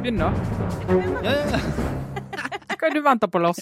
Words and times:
Begynn, 0.00 0.18
da. 0.18 0.30
Ja, 1.22 1.30
ja, 1.30 1.44
ja. 1.52 1.60
Hva 2.80 2.88
er 2.88 2.90
det 2.90 2.96
du 2.96 3.04
venter 3.04 3.30
på, 3.30 3.38
Lars? 3.44 3.60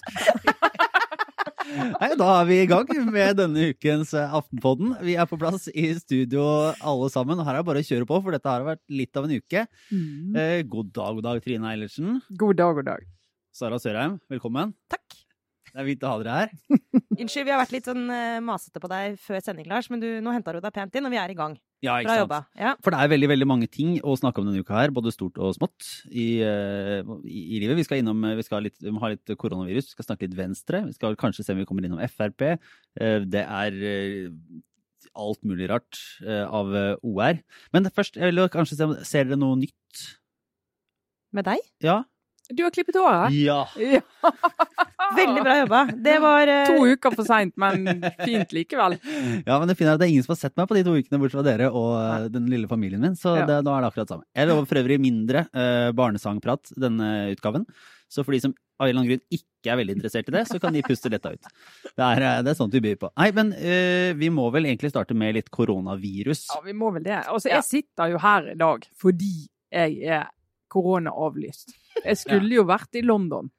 Nei, 1.98 2.08
da 2.16 2.28
er 2.38 2.46
vi 2.48 2.56
i 2.62 2.68
gang 2.70 2.88
med 3.12 3.36
denne 3.42 3.66
ukens 3.74 4.14
eh, 4.16 4.32
Aftenpodden. 4.40 4.94
Vi 5.04 5.18
er 5.20 5.28
på 5.28 5.36
plass 5.42 5.68
i 5.68 5.90
studio 5.98 6.46
alle 6.80 7.10
sammen. 7.12 7.36
og 7.36 7.44
Her 7.44 7.58
er 7.58 7.60
det 7.60 7.68
bare 7.68 7.84
å 7.84 7.88
kjøre 7.90 8.08
på, 8.08 8.22
for 8.24 8.38
dette 8.38 8.48
har 8.48 8.64
vært 8.64 8.84
litt 8.88 9.20
av 9.20 9.28
en 9.28 9.36
uke. 9.36 9.66
Eh, 9.92 10.58
god 10.72 10.94
dag, 10.96 11.20
god 11.20 11.28
dag, 11.28 11.44
Trine 11.44 11.68
Eilertsen. 11.74 12.22
God 12.40 12.62
dag, 12.62 12.80
god 12.80 12.94
dag. 12.94 13.08
Sara 13.52 13.76
Sørheim, 13.82 14.16
velkommen. 14.32 14.72
Takk. 14.88 15.17
Det 15.72 15.80
er 15.82 15.88
fint 15.88 16.04
å 16.04 16.10
ha 16.12 16.18
dere 16.22 16.36
her. 16.40 16.52
Unnskyld, 17.20 17.46
vi 17.48 17.52
har 17.52 17.60
vært 17.60 17.72
litt 17.74 17.88
sånn 17.88 18.04
eh, 18.14 18.38
masete 18.44 18.82
på 18.82 18.90
deg 18.90 19.16
før 19.22 19.40
sending, 19.42 19.66
Lars, 19.70 19.88
men 19.92 20.02
du, 20.02 20.06
nå 20.22 20.34
henta 20.34 20.54
du 20.54 20.60
deg 20.62 20.74
pent 20.74 20.98
inn, 20.98 21.08
og 21.08 21.14
vi 21.14 21.20
er 21.20 21.32
i 21.34 21.36
gang. 21.38 21.56
Ja, 21.84 21.96
Bra 22.02 22.16
jobba. 22.18 22.38
Ja. 22.58 22.72
For 22.82 22.94
det 22.94 22.98
er 23.02 23.10
veldig 23.12 23.28
veldig 23.30 23.46
mange 23.46 23.68
ting 23.70 23.98
å 24.02 24.16
snakke 24.18 24.42
om 24.42 24.48
denne 24.48 24.64
uka 24.64 24.74
her, 24.74 24.92
både 24.94 25.12
stort 25.14 25.38
og 25.38 25.54
smått 25.54 25.86
i, 26.10 26.40
eh, 26.42 27.02
i, 27.22 27.42
i 27.56 27.60
livet. 27.62 27.78
Vi 27.78 27.86
skal 27.86 28.02
innom, 28.02 28.24
vi, 28.38 28.46
skal 28.46 28.66
litt, 28.66 28.78
vi 28.82 28.94
ha 29.02 29.12
litt 29.14 29.34
koronavirus, 29.38 29.92
vi 29.92 29.96
skal 29.96 30.08
snakke 30.08 30.26
litt 30.26 30.38
Venstre. 30.38 30.82
Vi 30.88 30.96
skal 30.98 31.18
kanskje 31.18 31.46
se 31.46 31.54
om 31.54 31.60
vi 31.62 31.68
kommer 31.68 31.86
innom 31.86 32.02
Frp. 32.10 32.48
Eh, 32.98 33.20
Det 33.30 33.44
er 33.44 33.78
eh, 33.92 34.32
alt 35.18 35.42
mulig 35.46 35.68
rart 35.70 36.00
eh, 36.24 36.44
av 36.44 36.74
eh, 36.74 36.94
OR. 37.06 37.38
Men 37.74 37.90
først, 37.94 38.18
jeg 38.18 38.32
vil 38.32 38.48
kanskje 38.52 38.78
se 38.78 38.88
om 38.88 38.96
Ser 39.06 39.28
dere 39.28 39.38
noe 39.40 39.58
nytt? 39.60 40.04
Med 41.34 41.46
deg? 41.46 41.62
Ja? 41.84 42.00
Du 42.48 42.62
har 42.64 42.72
klippet 42.72 42.96
håret? 42.96 43.32
Ja! 43.36 43.68
Ja. 43.76 44.00
Veldig 45.16 45.42
bra 45.44 45.56
jobba. 45.58 45.80
Det 46.04 46.14
var 46.20 46.48
uh... 46.48 46.62
To 46.68 46.86
uker 46.88 47.12
for 47.16 47.28
seint, 47.28 47.52
men 47.60 47.84
fint 48.24 48.54
likevel. 48.56 48.96
Ja, 49.48 49.58
men 49.58 49.68
det 49.68 49.76
fine 49.78 49.92
er 49.92 49.98
at 49.98 50.02
det 50.02 50.08
er 50.08 50.12
ingen 50.14 50.24
som 50.24 50.32
har 50.34 50.40
sett 50.40 50.56
meg 50.56 50.68
på 50.68 50.76
de 50.76 50.82
to 50.86 50.94
ukene, 50.96 51.20
bortsett 51.20 51.38
fra 51.38 51.44
dere 51.46 51.68
og 51.68 51.90
uh, 51.96 52.26
den 52.32 52.48
lille 52.52 52.68
familien 52.70 53.04
min. 53.04 53.16
Så 53.18 53.34
Ja. 53.38 53.44
det, 53.48 53.58
nå 53.66 53.72
er 53.74 53.84
det 53.84 53.90
akkurat 53.92 54.12
samme. 54.14 54.24
Jeg 54.36 54.48
lover 54.48 54.68
for 54.70 54.80
øvrig 54.80 54.96
mindre 55.02 55.44
uh, 55.52 55.90
barnesangprat 55.96 56.72
denne 56.80 57.10
utgaven. 57.34 57.66
Så 58.08 58.24
for 58.24 58.32
de 58.36 58.40
som 58.46 58.54
av 58.78 58.86
en 58.86 58.90
eller 58.92 59.02
annen 59.02 59.10
grunn 59.12 59.36
ikke 59.38 59.72
er 59.72 59.78
veldig 59.80 59.96
interessert 59.98 60.28
i 60.30 60.34
det, 60.38 60.44
så 60.48 60.60
kan 60.62 60.72
de 60.76 60.84
puste 60.86 61.10
letta 61.12 61.32
ut. 61.34 61.50
Det 61.90 62.06
er, 62.06 62.26
det 62.46 62.52
er 62.52 62.56
sånt 62.56 62.72
vi 62.76 62.80
byr 62.84 62.96
på. 63.00 63.10
Nei, 63.18 63.28
men 63.36 63.52
uh, 63.52 64.16
vi 64.16 64.32
må 64.32 64.48
vel 64.54 64.70
egentlig 64.70 64.92
starte 64.94 65.16
med 65.18 65.36
litt 65.36 65.52
koronavirus. 65.52 66.46
Ja, 66.54 66.62
vi 66.64 66.76
må 66.76 66.92
vel 66.96 67.04
det. 67.04 67.20
Altså, 67.28 67.52
jeg 67.52 67.66
sitter 67.68 68.14
jo 68.14 68.24
her 68.24 68.52
i 68.54 68.58
dag 68.60 68.88
fordi 69.02 69.34
jeg 69.68 70.00
er 70.08 70.28
koronaavlyst. 70.72 71.74
Jeg 72.04 72.20
skulle 72.20 72.54
jo 72.54 72.66
vært 72.68 72.98
i 72.98 73.04
London 73.04 73.50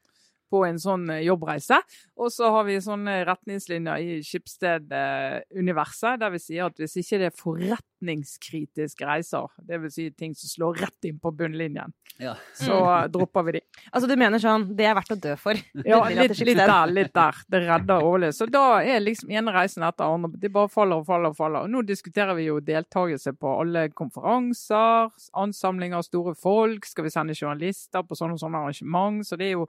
på 0.49 0.63
en 0.67 0.79
sånn 0.81 1.07
eh, 1.13 1.23
jobbreise. 1.27 1.77
Og 2.19 2.31
så 2.33 2.49
har 2.53 2.65
vi 2.67 2.79
sånne 2.83 3.19
retningslinjer 3.29 4.03
i 4.03 4.19
Skipsted-universet 4.25 6.19
der 6.21 6.33
vi 6.33 6.39
sier 6.41 6.67
at 6.69 6.79
hvis 6.79 6.95
ikke 7.01 7.19
det 7.21 7.29
er 7.29 7.37
forretningskritiske 7.39 9.07
reiser, 9.07 9.47
dvs. 9.67 9.93
Si 9.99 10.07
ting 10.17 10.35
som 10.37 10.51
slår 10.51 10.79
rett 10.85 11.07
inn 11.09 11.19
på 11.21 11.31
bunnlinjen, 11.35 11.93
Ja. 12.19 12.35
så 12.53 12.77
dropper 13.13 13.43
vi 13.47 13.51
de. 13.57 13.61
Altså, 13.91 14.07
du 14.09 14.15
mener 14.19 14.39
sånn 14.41 14.67
Det 14.77 14.85
er 14.85 14.95
verdt 14.97 15.13
å 15.15 15.19
dø 15.19 15.35
for. 15.39 15.53
Ja, 15.89 16.01
litt, 16.09 16.37
litt 16.45 16.57
der, 16.59 16.91
litt 16.91 17.13
der. 17.15 17.35
Det 17.49 17.61
redder 17.65 18.03
overlevelse. 18.05 18.43
Så 18.45 18.49
da 18.51 18.81
er 18.83 18.99
liksom 19.03 19.31
ene 19.31 19.53
reisen 19.55 19.83
etter 19.87 20.05
andre. 20.07 20.31
Det 20.39 20.51
bare 20.53 20.69
faller 20.71 21.01
og 21.01 21.07
faller 21.07 21.31
og 21.33 21.37
faller. 21.39 21.65
Og 21.65 21.71
nå 21.73 21.81
diskuterer 21.87 22.35
vi 22.37 22.49
jo 22.49 22.59
deltakelse 22.63 23.33
på 23.39 23.53
alle 23.61 23.87
konferanser, 23.95 25.09
ansamlinger 25.39 25.99
av 25.99 26.05
store 26.07 26.35
folk. 26.37 26.85
Skal 26.89 27.07
vi 27.07 27.13
sende 27.13 27.35
journalister 27.37 28.03
på 28.05 28.17
sånne 28.19 28.37
og 28.37 28.43
sånne 28.43 28.61
arrangement? 28.63 29.23
Så 29.27 29.37
det 29.39 29.49
er 29.49 29.55
jo, 29.57 29.65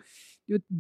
det 0.51 0.56
er 0.59 0.59
jo 0.59 0.61
et 0.61 0.70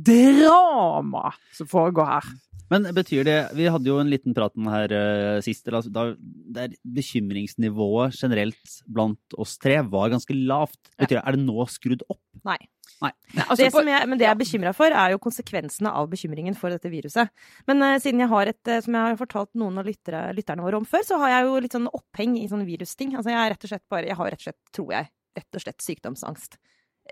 drama 0.44 1.30
som 1.56 1.68
foregår 1.70 2.08
her. 2.10 2.30
Men 2.70 2.86
betyr 2.94 3.24
det 3.26 3.38
Vi 3.58 3.64
hadde 3.66 3.88
jo 3.90 3.96
en 3.98 4.10
liten 4.10 4.34
prat 4.34 4.54
om 4.54 4.68
det 4.68 4.74
her 4.76 4.92
uh, 4.94 5.40
sist. 5.42 5.66
altså, 5.66 5.90
Da, 5.90 6.04
der 6.54 6.74
bekymringsnivået 6.86 8.14
generelt 8.14 8.76
blant 8.86 9.34
oss 9.38 9.56
tre 9.58 9.80
var 9.82 10.12
ganske 10.12 10.34
lavt. 10.36 10.78
Betyr 10.98 11.18
det, 11.18 11.24
Er 11.26 11.36
det 11.36 11.42
nå 11.46 11.66
skrudd 11.66 12.04
opp? 12.08 12.22
Nei. 12.46 12.58
Nei. 13.00 13.10
Altså, 13.46 13.56
det 13.64 13.72
på- 13.72 13.80
som 13.80 13.88
jeg, 13.88 14.08
men 14.08 14.18
det 14.18 14.26
jeg 14.26 14.30
er 14.34 14.38
bekymra 14.44 14.74
for, 14.76 14.86
er 14.86 15.10
jo 15.14 15.18
konsekvensene 15.18 15.90
av 15.90 16.08
bekymringen 16.12 16.54
for 16.56 16.70
dette 16.70 16.90
viruset. 16.92 17.30
Men 17.66 17.82
uh, 17.82 17.98
siden 17.98 18.20
jeg 18.20 18.28
har 18.28 18.46
et, 18.52 18.62
uh, 18.68 18.80
som 18.84 18.94
jeg 18.94 19.02
har 19.08 19.16
fortalt 19.18 19.50
noen 19.58 19.78
av 19.80 19.86
lyttere, 19.88 20.24
lytterne 20.36 20.62
våre 20.62 20.78
om 20.78 20.86
før, 20.88 21.02
så 21.06 21.18
har 21.22 21.34
jeg 21.34 21.48
jo 21.48 21.60
litt 21.64 21.74
sånn 21.78 21.90
oppheng 21.90 22.36
i 22.38 22.46
sånne 22.50 22.68
virusting. 22.68 23.16
Altså 23.16 23.32
jeg 23.32 23.40
er 23.40 23.54
rett 23.54 23.64
og 23.66 23.72
slett 23.74 23.88
bare 23.90 24.06
Jeg 24.12 24.16
har 24.20 24.30
rett 24.30 24.42
og 24.44 24.46
slett, 24.50 24.60
tror 24.76 24.92
jeg, 24.94 25.10
rett 25.40 25.58
og 25.58 25.64
slett 25.64 25.82
sykdomsangst. 25.82 26.58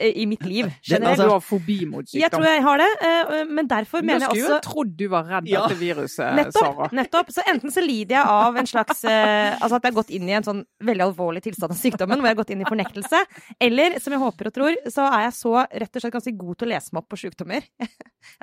Eh, 0.00 0.12
I 0.22 0.26
mitt 0.26 0.42
liv. 0.46 0.68
Generelt. 0.82 1.18
du 1.20 1.28
har 1.30 1.40
fobi 1.44 1.76
mot 1.90 2.04
jeg 2.14 2.30
tror 2.32 2.44
jeg 2.46 2.62
har 2.64 2.78
det, 2.82 2.88
eh, 3.08 3.44
men 3.48 3.68
derfor 3.68 4.02
mener 4.02 4.20
jeg 4.24 4.28
også 4.28 4.34
Du 4.34 4.42
skulle 4.44 4.58
jo 4.58 4.64
trodd 4.68 4.92
du 4.98 5.04
var 5.12 5.24
redd 5.28 5.48
Ja. 5.50 5.62
dette 5.66 5.78
viruset, 5.80 6.34
Nettopp! 6.38 6.58
Sara. 6.62 6.88
nettopp. 6.92 7.32
Så 7.34 7.44
enten 7.50 7.70
så 7.74 7.84
lider 7.84 8.16
jeg 8.18 8.24
av 8.26 8.56
en 8.62 8.66
slags 8.70 9.04
eh, 9.04 9.56
Altså 9.60 9.76
at 9.78 9.82
jeg 9.88 9.92
har 9.92 9.98
gått 9.98 10.10
inn 10.14 10.28
i 10.28 10.36
en 10.38 10.46
sånn 10.46 10.62
veldig 10.84 11.04
alvorlig 11.08 11.42
tilstand 11.44 11.74
av 11.74 11.80
sykdommen, 11.80 12.18
hvor 12.20 12.28
jeg 12.30 12.36
har 12.36 12.40
gått 12.42 12.54
inn 12.54 12.62
i 12.62 12.68
fornektelse. 12.68 13.22
Eller, 13.60 13.98
som 14.00 14.14
jeg 14.14 14.22
håper 14.22 14.50
og 14.50 14.54
tror, 14.58 14.78
så 14.92 15.06
er 15.10 15.26
jeg 15.28 15.34
så 15.38 15.54
rett 15.66 15.96
og 15.98 16.04
slett 16.04 16.16
ganske 16.18 16.36
god 16.38 16.58
til 16.62 16.68
å 16.68 16.72
lese 16.74 16.94
meg 16.94 17.02
opp 17.02 17.08
på 17.12 17.20
sykdommer. 17.24 17.66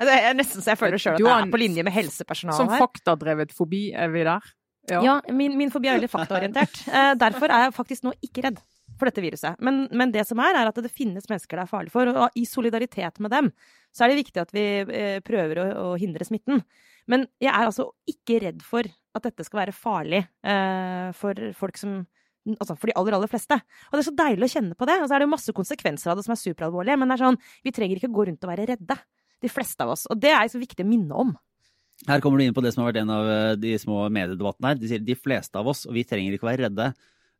Det 0.00 0.12
er 0.20 0.34
nesten 0.36 0.62
så 0.64 0.72
jeg 0.74 0.80
føler 0.80 1.00
sjøl 1.00 1.16
at 1.18 1.20
jeg 1.24 1.32
er 1.46 1.50
på 1.52 1.58
linje 1.60 1.82
med 1.86 1.92
helsepersonale 1.94 2.56
Som 2.58 2.70
faktadrevet 2.72 3.52
fobi, 3.56 3.90
er 3.94 4.08
vi 4.12 4.24
der? 4.26 4.44
Ja, 4.90 5.16
min, 5.34 5.56
min 5.58 5.70
fobi 5.74 5.88
er 5.90 5.96
veldig 5.98 6.10
faktaorientert. 6.12 6.84
Derfor 7.18 7.50
er 7.50 7.66
jeg 7.66 7.74
faktisk 7.74 8.04
nå 8.06 8.12
ikke 8.22 8.44
redd 8.46 8.60
for 8.96 9.08
dette 9.08 9.24
viruset. 9.24 9.60
Men, 9.64 9.84
men 9.96 10.12
det 10.14 10.26
som 10.28 10.40
er, 10.42 10.56
er 10.56 10.70
at 10.70 10.80
det 10.82 10.92
finnes 10.92 11.28
mennesker 11.28 11.58
det 11.58 11.66
er 11.66 11.70
farlig 11.70 11.92
for, 11.94 12.10
og 12.10 12.36
i 12.38 12.46
solidaritet 12.48 13.20
med 13.22 13.34
dem 13.34 13.52
så 13.96 14.04
er 14.04 14.12
det 14.12 14.20
viktig 14.20 14.42
at 14.42 14.52
vi 14.52 14.66
eh, 14.84 15.18
prøver 15.24 15.62
å, 15.62 15.66
å 15.86 15.94
hindre 16.00 16.26
smitten. 16.28 16.62
Men 17.10 17.24
jeg 17.40 17.52
er 17.52 17.68
altså 17.68 17.90
ikke 18.10 18.40
redd 18.42 18.64
for 18.66 18.86
at 19.16 19.24
dette 19.24 19.46
skal 19.46 19.62
være 19.62 19.76
farlig 19.76 20.24
eh, 20.24 21.08
for 21.16 21.50
folk 21.56 21.80
som 21.80 22.04
Altså 22.46 22.76
for 22.78 22.86
de 22.86 22.94
aller, 22.94 23.16
aller 23.16 23.26
fleste. 23.26 23.56
Og 23.88 23.96
det 23.96 24.04
er 24.04 24.06
så 24.06 24.12
deilig 24.20 24.46
å 24.46 24.50
kjenne 24.52 24.76
på 24.78 24.86
det. 24.86 24.94
Og 25.02 25.08
så 25.10 25.16
er 25.16 25.24
det 25.24 25.26
masse 25.32 25.50
konsekvenser 25.50 26.12
av 26.12 26.20
det 26.20 26.22
som 26.28 26.30
er 26.30 26.38
superalvorlige, 26.38 26.94
men 27.02 27.10
det 27.10 27.16
er 27.16 27.22
sånn, 27.24 27.38
vi 27.66 27.72
trenger 27.74 27.98
ikke 27.98 28.10
gå 28.14 28.26
rundt 28.28 28.46
og 28.46 28.52
være 28.52 28.68
redde. 28.70 28.96
De 29.42 29.50
fleste 29.50 29.82
av 29.82 29.90
oss. 29.96 30.04
Og 30.14 30.20
det 30.22 30.30
er 30.30 30.46
så 30.52 30.60
viktig 30.60 30.86
å 30.86 30.86
minne 30.86 31.24
om. 31.24 31.32
Her 32.06 32.22
kommer 32.22 32.38
du 32.38 32.44
inn 32.44 32.54
på 32.54 32.62
det 32.62 32.70
som 32.74 32.84
har 32.84 32.92
vært 32.92 33.00
en 33.02 33.10
av 33.16 33.32
eh, 33.32 33.56
de 33.58 33.72
små 33.82 34.04
mediedebattene 34.14 34.70
her. 34.70 34.78
De 34.78 34.92
sier 34.92 35.02
de 35.02 35.18
fleste 35.18 35.58
av 35.58 35.72
oss, 35.72 35.82
og 35.88 35.96
vi 35.96 36.04
trenger 36.06 36.36
ikke 36.36 36.46
å 36.46 36.50
være 36.52 36.68
redde. 36.68 36.90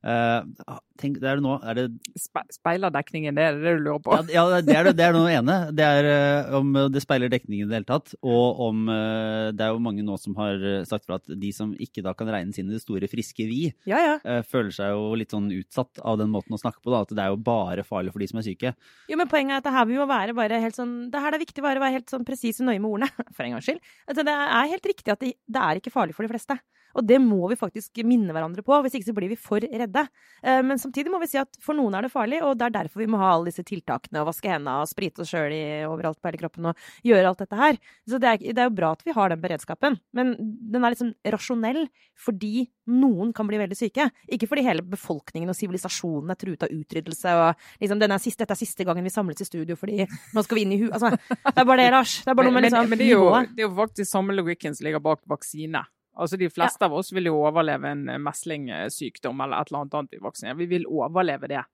Eh, 0.07 0.77
tenk, 1.01 1.17
det 1.19 1.27
er 1.27 1.41
det 1.41 1.43
nå 1.43 1.57
Er 1.67 1.75
det 1.75 1.85
Spe 2.21 2.45
speilerdekningen, 2.55 3.35
det 3.35 3.43
er 3.43 3.57
det 3.59 3.73
du 3.81 3.81
lurer 3.89 4.03
på? 4.05 4.13
Ja, 4.31 4.45
ja 4.47 4.61
det, 4.63 4.75
er 4.77 4.87
det, 4.87 4.93
det 5.01 5.07
er 5.09 5.17
noe 5.17 5.33
ene. 5.35 5.57
Det 5.75 5.83
er 5.83 6.07
eh, 6.13 6.55
om 6.55 6.71
det 6.95 7.03
speiler 7.03 7.33
dekningen 7.33 7.67
i 7.67 7.71
det 7.73 7.81
hele 7.81 7.89
tatt. 7.89 8.13
Og 8.23 8.61
om 8.69 8.85
eh, 8.93 9.49
Det 9.57 9.67
er 9.67 9.73
jo 9.75 9.83
mange 9.83 10.05
nå 10.07 10.15
som 10.23 10.37
har 10.39 10.63
eh, 10.63 10.85
sagt 10.87 11.09
fra 11.09 11.19
at 11.19 11.27
de 11.27 11.51
som 11.57 11.73
ikke 11.83 12.05
da 12.07 12.15
kan 12.15 12.31
regnes 12.31 12.61
inn 12.63 12.71
i 12.71 12.77
det 12.77 12.85
store, 12.85 13.11
friske 13.11 13.49
vi, 13.51 13.73
Ja, 13.91 13.99
ja. 14.05 14.15
eh, 14.23 14.43
føler 14.47 14.71
seg 14.77 14.95
jo 14.95 15.11
litt 15.19 15.35
sånn 15.35 15.51
utsatt 15.57 15.99
av 16.07 16.21
den 16.23 16.31
måten 16.35 16.55
å 16.55 16.61
snakke 16.63 16.79
på. 16.85 16.93
da, 16.95 17.03
At 17.03 17.17
det 17.17 17.27
er 17.27 17.35
jo 17.35 17.43
bare 17.51 17.87
farlig 17.87 18.15
for 18.15 18.23
de 18.23 18.31
som 18.31 18.39
er 18.41 18.47
syke. 18.47 18.75
Jo, 19.11 19.19
men 19.19 19.31
poenget 19.33 19.59
er 19.59 19.65
at 19.65 19.69
det 19.69 19.75
her 19.81 19.91
vi 19.91 19.99
må 19.99 20.07
være 20.11 20.37
bare 20.39 20.63
helt 20.63 20.79
sånn 20.79 20.95
Det 21.11 21.21
her 21.27 21.35
er 21.35 21.43
viktig 21.43 21.67
bare 21.67 21.83
å 21.83 21.87
være 21.89 21.99
helt 21.99 22.15
sånn 22.15 22.25
presis 22.29 22.63
og 22.63 22.71
nøye 22.71 22.79
med 22.79 22.93
ordene, 22.95 23.11
for 23.37 23.43
en 23.49 23.57
gangs 23.59 23.67
skyld. 23.67 23.83
Altså, 24.07 24.23
det 24.31 24.39
er 24.39 24.73
helt 24.77 24.91
riktig 24.95 25.17
at 25.19 25.27
det, 25.27 25.35
det 25.51 25.67
er 25.67 25.83
ikke 25.83 25.95
farlig 25.99 26.15
for 26.15 26.23
de 26.27 26.31
fleste. 26.37 26.61
Og 26.97 27.07
det 27.07 27.19
må 27.23 27.51
vi 27.51 27.59
faktisk 27.61 28.01
minne 28.09 28.35
hverandre 28.35 28.65
på, 28.67 28.79
hvis 28.85 28.97
ikke 28.99 29.11
så 29.11 29.17
blir 29.17 29.33
vi 29.33 29.39
for 29.41 29.63
redde. 29.63 30.07
Eh, 30.43 30.63
Men 30.65 30.81
samtidig 30.81 31.13
må 31.13 31.21
vi 31.23 31.31
si 31.31 31.41
at 31.41 31.59
for 31.63 31.77
noen 31.77 31.95
er 31.99 32.07
det 32.07 32.13
farlig, 32.13 32.41
og 32.43 32.57
det 32.59 32.69
er 32.69 32.77
derfor 32.81 33.05
vi 33.05 33.11
må 33.13 33.21
ha 33.21 33.35
alle 33.35 33.51
disse 33.51 33.65
tiltakene, 33.67 34.23
og 34.23 34.31
vaske 34.31 34.51
hendene 34.51 34.81
og 34.83 34.91
sprite 34.91 35.23
oss 35.25 35.33
sjøl 35.33 35.53
overalt 35.91 36.21
på 36.21 36.31
hele 36.31 36.41
kroppen 36.41 36.71
og 36.73 36.87
gjøre 37.07 37.31
alt 37.31 37.43
dette 37.45 37.61
her. 37.61 37.79
Så 38.09 38.21
det 38.23 38.33
er, 38.33 38.43
det 38.57 38.65
er 38.65 38.71
jo 38.71 38.77
bra 38.79 38.95
at 38.97 39.05
vi 39.07 39.15
har 39.17 39.33
den 39.33 39.43
beredskapen, 39.43 40.01
men 40.17 40.35
den 40.39 40.85
er 40.85 40.95
liksom 40.95 41.15
rasjonell 41.37 41.87
fordi 42.17 42.67
noen 42.87 43.33
kan 43.37 43.49
bli 43.49 43.59
veldig 43.61 43.77
syke. 43.77 44.09
Ikke 44.33 44.49
fordi 44.49 44.65
hele 44.67 44.85
befolkningen 44.87 45.51
og 45.51 45.59
sivilisasjonen 45.59 46.33
er 46.33 46.39
truet 46.41 46.65
av 46.65 46.73
utryddelse 46.73 47.35
og 47.41 47.67
liksom 47.83 48.01
denne 48.01 48.19
siste, 48.23 48.45
dette 48.45 48.57
er 48.57 48.63
siste 48.63 48.87
gangen 48.87 49.05
vi 49.07 49.13
samles 49.13 49.43
i 49.43 49.49
studio 49.49 49.77
fordi 49.77 50.07
nå 50.07 50.45
skal 50.47 50.59
vi 50.61 50.65
inn 50.67 50.77
i 50.77 50.81
hu... 50.81 50.87
Altså, 50.93 51.13
det 51.13 51.53
er 51.61 51.67
bare 51.69 51.83
det, 51.83 51.91
Lars. 51.93 52.15
Det 52.25 52.33
er 52.33 52.39
bare 52.39 52.49
noe 52.49 52.57
med 52.57 52.63
men, 52.63 52.71
liksom 52.71 52.91
men 52.93 53.03
det, 53.03 53.11
er 53.11 53.17
jo, 53.17 53.29
det 53.53 53.65
er 53.65 53.69
jo 53.69 53.75
faktisk 53.77 54.11
samme 54.11 54.37
logikken 54.37 54.77
som 54.77 54.87
ligger 54.87 55.03
bak 55.05 55.23
vaksine. 55.29 55.83
Altså 56.17 56.39
De 56.41 56.49
fleste 56.51 56.85
av 56.85 56.95
oss 56.97 57.13
vil 57.13 57.29
jo 57.29 57.39
overleve 57.45 57.93
en 57.93 58.07
eh, 58.09 58.21
meslingsykdom 58.23 59.43
eller 59.45 59.61
et 59.61 59.73
eller 59.73 59.85
annet 59.85 59.99
annet 60.01 60.61
vi 60.61 60.69
vil 60.71 60.87
overleve 60.89 61.51
det. 61.53 61.65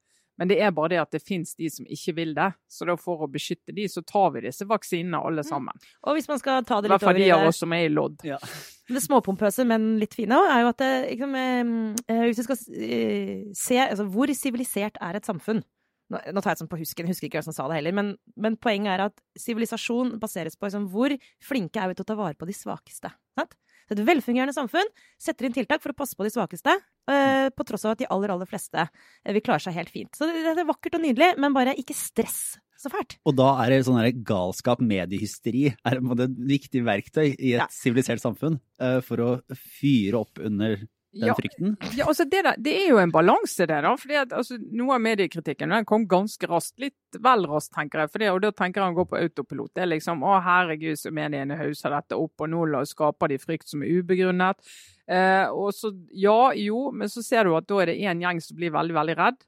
Men 0.41 0.49
det 0.49 0.57
er 0.65 0.73
bare 0.75 0.95
det 0.95 1.01
at 1.03 1.13
det 1.13 1.21
fins 1.23 1.53
de 1.55 1.69
som 1.71 1.87
ikke 1.87 2.15
vil 2.17 2.33
det. 2.35 2.49
Så 2.71 2.87
da 2.89 2.97
for 2.99 3.23
å 3.23 3.29
beskytte 3.31 3.75
de, 3.77 3.85
så 3.91 4.01
tar 4.07 4.33
vi 4.35 4.47
disse 4.47 4.65
vaksinene 4.67 5.21
alle 5.21 5.45
sammen. 5.47 5.77
Og 6.09 6.17
hvis 6.17 6.27
man 6.31 6.41
skal 6.41 6.65
ta 6.67 6.81
I 6.81 6.91
hvert 6.91 7.05
fall 7.05 7.21
de 7.21 7.29
av 7.35 7.45
oss 7.51 7.61
som 7.63 7.75
er 7.77 7.85
i 7.87 7.93
lodd. 7.93 8.17
det 8.23 9.05
småpompøse, 9.05 9.67
men 9.69 9.93
litt 10.01 10.17
fine 10.19 10.39
òg, 10.41 10.49
er 10.51 10.65
jo 10.65 10.73
at 10.73 10.81
det, 10.83 10.91
liksom, 11.13 11.37
eh, 11.37 12.25
Hvis 12.25 12.41
vi 12.43 12.47
skal 12.49 12.65
eh, 12.89 13.37
se 13.57 13.79
altså, 13.85 14.09
hvor 14.17 14.33
sivilisert 14.35 14.99
er 15.01 15.21
et 15.21 15.29
samfunn 15.29 15.63
nå, 16.13 16.21
nå 16.35 16.43
tar 16.43 16.53
jeg 16.53 16.59
det 16.59 16.63
sånn 16.65 16.73
på 16.73 16.81
husken, 16.81 17.07
jeg 17.07 17.15
husker 17.15 17.29
ikke 17.29 17.41
hvem 17.41 17.47
som 17.47 17.57
sa 17.57 17.67
det 17.71 17.79
heller, 17.79 17.95
men, 17.97 18.11
men 18.37 18.59
poenget 18.61 18.93
er 18.93 19.05
at 19.07 19.23
sivilisasjon 19.39 20.17
baseres 20.21 20.59
på 20.59 20.69
liksom, 20.69 20.91
hvor 20.93 21.15
flinke 21.45 21.81
er 21.81 21.89
vi 21.89 21.97
til 21.97 22.05
å 22.05 22.11
ta 22.11 22.17
vare 22.19 22.37
på 22.37 22.49
de 22.49 22.57
svakeste. 22.57 23.13
Sant? 23.39 23.57
Et 23.93 24.03
velfungerende 24.07 24.55
samfunn 24.57 24.89
setter 25.21 25.49
inn 25.49 25.57
tiltak 25.57 25.83
for 25.85 25.93
å 25.93 25.99
passe 25.99 26.17
på 26.19 26.27
de 26.27 26.33
svakeste, 26.33 26.75
eh, 27.11 27.49
på 27.53 27.67
tross 27.69 27.87
av 27.87 27.95
at 27.95 28.03
de 28.03 28.09
aller, 28.13 28.33
aller 28.35 28.49
fleste 28.49 28.87
eh, 28.87 29.33
vil 29.35 29.45
klare 29.45 29.65
seg 29.65 29.77
helt 29.77 29.93
fint. 29.93 30.13
Så 30.17 30.29
det, 30.31 30.43
er 30.55 30.69
vakkert 30.69 30.99
og 30.99 31.05
nydelig, 31.05 31.35
men 31.43 31.57
bare 31.57 31.77
ikke 31.79 31.97
stress 31.97 32.57
så 32.83 32.91
fælt. 32.91 33.19
Og 33.29 33.37
da 33.39 33.53
er 33.63 33.71
det 33.73 33.85
sånn 33.87 34.01
her 34.01 34.11
galskap, 34.27 34.83
mediehysteri, 34.83 35.69
er 35.71 36.01
et 36.01 36.41
viktig 36.49 36.83
verktøy 36.87 37.29
i 37.37 37.55
et 37.55 37.75
sivilisert 37.75 38.23
samfunn 38.23 38.59
eh, 38.83 38.99
for 39.07 39.23
å 39.23 39.31
fyre 39.55 40.25
opp 40.25 40.43
under 40.43 40.81
den 41.13 41.29
Ja. 41.29 41.35
frykten? 41.37 41.77
Ja, 41.97 42.07
altså 42.09 42.25
det, 42.25 42.41
der, 42.45 42.57
det 42.59 42.73
er 42.73 42.89
jo 42.91 42.99
en 42.99 43.11
balanse 43.13 43.67
det, 43.69 43.83
da. 43.85 43.91
fordi 44.01 44.17
at 44.17 44.33
altså, 44.33 44.57
Noe 44.73 44.95
av 44.97 45.01
mediekritikken 45.05 45.69
den 45.75 45.85
kom 45.85 46.07
ganske 46.09 46.49
raskt. 46.49 46.79
Litt 46.81 47.19
vel 47.21 47.45
raskt, 47.47 47.75
tenker 47.77 48.01
jeg. 48.05 48.13
Fordi, 48.15 48.31
og 48.33 48.41
da 48.43 48.51
tenker 48.57 48.81
jeg 48.81 48.87
han 48.91 48.97
går 48.97 49.09
på 49.11 49.21
autopilot. 49.21 49.75
Det 49.75 49.83
er 49.85 49.91
liksom 49.93 50.25
å 50.25 50.39
herregud, 50.43 50.97
så 50.99 51.13
mediene 51.13 51.59
hauser 51.61 51.91
dette 51.93 52.17
opp, 52.17 52.33
og 52.41 52.49
nå 52.51 52.85
skaper 52.89 53.29
de 53.29 53.39
frykt 53.39 53.69
som 53.69 53.83
er 53.85 54.01
ubegrunnet. 54.01 54.57
Eh, 55.07 55.47
og 55.53 55.73
så, 55.77 55.93
ja, 56.17 56.53
jo, 56.57 56.91
men 56.97 57.09
så 57.13 57.23
ser 57.23 57.45
du 57.45 57.57
at 57.59 57.67
da 57.69 57.83
er 57.83 57.93
det 57.93 57.99
en 58.09 58.21
gjeng 58.23 58.41
som 58.41 58.57
blir 58.57 58.73
veldig, 58.73 58.95
veldig 58.95 59.17
redd. 59.19 59.41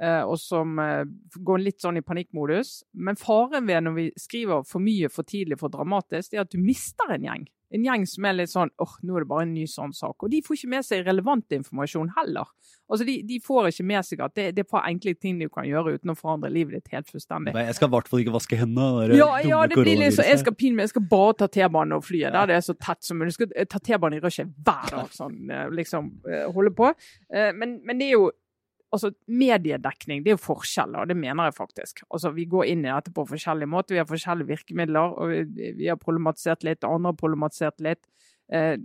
eh, 0.00 0.22
og 0.22 0.36
som 0.38 0.78
eh, 0.78 1.04
går 1.42 1.58
litt 1.58 1.80
sånn 1.82 1.96
i 1.98 2.04
panikkmodus. 2.06 2.84
Men 2.94 3.16
faren 3.18 3.66
ved 3.66 3.82
når 3.82 3.94
vi 3.96 4.04
skriver 4.14 4.62
for 4.64 4.78
mye, 4.78 5.08
for 5.10 5.26
tidlig, 5.26 5.58
for 5.58 5.68
dramatisk, 5.74 6.30
det 6.30 6.38
er 6.38 6.44
at 6.46 6.52
du 6.54 6.60
mister 6.62 7.10
en 7.16 7.24
gjeng. 7.26 7.48
En 7.74 7.84
gjeng 7.84 8.06
som 8.08 8.24
er 8.24 8.32
litt 8.38 8.50
sånn 8.52 8.70
åh, 8.80 8.94
nå 9.04 9.16
er 9.18 9.24
det 9.24 9.28
bare 9.28 9.44
en 9.44 9.52
ny 9.52 9.66
sånn 9.68 9.92
sak. 9.92 10.22
Og 10.24 10.30
de 10.32 10.40
får 10.44 10.56
ikke 10.56 10.70
med 10.72 10.86
seg 10.86 11.02
relevant 11.06 11.52
informasjon 11.52 12.12
heller. 12.16 12.48
Altså, 12.88 13.04
De, 13.04 13.18
de 13.28 13.36
får 13.44 13.68
ikke 13.68 13.84
med 13.90 14.06
seg 14.08 14.22
at 14.24 14.34
det, 14.38 14.46
det 14.56 14.62
er 14.64 14.68
par 14.70 14.86
enkle 14.88 15.12
ting 15.20 15.36
du 15.42 15.48
kan 15.52 15.66
gjøre 15.68 15.98
uten 15.98 16.14
å 16.14 16.16
forandre 16.16 16.48
livet 16.52 16.78
ditt 16.78 16.88
helt 16.96 17.10
fullstendig. 17.12 17.52
Nei, 17.52 17.66
Jeg 17.68 17.76
skal 17.76 17.90
i 17.90 17.94
hvert 17.96 18.08
fall 18.08 18.24
ikke 18.24 18.32
vaske 18.38 18.56
hendene. 18.56 19.10
Ja, 19.18 19.28
ja, 19.44 19.60
det 19.68 19.76
blir 19.76 20.00
litt 20.00 20.16
så, 20.16 20.24
jeg 20.24 20.40
skal, 20.40 20.56
pin, 20.56 20.80
jeg 20.80 20.94
skal 20.94 21.04
bare 21.10 21.36
ta 21.42 21.50
T-banen 21.52 21.98
og 21.98 22.04
flyet 22.08 22.32
der 22.32 22.48
det 22.48 22.56
er 22.56 22.64
så 22.64 22.74
tett 22.80 23.04
som 23.04 23.20
mulig. 23.20 23.34
Jeg 23.34 23.40
skal 23.42 23.68
ta 23.74 23.82
T-banen 23.90 24.16
i 24.16 24.24
rushet 24.24 24.48
hver 24.64 24.88
dag, 24.96 25.12
sånn 25.12 25.38
eh, 25.52 25.68
liksom 25.82 26.12
eh, 26.28 26.46
holde 26.56 26.72
på. 26.78 26.92
Eh, 27.32 27.52
Men, 27.58 27.80
men 27.84 27.98
det 28.00 28.08
er 28.08 28.16
jo 28.16 28.30
altså 28.94 29.10
mediedekning, 29.28 30.22
det 30.24 30.32
er 30.32 30.36
jo 30.36 30.44
forskjeller, 30.46 31.02
og 31.02 31.10
det 31.10 31.16
mener 31.18 31.48
jeg 31.48 31.56
faktisk. 31.58 32.04
Altså, 32.10 32.32
Vi 32.34 32.46
går 32.48 32.70
inn 32.72 32.86
i 32.86 32.92
dette 32.92 33.12
på 33.14 33.26
forskjellige 33.28 33.70
måter. 33.70 33.94
Vi 33.94 34.00
har 34.02 34.08
forskjellige 34.08 34.48
virkemidler, 34.48 35.12
og 35.18 35.32
vi, 35.32 35.72
vi 35.76 35.90
har 35.90 36.00
problematisert 36.00 36.64
litt, 36.64 36.86
andre 36.86 37.12
har 37.12 37.20
problematisert 37.20 37.84
litt. 37.84 38.08
Eh, 38.52 38.76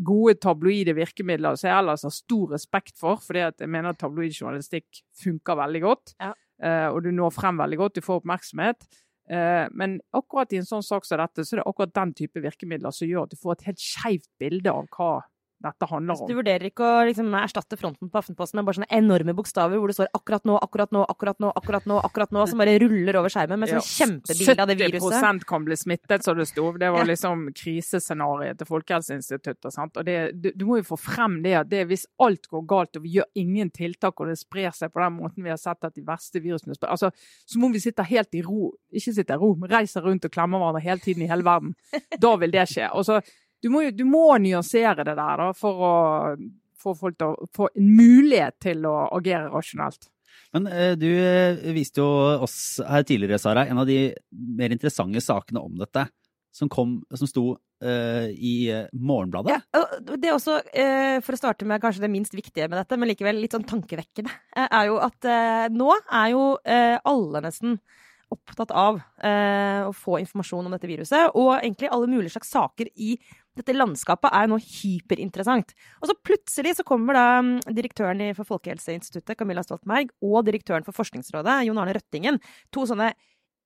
gode 0.00 0.38
tabloide 0.40 0.94
virkemidler 0.96 1.58
som 1.60 1.68
jeg 1.68 1.76
ellers 1.76 2.06
har 2.06 2.14
stor 2.14 2.54
respekt 2.54 2.96
for, 3.00 3.20
fordi 3.20 3.44
jeg 3.44 3.68
mener 3.68 3.92
at 3.92 4.00
tabloid 4.00 4.32
journalistikk 4.32 5.02
funker 5.22 5.60
veldig 5.60 5.82
godt. 5.84 6.14
Ja. 6.22 6.32
Eh, 6.60 6.88
og 6.88 7.04
du 7.04 7.12
når 7.12 7.34
frem 7.36 7.60
veldig 7.60 7.80
godt, 7.80 8.00
du 8.00 8.04
får 8.04 8.22
oppmerksomhet. 8.22 8.88
Eh, 9.30 9.66
men 9.76 10.00
akkurat 10.16 10.52
i 10.52 10.60
en 10.60 10.68
sånn 10.68 10.84
sak 10.84 11.06
som 11.06 11.20
dette, 11.20 11.44
så 11.44 11.56
er 11.56 11.62
det 11.62 11.68
akkurat 11.68 11.92
den 12.00 12.14
type 12.18 12.42
virkemidler 12.42 12.94
som 12.94 13.08
gjør 13.08 13.28
at 13.28 13.34
du 13.34 13.40
får 13.40 13.58
et 13.58 13.68
helt 13.70 13.84
skeivt 13.84 14.30
bilde 14.42 14.72
av 14.72 14.88
hva 14.96 15.12
dette 15.60 15.86
handler 15.90 16.16
Så 16.16 16.24
om. 16.24 16.30
du 16.30 16.36
vurderer 16.38 16.64
ikke 16.70 16.86
å 16.86 17.04
liksom, 17.08 17.28
erstatte 17.36 17.76
fronten 17.76 18.08
på 18.08 18.20
Aftenposten 18.20 18.58
med 18.58 18.68
bare 18.68 18.78
sånne 18.78 18.90
enorme 18.96 19.34
bokstaver 19.36 19.76
hvor 19.80 19.92
det 19.92 19.96
står 19.98 20.08
'akkurat 20.16 20.46
nå', 20.48 20.56
'akkurat 20.56 20.90
nå', 20.90 21.04
'akkurat 21.04 21.38
nå', 21.38 21.52
akkurat 21.60 21.86
nå, 21.86 21.98
akkurat 22.00 22.32
nå, 22.32 22.46
som 22.48 22.58
bare 22.62 22.78
ruller 22.80 23.18
over 23.20 23.28
skjermen 23.28 23.60
med 23.60 23.68
sånn 23.68 23.84
kjempebilde 23.84 24.56
av 24.56 24.68
det 24.70 24.78
viruset? 24.80 25.20
70 25.20 25.44
kan 25.44 25.64
bli 25.64 25.76
smittet, 25.76 26.24
så 26.24 26.34
det 26.34 26.48
sto. 26.48 26.72
Det 26.72 26.90
var 26.90 27.04
liksom 27.04 27.52
krisescenarioet 27.52 28.58
til 28.58 28.66
Folkehelseinstituttet. 28.66 29.72
Sant? 29.72 29.96
Og 29.96 30.04
det, 30.04 30.16
du, 30.40 30.50
du 30.56 30.64
må 30.64 30.80
jo 30.80 30.88
få 30.94 30.98
frem 31.00 31.42
det 31.44 31.54
at 31.60 31.68
det, 31.68 31.84
hvis 31.90 32.06
alt 32.18 32.48
går 32.48 32.64
galt 32.66 32.96
og 32.96 33.04
vi 33.04 33.18
gjør 33.18 33.28
ingen 33.34 33.70
tiltak, 33.70 34.18
og 34.20 34.32
det 34.32 34.38
sprer 34.40 34.72
seg 34.72 34.92
på 34.92 35.02
den 35.04 35.18
måten 35.18 35.44
vi 35.44 35.52
har 35.52 35.60
sett 35.60 35.84
at 35.84 35.94
de 35.94 36.04
verste 36.06 36.40
virusene 36.40 36.74
sprer 36.74 36.90
altså, 36.90 37.10
Så 37.44 37.60
må 37.60 37.68
vi 37.72 37.82
sitte 37.82 38.02
helt 38.06 38.34
i 38.34 38.42
ro, 38.42 38.72
ikke 38.92 39.12
sitte 39.14 39.36
i 39.36 39.40
ro, 39.40 39.54
men 39.60 39.70
reise 39.70 40.00
rundt 40.00 40.24
og 40.24 40.32
klemme 40.32 40.56
hverandre 40.56 40.82
hele 40.84 41.04
tiden 41.04 41.24
i 41.24 41.30
hele 41.30 41.44
verden. 41.44 41.76
Da 42.20 42.34
vil 42.40 42.52
det 42.52 42.66
skje. 42.70 42.88
Og 42.96 43.04
så 43.04 43.20
du 43.62 43.68
må, 43.72 43.84
du 43.92 44.06
må 44.08 44.26
nyansere 44.40 45.04
det 45.04 45.16
der 45.18 45.42
da, 45.44 45.50
for 45.56 45.84
å 45.84 45.94
få 46.80 46.94
folk 46.96 47.18
til 47.20 47.34
å 47.34 47.48
få 47.56 47.68
en 47.76 47.90
mulighet 47.96 48.56
til 48.62 48.86
å 48.88 48.96
agere 49.18 49.50
rasjonelt. 49.52 50.08
Men 50.54 50.66
eh, 50.70 50.94
du 50.98 51.08
eh, 51.10 51.60
viste 51.74 52.02
jo 52.02 52.08
oss 52.46 52.80
her 52.86 53.04
tidligere, 53.06 53.38
Sara, 53.38 53.66
en 53.68 53.82
av 53.82 53.88
de 53.88 54.10
mer 54.30 54.72
interessante 54.74 55.22
sakene 55.24 55.62
om 55.62 55.76
dette. 55.80 56.08
Som, 56.50 56.66
kom, 56.66 56.96
som 57.14 57.28
sto 57.30 57.42
uh, 57.54 58.24
i 58.26 58.72
Morgenbladet. 58.90 59.54
Ja, 59.70 59.82
det 60.02 60.26
er 60.26 60.34
også, 60.34 60.56
uh, 60.58 61.20
for 61.22 61.36
å 61.36 61.38
starte 61.38 61.62
med 61.62 61.78
kanskje 61.78 62.02
det 62.02 62.10
minst 62.10 62.34
viktige 62.34 62.66
med 62.66 62.74
dette, 62.80 62.98
men 62.98 63.06
likevel 63.06 63.38
litt 63.38 63.54
sånn 63.54 63.68
tankevekkende, 63.70 64.32
er 64.64 64.88
jo 64.88 64.96
at 64.98 65.28
uh, 65.30 65.68
nå 65.70 65.94
er 65.94 66.32
jo 66.32 66.42
alle 66.66 67.44
nesten 67.46 67.78
opptatt 68.34 68.72
av 68.76 69.00
eh, 69.26 69.82
å 69.86 69.92
få 69.96 70.18
informasjon 70.22 70.68
om 70.68 70.74
dette 70.74 70.88
viruset, 70.90 71.34
og 71.38 71.52
egentlig 71.58 71.90
alle 71.90 72.10
mulige 72.10 72.34
slags 72.36 72.52
saker 72.54 72.90
i 72.94 73.16
dette 73.58 73.74
landskapet 73.74 74.32
er 74.36 74.48
nå 74.50 74.60
hyperinteressant. 74.62 75.74
Og 76.00 76.10
så 76.10 76.16
plutselig 76.24 76.76
så 76.78 76.86
kommer 76.86 77.18
da 77.18 77.26
mm, 77.42 77.52
direktøren 77.76 78.22
for 78.38 78.48
Folkehelseinstituttet, 78.48 79.36
Camilla 79.38 79.64
Stoltenberg, 79.66 80.14
og 80.22 80.46
direktøren 80.46 80.86
for 80.86 80.96
Forskningsrådet, 80.96 81.60
Jon 81.66 81.82
Arne 81.82 81.96
Røttingen, 81.98 82.40
to 82.74 82.86
sånne 82.88 83.12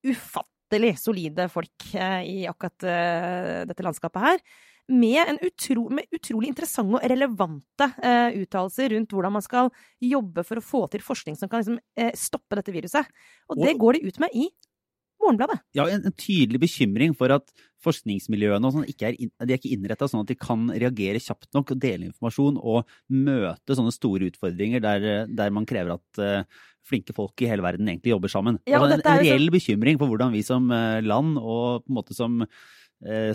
ufattelig 0.05 0.95
solide 1.01 1.49
folk 1.53 1.91
eh, 1.93 2.23
i 2.25 2.39
akkurat 2.51 2.89
eh, 2.89 3.61
dette 3.69 3.87
landskapet 3.87 4.29
her 4.29 4.47
med, 4.89 5.21
en 5.29 5.39
utro, 5.47 5.87
med 5.89 6.05
utrolig 6.13 6.51
interessante 6.53 6.99
og 6.99 7.07
relevante 7.09 7.87
eh, 8.05 8.35
uttalelser 8.43 8.93
rundt 8.93 9.15
hvordan 9.17 9.33
man 9.33 9.43
skal 9.47 9.71
jobbe 10.05 10.45
for 10.45 10.61
å 10.61 10.65
få 10.65 10.83
til 10.93 11.01
forskning 11.01 11.39
som 11.41 11.49
kan 11.49 11.63
liksom, 11.63 11.79
eh, 11.97 12.13
stoppe 12.19 12.59
dette 12.61 12.75
viruset. 12.75 13.09
Og 13.49 13.57
det 13.63 13.75
Og- 13.75 13.81
går 13.81 13.93
de 14.01 14.09
ut 14.09 14.21
med 14.21 14.31
i 14.35 14.49
Morgenbladet. 15.25 15.61
Ja, 15.73 15.87
en, 15.89 16.03
en 16.05 16.13
tydelig 16.13 16.59
bekymring 16.61 17.15
for 17.17 17.33
at 17.33 17.49
forskningsmiljøene 17.85 18.67
og 18.69 18.75
sånn 18.75 18.89
ikke 18.91 19.09
er, 19.09 19.17
de 19.17 19.53
er 19.55 19.57
ikke 19.61 19.71
innretta 19.73 20.09
sånn 20.11 20.21
at 20.25 20.29
de 20.33 20.37
kan 20.37 20.67
reagere 20.69 21.21
kjapt 21.23 21.49
nok 21.57 21.71
og 21.73 21.81
dele 21.81 22.09
informasjon 22.11 22.59
og 22.61 22.91
møte 23.09 23.77
sånne 23.79 23.93
store 23.95 24.29
utfordringer 24.29 24.83
der, 24.85 25.27
der 25.31 25.51
man 25.55 25.65
krever 25.69 25.95
at 25.97 26.21
eh, 26.21 26.45
flinke 26.85 27.15
folk 27.17 27.41
i 27.41 27.49
hele 27.49 27.65
verden 27.65 27.89
egentlig 27.89 28.13
jobber 28.13 28.29
sammen. 28.33 28.59
Ja, 28.69 28.83
altså, 28.83 28.99
en, 28.99 29.05
er 29.07 29.11
en 29.15 29.25
så- 29.25 29.31
reell 29.31 29.49
bekymring 29.55 29.99
for 30.03 30.11
hvordan 30.13 30.35
vi 30.35 30.43
som 30.45 30.69
eh, 30.75 31.01
land 31.07 31.39
og 31.41 31.85
på 31.87 31.93
en 31.95 31.99
måte 32.03 32.17
som 32.19 32.43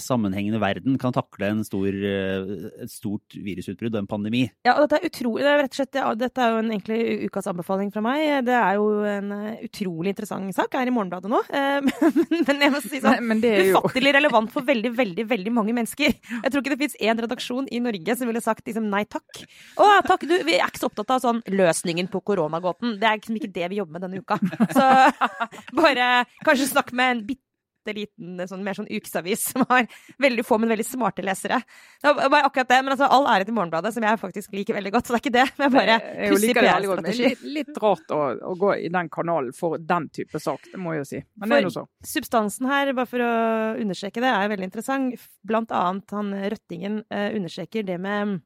sammenhengende 0.01 0.59
verden 0.61 0.97
kan 1.01 1.13
takle 1.13 1.49
en 1.53 1.63
stor, 1.65 1.87
eh, 1.87 2.69
et 2.83 2.91
stort 2.91 3.35
virusutbrudd 3.35 3.95
og 3.95 4.03
en 4.03 4.09
pandemi. 4.09 4.43
Ja, 4.65 4.75
og 4.75 4.85
dette 4.85 4.99
er 4.99 5.09
utrolig 5.09 5.45
det 5.45 5.51
er 5.51 5.61
rett 5.63 5.75
og 5.75 5.79
slett, 5.79 5.99
ja, 5.99 6.13
Dette 6.19 6.43
er 6.43 6.53
jo 6.53 6.61
en 6.61 6.71
egentlig 6.73 7.27
ukas 7.29 7.49
anbefaling 7.51 7.91
fra 7.93 8.03
meg. 8.03 8.45
Det 8.47 8.55
er 8.55 8.79
jo 8.79 8.87
en 9.07 9.33
eh, 9.35 9.63
utrolig 9.67 10.13
interessant 10.13 10.55
sak. 10.55 10.73
Jeg 10.73 10.87
er 10.87 10.91
i 10.91 10.95
Morgenbladet 10.95 11.31
nå. 11.31 11.41
Eh, 11.49 11.79
men, 11.89 12.45
men 12.47 12.65
jeg 12.65 12.73
må 12.73 12.81
si 12.83 13.01
sånn 13.01 13.19
Men, 13.19 13.29
men 13.33 13.43
det 13.43 13.53
er 13.55 13.69
jo 13.71 13.79
Ufattelig 13.79 14.13
relevant 14.17 14.53
for 14.53 14.65
veldig 14.67 14.93
veldig, 14.97 15.25
veldig 15.29 15.53
mange 15.55 15.75
mennesker. 15.77 16.15
Jeg 16.15 16.51
tror 16.51 16.63
ikke 16.63 16.73
det 16.75 16.81
fins 16.83 16.97
én 16.99 17.21
redaksjon 17.25 17.69
i 17.71 17.81
Norge 17.83 18.15
som 18.19 18.29
ville 18.29 18.43
sagt 18.43 18.65
liksom 18.67 18.89
nei 18.91 19.03
takk. 19.09 19.43
Å 19.79 19.89
takk, 20.07 20.25
du, 20.29 20.35
vi 20.47 20.57
er 20.57 20.65
ikke 20.67 20.83
så 20.83 20.89
opptatt 20.89 21.15
av 21.15 21.23
sånn 21.23 21.43
løsningen 21.53 22.09
på 22.11 22.23
koronagåten. 22.25 22.97
Det 23.01 23.09
er 23.09 23.19
liksom 23.19 23.37
ikke 23.39 23.53
det 23.55 23.69
vi 23.71 23.79
jobber 23.81 23.97
med 23.97 24.07
denne 24.07 24.23
uka. 24.23 24.39
Så 24.73 24.87
bare 25.79 26.09
kanskje 26.45 26.71
snakk 26.73 26.91
med 26.95 27.15
en 27.15 27.23
bitte 27.29 27.48
liten 27.97 28.41
sånn, 28.49 28.63
mer 28.65 28.77
sånn 28.77 28.89
ukesavis 28.89 29.45
som 29.51 29.65
har 29.69 29.87
veldig 30.21 30.45
få, 30.47 30.59
men 30.61 30.71
veldig 30.73 30.85
smarte 30.87 31.25
lesere. 31.25 31.61
Det 32.01 32.13
var 32.17 32.31
bare 32.31 32.49
akkurat 32.49 32.69
det. 32.71 32.79
Men 32.85 32.95
altså, 32.95 33.09
all 33.09 33.27
ære 33.31 33.47
til 33.47 33.55
Morgenbladet, 33.57 33.93
som 33.95 34.05
jeg 34.05 34.21
faktisk 34.21 34.57
liker 34.57 34.77
veldig 34.77 34.93
godt. 34.95 35.07
Så 35.09 35.15
det 35.15 35.19
er 35.19 35.23
ikke 35.25 35.35
det. 35.37 35.47
Men 35.61 35.73
bare 35.75 35.97
Jeg 35.99 36.33
pussig 36.33 36.53
det 36.53 36.65
veldig 36.65 36.91
PR-strategi. 36.91 37.29
litt, 37.29 37.47
litt 37.59 37.81
rart 37.83 38.13
å, 38.15 38.21
å 38.51 38.53
gå 38.59 38.73
i 38.85 38.91
den 38.93 39.09
kanalen 39.13 39.55
for 39.57 39.79
den 39.79 40.09
type 40.15 40.41
sak, 40.41 40.69
det 40.71 40.81
må 40.81 40.95
jeg 40.95 41.03
jo 41.03 41.09
si. 41.13 41.23
Men 41.39 41.53
det 41.53 41.61
er 41.61 41.67
nå 41.67 41.73
så. 41.73 41.85
Substansen 42.05 42.69
her, 42.69 42.93
bare 42.97 43.09
for 43.09 43.23
å 43.25 43.31
understreke 43.79 44.23
det, 44.23 44.29
er 44.33 44.53
veldig 44.53 44.69
interessant. 44.69 45.27
Blant 45.47 45.73
annet 45.75 46.15
han 46.15 46.31
Røttingen 46.53 47.01
eh, 47.09 47.31
understreker 47.37 47.85
det 47.87 47.99
med 48.01 48.39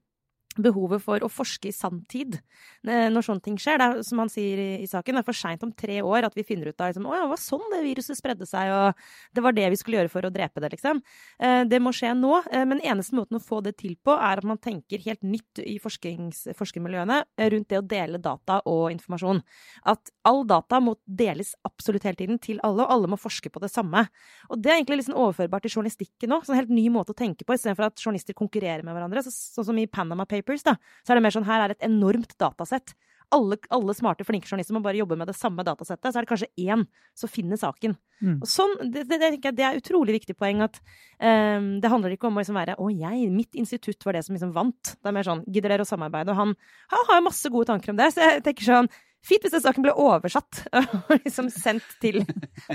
behovet 0.62 1.04
for 1.04 1.24
å 1.24 1.30
forske 1.32 1.70
i 1.70 1.76
sanntid 1.76 2.38
eh, 2.38 3.10
når 3.12 3.26
sånne 3.28 3.46
ting 3.46 3.58
skjer. 3.62 3.80
Det 3.80 3.88
er, 3.88 4.04
som 4.06 4.22
han 4.24 4.32
sier 4.32 4.62
i, 4.62 4.70
i 4.84 4.90
saken, 4.90 5.18
det 5.18 5.24
er 5.24 5.28
for 5.28 5.38
seint 5.38 5.64
om 5.66 5.74
tre 5.74 6.00
år 6.06 6.28
at 6.28 6.38
vi 6.38 6.46
finner 6.48 6.70
ut 6.70 6.82
av 6.82 6.92
liksom, 6.92 7.08
å 7.10 7.18
det 7.18 7.30
var 7.32 7.42
sånn 7.42 7.66
det 7.74 7.82
viruset 7.86 8.20
spredde 8.20 8.48
seg, 8.50 8.72
og 8.74 9.36
det 9.36 9.44
var 9.46 9.56
det 9.58 9.70
vi 9.74 9.80
skulle 9.80 10.02
gjøre 10.02 10.12
for 10.14 10.28
å 10.28 10.34
drepe 10.34 10.64
det, 10.64 10.74
liksom. 10.76 11.02
Eh, 11.40 11.64
det 11.70 11.82
må 11.84 11.94
skje 11.96 12.14
nå, 12.18 12.34
eh, 12.52 12.66
men 12.70 12.84
eneste 12.84 13.18
måten 13.18 13.40
å 13.40 13.44
få 13.44 13.62
det 13.66 13.76
til 13.82 13.96
på, 14.04 14.16
er 14.16 14.42
at 14.42 14.48
man 14.48 14.62
tenker 14.62 15.04
helt 15.06 15.24
nytt 15.26 15.64
i 15.64 15.78
forskermiljøene 15.82 17.22
rundt 17.54 17.70
det 17.72 17.80
å 17.80 17.88
dele 17.96 18.22
data 18.22 18.60
og 18.70 18.90
informasjon. 18.94 19.42
At 19.90 20.12
all 20.28 20.44
data 20.48 20.80
må 20.84 20.96
deles 21.06 21.54
absolutt 21.68 22.06
hele 22.08 22.20
tiden 22.20 22.42
til 22.44 22.62
alle, 22.64 22.86
og 22.86 22.94
alle 22.94 23.12
må 23.14 23.20
forske 23.20 23.52
på 23.54 23.62
det 23.64 23.72
samme. 23.72 24.06
Og 24.52 24.60
det 24.62 24.72
er 24.72 24.80
egentlig 24.80 25.08
sånn 25.08 25.20
overførbart 25.20 25.66
til 25.66 25.78
journalistikken 25.78 26.32
nå. 26.32 26.42
en 26.44 26.60
helt 26.60 26.74
ny 26.74 26.86
måte 26.94 27.14
å 27.14 27.18
tenke 27.18 27.46
på, 27.46 27.56
istedenfor 27.56 27.88
at 27.88 28.02
journalister 28.02 28.36
konkurrerer 28.38 28.84
med 28.84 28.96
hverandre. 28.96 29.24
Så, 29.26 29.32
sånn 29.32 29.70
som 29.72 29.80
i 29.80 29.88
Panama 29.88 30.26
Papers, 30.26 30.43
da, 30.44 30.78
så 31.04 31.14
er 31.14 31.20
det 31.20 31.26
mer 31.26 31.36
sånn 31.36 31.48
her 31.48 31.66
er 31.66 31.74
et 31.76 31.86
enormt 31.86 32.36
datasett. 32.42 32.96
Alle, 33.34 33.58
alle 33.74 33.96
smarte, 33.98 34.26
flinke 34.28 34.46
journalister 34.46 34.76
må 34.76 34.84
bare 34.84 35.00
jobbe 35.00 35.16
med 35.18 35.26
det 35.32 35.34
samme 35.34 35.64
datasettet. 35.66 36.12
Så 36.12 36.20
er 36.20 36.26
det 36.26 36.30
kanskje 36.30 36.52
én 36.70 36.84
som 37.18 37.32
finner 37.32 37.58
saken. 37.58 37.96
Mm. 38.22 38.36
Og 38.44 38.50
sånn, 38.50 38.76
det, 38.94 39.08
det, 39.10 39.18
det, 39.24 39.54
det 39.58 39.66
er 39.66 39.80
utrolig 39.80 40.20
viktig 40.20 40.36
poeng 40.38 40.62
at 40.62 40.78
um, 41.18 41.80
det 41.82 41.90
handler 41.90 42.14
ikke 42.14 42.30
om 42.30 42.38
å 42.38 42.44
liksom 42.44 42.60
være 42.60 42.78
'Å, 42.78 42.92
jeg, 42.94 43.32
mitt 43.34 43.58
institutt 43.58 44.06
var 44.06 44.14
det 44.14 44.22
som 44.28 44.38
liksom 44.38 44.54
vant'. 44.54 44.94
Det 45.00 45.10
er 45.10 45.18
mer 45.18 45.26
sånn 45.26 45.42
'Gidder 45.48 45.74
dere 45.74 45.88
å 45.88 45.90
samarbeide?' 45.90 46.30
Og 46.30 46.38
han, 46.44 46.54
han 46.94 47.10
har 47.10 47.20
jo 47.20 47.26
masse 47.32 47.50
gode 47.50 47.72
tanker 47.72 47.96
om 47.96 47.98
det. 47.98 48.12
Så 48.14 48.22
jeg 48.22 48.46
tenker 48.46 48.70
sånn 48.70 48.92
Fint 49.24 49.46
hvis 49.46 49.53
den 49.56 49.62
saken 49.63 49.86
ble 49.86 49.94
oversatt 50.03 50.63
og 50.80 51.12
liksom 51.24 51.48
sendt 51.53 51.86
til 52.03 52.18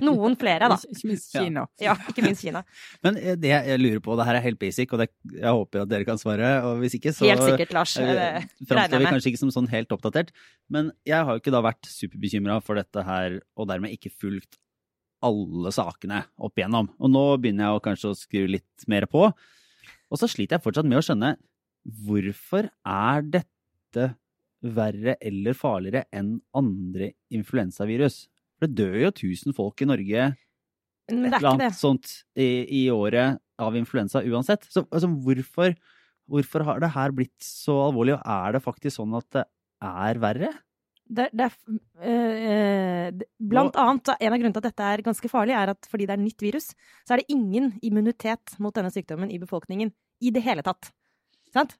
noen 0.01 0.37
flere, 0.41 0.71
da. 0.73 0.79
Ikke, 0.89 1.11
minst 1.11 1.35
Kina. 1.35 1.67
Ja, 1.83 1.93
ikke 2.09 2.25
minst 2.25 2.45
Kina. 2.47 2.63
Men 3.05 3.19
eh, 3.21 3.37
det 3.37 3.51
jeg 3.53 3.81
lurer 3.83 4.01
på, 4.05 4.17
det 4.17 4.25
her 4.29 4.39
er 4.39 4.45
helt 4.47 4.61
basic, 4.63 4.95
og 4.97 5.03
det, 5.03 5.11
jeg 5.35 5.53
håper 5.59 5.83
at 5.85 5.91
dere 5.93 6.07
kan 6.09 6.21
svare. 6.21 6.53
Og 6.65 6.81
hvis 6.81 6.97
ikke, 6.97 7.13
så 7.13 7.29
Helt 7.29 7.45
sikkert, 7.45 7.75
Lars. 7.77 7.97
eh, 8.01 8.09
Det 8.09 8.17
regner 8.17 8.71
framstår 8.73 9.05
vi 9.05 9.11
kanskje 9.13 9.33
ikke 9.35 9.43
som 9.43 9.53
sånn 9.59 9.69
helt 9.75 9.93
oppdatert. 9.99 10.33
Men 10.73 10.89
jeg 11.09 11.21
har 11.21 11.37
jo 11.37 11.43
ikke 11.43 11.53
da 11.53 11.61
vært 11.69 11.91
superbekymra 11.93 12.57
for 12.65 12.81
dette 12.81 13.05
her, 13.05 13.39
og 13.59 13.69
dermed 13.69 13.93
ikke 13.99 14.15
fulgt 14.15 14.57
alle 15.27 15.73
sakene 15.75 16.23
opp 16.39 16.57
igjennom. 16.61 16.89
Og 17.03 17.11
nå 17.11 17.25
begynner 17.43 17.67
jeg 17.69 17.77
å 17.77 17.85
kanskje 17.85 18.13
å 18.13 18.17
skru 18.17 18.45
litt 18.49 18.89
mer 18.89 19.05
på. 19.11 19.27
Og 20.09 20.21
så 20.21 20.29
sliter 20.31 20.57
jeg 20.57 20.65
fortsatt 20.65 20.89
med 20.89 21.01
å 21.01 21.05
skjønne 21.05 21.35
hvorfor 22.07 22.69
er 22.87 23.25
dette 23.37 24.09
verre 24.63 25.17
eller 25.23 25.57
farligere 25.57 26.05
enn 26.15 26.37
andre 26.57 27.13
influensavirus? 27.35 28.27
For 28.59 28.67
det 28.67 28.79
dør 28.81 28.99
jo 29.05 29.13
1000 29.15 29.57
folk 29.57 29.83
i 29.85 29.89
Norge 29.89 30.29
et 30.29 31.15
er 31.15 31.21
eller 31.21 31.51
annet 31.53 31.77
sånt 31.79 32.11
i, 32.37 32.67
i 32.83 32.83
året 32.93 33.39
av 33.59 33.77
influensa 33.79 34.23
uansett. 34.27 34.67
Så 34.69 34.85
altså, 34.91 35.09
hvorfor, 35.09 35.77
hvorfor 36.29 36.67
har 36.67 36.83
det 36.83 36.93
her 36.95 37.15
blitt 37.17 37.37
så 37.43 37.79
alvorlig, 37.87 38.19
og 38.19 38.27
er 38.27 38.57
det 38.57 38.65
faktisk 38.65 38.99
sånn 38.99 39.17
at 39.17 39.29
det 39.39 39.47
er 39.89 40.21
verre? 40.23 40.53
det, 41.09 41.29
det 41.33 41.47
er, 41.47 41.55
øh, 42.05 43.23
blant 43.51 43.77
annet, 43.81 44.11
en 44.13 44.33
av 44.33 44.37
grunnene 44.37 44.57
til 44.57 44.63
at 44.63 44.69
dette 44.69 44.89
er 44.93 45.05
ganske 45.07 45.31
farlig, 45.33 45.55
er 45.57 45.73
at 45.73 45.89
fordi 45.91 46.09
det 46.09 46.15
er 46.15 46.23
nytt 46.23 46.45
virus, 46.45 46.71
så 47.07 47.15
er 47.15 47.23
det 47.23 47.33
ingen 47.33 47.73
immunitet 47.85 48.57
mot 48.63 48.77
denne 48.77 48.93
sykdommen 48.93 49.33
i 49.33 49.41
befolkningen 49.41 49.93
i 50.21 50.33
det 50.35 50.45
hele 50.45 50.65
tatt. 50.67 50.91
Sant? 51.55 51.79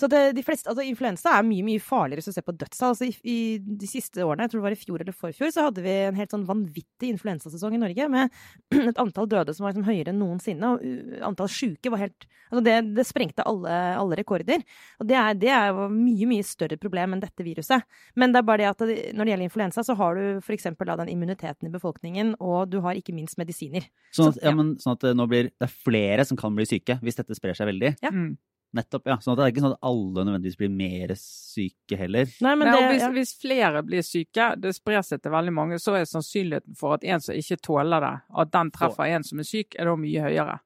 Så 0.00 0.08
det, 0.10 0.20
de 0.34 0.42
fleste, 0.42 0.66
altså 0.70 0.82
Influensa 0.86 1.36
er 1.38 1.46
mye 1.46 1.64
mye 1.66 1.82
farligere 1.82 2.18
hvis 2.22 2.30
du 2.32 2.34
ser 2.36 2.46
på 2.46 2.54
dødstall. 2.56 2.94
Altså 2.94 3.06
i, 3.06 3.14
I 3.30 3.36
de 3.62 3.88
siste 3.90 4.24
årene, 4.24 4.46
jeg 4.46 4.52
tror 4.54 4.62
det 4.62 4.66
var 4.66 4.76
i 4.76 4.80
fjor 4.80 5.04
eller 5.04 5.16
forfjor, 5.16 5.52
så 5.54 5.66
hadde 5.68 5.84
vi 5.84 5.92
en 6.08 6.18
helt 6.18 6.34
sånn 6.34 6.46
vanvittig 6.48 7.10
influensasesong 7.14 7.76
i 7.76 7.82
Norge 7.82 8.08
med 8.10 8.32
et 8.90 9.00
antall 9.02 9.28
døde 9.30 9.54
som 9.54 9.66
var 9.66 9.74
liksom 9.74 9.86
høyere 9.86 10.10
enn 10.14 10.18
noensinne. 10.22 10.72
Og 10.74 10.82
uh, 10.82 11.20
antall 11.30 11.50
sjuke 11.52 11.92
var 11.94 12.02
helt 12.06 12.26
altså 12.50 12.62
det, 12.66 12.76
det 12.96 13.06
sprengte 13.06 13.46
alle, 13.48 13.74
alle 13.98 14.18
rekorder. 14.18 14.62
Og 15.02 15.08
det 15.10 15.18
er, 15.20 15.38
det 15.38 15.52
er 15.54 15.70
jo 15.72 15.88
mye, 15.92 16.28
mye 16.30 16.46
større 16.46 16.78
problem 16.80 17.14
enn 17.16 17.22
dette 17.22 17.46
viruset. 17.46 17.86
Men 18.18 18.34
det 18.34 18.42
er 18.42 18.48
bare 18.50 18.64
det 18.64 18.70
at 18.72 18.84
når 19.14 19.24
det 19.26 19.34
gjelder 19.34 19.48
influensa, 19.48 19.84
så 19.86 19.96
har 19.98 20.18
du 20.18 20.24
f.eks. 20.42 20.68
den 20.74 21.12
immuniteten 21.12 21.68
i 21.70 21.72
befolkningen, 21.74 22.34
og 22.42 22.70
du 22.72 22.80
har 22.84 22.98
ikke 22.98 23.14
minst 23.16 23.38
medisiner. 23.40 23.86
Sånn 24.14 24.32
at, 24.32 24.38
Så- 24.40 24.44
ja, 24.46 24.54
men, 24.54 24.74
sånn 24.82 24.98
at 24.98 25.06
det 25.06 25.14
nå 25.18 25.26
blir, 25.30 25.50
det 25.54 25.68
er 25.68 25.74
flere 25.86 26.26
som 26.26 26.38
kan 26.40 26.54
bli 26.56 26.66
syke 26.68 26.98
hvis 27.02 27.18
dette 27.20 27.34
sprer 27.38 27.54
seg 27.58 27.70
veldig. 27.70 27.94
Ja. 28.02 28.10
Mm. 28.14 28.34
Nettopp, 28.74 29.06
ja. 29.06 29.16
Sånn 29.22 29.34
at 29.34 29.38
det 29.38 29.44
er 29.44 29.52
ikke 29.52 29.62
sånn 29.62 29.76
at 29.76 29.86
alle 29.86 30.24
nødvendigvis 30.26 30.58
blir 30.58 30.70
mer 30.74 31.12
syke 31.20 31.98
heller. 31.98 32.30
Nei, 32.42 32.54
men 32.58 32.66
det, 32.66 32.74
Nei, 32.74 32.88
hvis, 32.90 33.04
ja. 33.04 33.10
hvis 33.14 33.32
flere 33.38 33.82
blir 33.86 34.02
syke, 34.06 34.48
det 34.58 34.72
sprer 34.74 35.04
seg 35.06 35.22
til 35.22 35.34
veldig 35.34 35.54
mange, 35.54 35.78
så 35.82 35.94
er 35.98 36.08
sannsynligheten 36.10 36.78
for 36.78 36.96
at 36.96 37.06
en 37.06 37.22
som 37.22 37.38
ikke 37.38 37.60
tåler 37.62 38.02
det, 38.02 38.14
at 38.42 38.54
den 38.56 38.72
treffer 38.74 39.12
en 39.14 39.26
som 39.26 39.42
er 39.42 39.46
syk, 39.46 39.78
er 39.78 39.90
da 39.90 39.94
mye 40.00 40.24
høyere. 40.26 40.58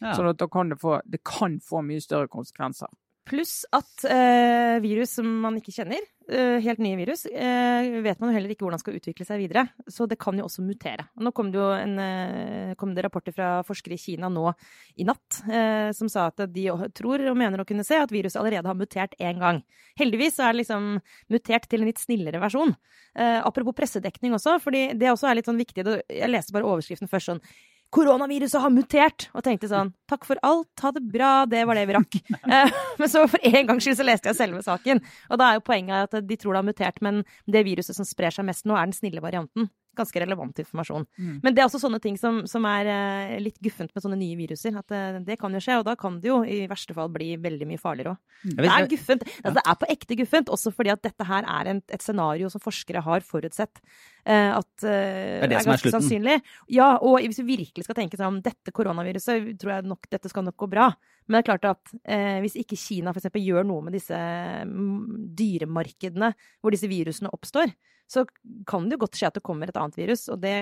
Ja. 0.00 0.16
Sånn 0.16 0.30
at 0.32 0.40
da 0.40 0.48
kan 0.50 0.72
det 0.72 0.80
få, 0.80 0.96
det 1.06 1.22
kan 1.28 1.60
få 1.62 1.84
mye 1.86 2.02
større 2.02 2.30
konsekvenser. 2.32 2.90
Pluss 3.30 3.60
at 3.70 4.04
eh, 4.10 4.80
virus 4.82 5.12
som 5.20 5.26
man 5.44 5.54
ikke 5.60 5.70
kjenner, 5.70 6.02
eh, 6.26 6.56
helt 6.64 6.80
nye 6.82 6.96
virus, 6.98 7.22
eh, 7.30 8.00
vet 8.02 8.18
man 8.18 8.32
jo 8.32 8.34
heller 8.34 8.50
ikke 8.50 8.64
hvordan 8.66 8.82
skal 8.82 8.96
utvikle 8.98 9.26
seg 9.28 9.38
videre. 9.44 9.68
Så 9.86 10.08
det 10.10 10.18
kan 10.18 10.34
jo 10.38 10.48
også 10.48 10.64
mutere. 10.66 11.06
Nå 11.22 11.30
kom 11.36 11.52
det 11.52 11.60
jo 11.60 11.68
en, 11.76 11.94
eh, 12.02 12.74
kom 12.80 12.90
det 12.96 13.04
rapporter 13.06 13.36
fra 13.36 13.52
forskere 13.66 13.94
i 13.94 14.02
Kina 14.02 14.30
nå 14.32 14.50
i 14.98 15.06
natt 15.06 15.42
eh, 15.46 15.92
som 15.94 16.10
sa 16.10 16.26
at 16.32 16.42
de 16.50 16.66
tror 16.96 17.22
og 17.30 17.38
mener 17.38 17.62
å 17.62 17.68
kunne 17.68 17.86
se 17.86 18.00
at 18.02 18.10
viruset 18.10 18.40
allerede 18.40 18.66
har 18.66 18.78
mutert 18.78 19.14
én 19.22 19.38
gang. 19.38 19.62
Heldigvis 20.00 20.40
er 20.42 20.50
det 20.50 20.64
liksom 20.64 20.92
mutert 21.30 21.70
til 21.70 21.84
en 21.84 21.90
litt 21.92 22.02
snillere 22.02 22.42
versjon. 22.42 22.74
Eh, 23.14 23.38
apropos 23.46 23.78
pressedekning 23.78 24.34
også, 24.34 24.58
fordi 24.58 24.88
det 24.98 25.14
også 25.14 25.30
er 25.30 25.38
litt 25.38 25.46
sånn 25.46 25.60
viktig. 25.60 25.86
Jeg 26.10 26.34
leste 26.34 26.56
bare 26.56 26.66
overskriften 26.66 27.10
først 27.10 27.30
sånn 27.30 27.44
Koronaviruset 27.90 28.62
har 28.62 28.70
mutert! 28.70 29.26
Og 29.34 29.42
tenkte 29.42 29.70
sånn 29.70 29.90
Takk 30.10 30.26
for 30.26 30.38
alt, 30.46 30.70
ha 30.82 30.92
det 30.94 31.02
bra, 31.10 31.32
det 31.50 31.64
var 31.66 31.78
det 31.78 31.86
vi 31.90 31.96
rakk. 31.98 32.20
Eh, 32.50 32.70
men 32.98 33.10
så 33.10 33.26
for 33.30 33.42
en 33.46 33.66
gangs 33.68 33.84
skyld 33.84 34.00
så 34.00 34.06
leste 34.06 34.30
jeg 34.30 34.38
selve 34.38 34.62
saken. 34.64 34.98
Og 35.30 35.38
da 35.38 35.50
er 35.50 35.58
jo 35.58 35.66
poenget 35.66 36.08
at 36.08 36.26
de 36.26 36.38
tror 36.38 36.54
det 36.54 36.62
har 36.62 36.66
mutert, 36.66 36.98
men 37.04 37.20
det 37.46 37.62
viruset 37.66 37.94
som 37.94 38.06
sprer 38.06 38.34
seg 38.34 38.46
mest 38.48 38.66
nå, 38.66 38.74
er 38.74 38.88
den 38.88 38.96
snille 38.96 39.22
varianten. 39.22 39.68
Ganske 40.00 40.22
relevant 40.22 40.62
informasjon. 40.62 41.06
Mm. 41.18 41.34
Men 41.44 41.56
det 41.56 41.62
er 41.62 41.68
også 41.68 41.82
sånne 41.82 42.00
ting 42.02 42.16
som, 42.20 42.42
som 42.50 42.66
er 42.68 42.90
eh, 42.90 43.34
litt 43.42 43.58
guffent 43.62 43.92
med 43.94 44.04
sånne 44.04 44.18
nye 44.20 44.38
viruser. 44.38 44.76
At 44.80 44.94
eh, 44.96 45.20
det 45.26 45.38
kan 45.40 45.54
jo 45.54 45.62
skje, 45.62 45.80
og 45.80 45.86
da 45.88 45.96
kan 46.00 46.18
det 46.22 46.30
jo 46.30 46.40
i 46.44 46.62
verste 46.70 46.96
fall 46.96 47.12
bli 47.12 47.34
veldig 47.40 47.68
mye 47.70 47.82
farligere 47.82 48.14
òg. 48.14 48.22
Mm. 48.40 48.54
Det 48.56 48.70
er 48.72 48.88
guffent. 48.94 49.26
Altså, 49.42 49.54
det 49.58 49.64
er 49.64 49.78
på 49.82 49.90
ekte 49.96 50.18
guffent, 50.22 50.54
også 50.56 50.74
fordi 50.74 50.94
at 50.94 51.04
dette 51.04 51.28
her 51.28 51.48
er 51.58 51.74
en, 51.74 51.84
et 51.92 52.04
scenario 52.04 52.50
som 52.52 52.64
forskere 52.64 53.04
har 53.06 53.26
forutsett. 53.26 53.82
eh, 54.24 54.50
at 54.56 54.84
er 54.84 55.46
det 55.46 55.60
er 55.60 55.68
ganske 55.68 55.78
slutten. 55.84 55.96
sannsynlig. 55.98 56.40
Ja, 56.72 56.96
og 56.98 57.20
hvis 57.20 57.42
vi 57.42 57.56
virkelig 57.56 57.86
skal 57.86 57.98
tenke 57.98 58.20
sånn 58.20 58.42
dette 58.44 58.74
koronaviruset, 58.74 59.54
tror 59.60 59.76
jeg 59.76 59.88
nok 59.90 60.10
dette 60.10 60.32
skal 60.32 60.48
nok 60.48 60.58
gå 60.60 60.70
bra. 60.70 60.90
Men 61.30 61.38
det 61.38 61.44
er 61.44 61.46
klart 61.46 61.68
at 61.70 61.92
eh, 62.10 62.40
hvis 62.42 62.56
ikke 62.58 62.78
Kina 62.78 63.14
f.eks. 63.14 63.30
gjør 63.38 63.66
noe 63.68 63.86
med 63.86 63.94
disse 63.94 64.18
mm, 64.66 65.30
dyremarkedene 65.38 66.32
hvor 66.58 66.74
disse 66.74 66.90
virusene 66.90 67.30
oppstår, 67.30 67.70
så 68.10 68.24
kan 68.66 68.88
det 68.88 68.96
jo 68.96 69.04
godt 69.04 69.20
skje 69.20 69.28
at 69.30 69.38
det 69.38 69.44
kommer 69.46 69.70
et 69.70 69.78
annet 69.78 69.94
virus. 70.00 70.26
Og 70.34 70.40
det, 70.42 70.56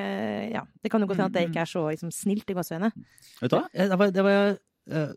ja, 0.53 0.67
det 0.85 0.93
kan 0.93 1.01
jo 1.01 1.09
godt 1.09 1.23
hende 1.23 1.33
at 1.33 1.39
det 1.39 1.47
ikke 1.49 1.63
er 1.65 1.71
så 1.71 1.87
liksom, 1.89 2.13
snilt 2.13 2.53
i 2.53 2.57
gåseøyne. 2.59 2.91
Vet 3.41 3.55
du 3.55 3.57
hva? 3.57 3.65
Det 3.73 3.99
var, 4.03 4.13
det 4.13 4.27
var 4.27 4.43
eh, 4.53 5.15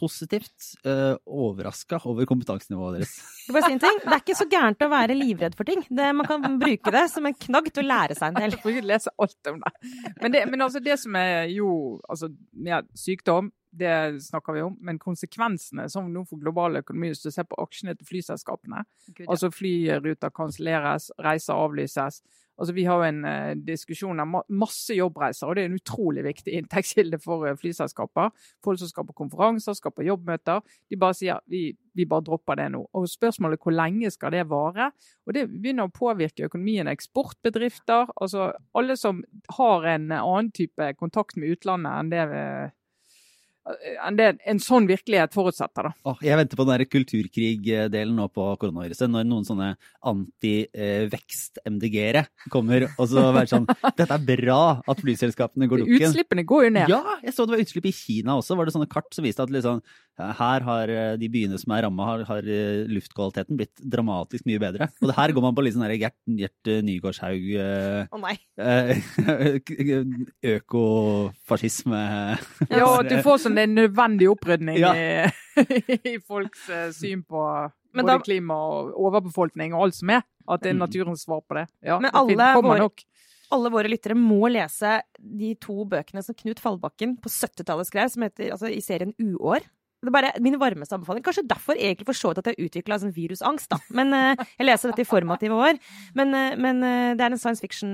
positivt 0.00 0.72
uh, 0.88 1.14
overraska 1.28 2.00
over 2.08 2.26
kompetansenivået 2.28 2.98
deres. 2.98 3.12
Skal 3.44 3.56
bare 3.56 3.68
si 3.68 3.76
en 3.76 3.82
ting? 3.84 4.00
Det 4.02 4.14
er 4.16 4.24
ikke 4.24 4.38
så 4.38 4.48
gærent 4.50 4.84
å 4.86 4.90
være 4.92 5.16
livredd 5.18 5.56
for 5.58 5.68
ting. 5.68 5.84
Det, 5.86 6.10
man 6.16 6.28
kan 6.28 6.58
bruke 6.60 6.94
det 6.96 7.06
som 7.12 7.28
en 7.28 7.38
knagg 7.46 7.70
til 7.70 7.84
å 7.84 7.90
lære 7.90 8.18
seg 8.18 8.32
en 8.32 8.40
del. 8.40 8.50
Jeg 8.56 8.64
får 8.64 8.76
ikke 8.76 8.90
lese 8.90 9.14
alt 9.26 9.52
om 9.52 9.62
det. 9.62 9.72
Men, 10.20 10.34
det, 10.34 10.44
men 10.50 10.66
altså 10.66 10.82
det 10.84 10.98
som 11.02 11.16
er 11.20 11.50
jo 11.52 11.70
altså, 12.08 12.30
ja, 12.66 12.82
Sykdom, 12.96 13.52
det 13.70 14.22
snakker 14.26 14.56
vi 14.56 14.62
om. 14.66 14.76
Men 14.82 14.98
konsekvensene 15.02 15.86
som 15.92 16.10
nå 16.12 16.24
for 16.28 16.42
global 16.42 16.80
økonomi, 16.80 17.12
hvis 17.12 17.24
du 17.24 17.30
ser 17.30 17.46
på 17.48 17.58
aksjene 17.62 17.94
til 17.98 18.08
flyselskapene 18.08 18.84
Gud, 19.12 19.24
ja. 19.24 19.30
Altså 19.30 19.52
flyruter 19.54 20.34
kanselleres, 20.34 21.10
reiser 21.22 21.58
avlyses. 21.58 22.22
Altså 22.60 22.74
Vi 22.76 22.84
har 22.84 23.00
jo 23.00 23.06
en 23.08 23.24
eh, 23.24 23.54
diskusjon 23.66 24.20
om 24.20 24.34
masse 24.60 24.94
jobbreiser, 24.94 25.48
og 25.48 25.56
det 25.56 25.62
er 25.64 25.70
en 25.70 25.78
utrolig 25.80 26.24
viktig 26.26 26.52
inntektskilde 26.60 27.18
for 27.22 27.46
eh, 27.48 27.56
flyselskaper. 27.56 28.30
Folk 28.64 28.78
som 28.82 28.90
skal 28.90 29.06
på 29.08 29.16
konferanser, 29.22 29.72
skal 29.78 29.94
på 29.96 30.04
jobbmøter. 30.04 30.60
De 30.92 30.98
bare 31.00 31.16
sier 31.16 31.40
vi, 31.50 31.70
vi 31.96 32.04
bare 32.06 32.26
dropper 32.26 32.60
det 32.60 32.68
nå. 32.74 32.82
Og 32.96 33.08
Spørsmålet 33.08 33.56
er 33.58 33.64
hvor 33.64 33.76
lenge 33.78 34.10
skal 34.12 34.34
det 34.36 34.44
vare? 34.50 34.90
Og 35.26 35.34
Det 35.34 35.46
begynner 35.50 35.88
å 35.88 35.94
påvirke 35.94 36.46
økonomien. 36.50 36.90
Eksportbedrifter, 36.92 38.12
altså 38.20 38.50
alle 38.76 38.96
som 39.00 39.24
har 39.56 39.88
en 39.96 40.10
eh, 40.12 40.20
annen 40.20 40.52
type 40.52 40.92
kontakt 41.00 41.36
med 41.40 41.56
utlandet 41.56 41.96
enn 41.96 42.12
det, 42.12 42.26
vi- 42.30 42.68
enn 44.06 44.16
det 44.18 44.28
en 44.48 44.60
sånn 44.62 44.86
virkelighet 44.88 45.34
forutsetter. 45.36 45.82
da. 45.90 46.14
Jeg 46.24 46.38
venter 46.40 46.56
på 46.58 46.64
den 46.66 46.74
der 46.78 46.86
kulturkrig-delen 46.90 48.16
nå 48.16 48.26
på 48.32 48.42
koronaviruset. 48.60 49.08
Når 49.10 49.22
noen 49.28 49.44
sånne 49.48 49.68
anti-vekst-MDG-ere 50.10 52.22
kommer 52.52 52.80
og 52.90 53.06
så 53.10 53.18
være 53.34 53.50
sånn 53.50 53.66
Dette 53.98 54.14
er 54.16 54.24
bra 54.26 54.60
at 54.88 55.00
flyselskapene 55.02 55.68
går 55.70 55.78
dukken. 55.84 56.08
Utslippene 56.10 56.44
går 56.48 56.60
jo 56.68 56.72
ned. 56.78 56.88
Ja, 56.92 57.02
jeg 57.24 57.32
så 57.36 57.42
det 57.46 57.52
var 57.56 57.64
utslipp 57.64 57.86
i 57.90 57.94
Kina 57.96 58.30
også. 58.40 58.52
Var 58.58 58.64
det 58.68 58.74
sånne 58.76 58.90
kart 58.90 59.10
som 59.14 59.22
viste 59.26 59.42
at 59.44 59.52
liksom, 59.52 59.76
her 60.20 60.60
har 60.66 60.86
eh, 60.92 61.14
de 61.20 61.28
byene 61.32 61.56
som 61.60 61.72
er 61.74 61.82
ramma, 61.86 62.02
har, 62.10 62.20
har 62.28 62.42
eh, 62.44 62.84
luftkvaliteten 62.90 63.54
blitt 63.60 63.76
dramatisk 63.80 64.42
mye 64.48 64.60
bedre. 64.62 64.84
Og 65.00 65.06
det 65.10 65.16
her 65.16 65.30
går 65.36 65.44
man 65.46 65.56
på 65.56 65.62
litt 65.64 65.76
sånn 65.76 65.88
Gert, 66.00 66.16
Gjert 66.40 66.64
Nygaardshaug 66.86 67.44
eh, 67.60 68.02
Å 68.10 68.16
nei. 68.20 68.36
eh, 68.60 68.90
Økofascisme. 70.56 72.02
Ja, 72.70 72.88
du 73.06 73.16
får 73.24 73.36
sånn 73.46 73.59
en 73.64 73.74
nødvendig 73.76 74.28
opprydning 74.30 74.78
Ja. 74.80 74.92
i, 74.94 75.30
i 76.14 76.18
folks 76.20 76.68
eh, 76.70 76.90
syn 76.96 77.22
på 77.24 77.42
Men 77.94 78.04
både 78.06 78.18
da- 78.18 78.24
klima 78.24 78.54
og 78.54 78.92
overbefolkning 78.94 79.74
og 79.74 79.88
alt 79.88 79.94
som 79.98 80.10
er. 80.10 80.22
At 80.50 80.62
det 80.64 80.70
er 80.72 80.74
Mm. 80.78 80.84
naturens 80.86 81.24
svar 81.26 81.40
på 81.46 81.54
det. 81.60 81.66
Ja, 81.84 81.98
Men 82.00 82.10
alle 82.14 82.36
det 82.36 82.64
våre- 82.64 82.90
alle 83.52 83.70
våre 83.70 83.88
lyttere 83.90 84.14
må 84.14 84.46
lese 84.50 85.00
de 85.18 85.54
to 85.56 85.84
bøkene 85.84 86.22
som 86.22 86.34
Knut 86.38 86.60
Fallbakken 86.62 87.16
på 87.20 87.28
70-tallet 87.28 87.86
skrev, 87.88 88.08
som 88.10 88.22
heter, 88.22 88.52
altså, 88.52 88.70
i 88.70 88.80
serien 88.80 89.12
Uår. 89.18 89.60
Det 90.00 90.08
er 90.08 90.14
bare 90.14 90.30
min 90.40 90.56
varmeste 90.56 90.96
anbefaling. 90.96 91.22
Kanskje 91.24 91.42
derfor 91.44 91.76
egentlig 91.76 92.06
for 92.08 92.16
så 92.16 92.30
vidt 92.30 92.40
at 92.40 92.46
jeg 92.48 92.68
utvikla 92.70 92.96
sånn 93.02 93.12
virusangst, 93.12 93.68
da. 93.68 93.76
Men 93.92 94.14
uh, 94.16 94.44
jeg 94.56 94.64
leser 94.64 94.88
dette 94.88 95.04
i 95.04 95.08
formative 95.08 95.58
år. 95.60 95.76
Men, 96.16 96.32
uh, 96.32 96.54
men 96.56 96.80
uh, 96.80 97.10
det 97.18 97.26
er 97.26 97.34
en 97.34 97.40
science 97.40 97.60
fiction, 97.60 97.92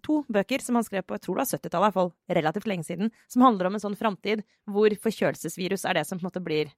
to 0.00 0.22
bøker 0.32 0.64
som 0.64 0.78
han 0.78 0.86
skrev 0.86 1.04
på 1.04 1.18
jeg 1.18 1.26
tror 1.26 1.36
det 1.36 1.44
var 1.44 1.50
70-tallet, 1.58 1.76
i 1.76 1.84
hvert 1.84 1.98
fall 1.98 2.38
relativt 2.38 2.68
lenge 2.70 2.86
siden, 2.86 3.12
som 3.30 3.44
handler 3.44 3.68
om 3.68 3.76
en 3.76 3.82
sånn 3.82 3.98
framtid 3.98 4.44
hvor 4.72 4.94
forkjølelsesvirus 5.02 5.84
er 5.88 5.98
det 5.98 6.06
som 6.08 6.20
på 6.20 6.24
en 6.24 6.30
måte 6.30 6.44
blir 6.44 6.72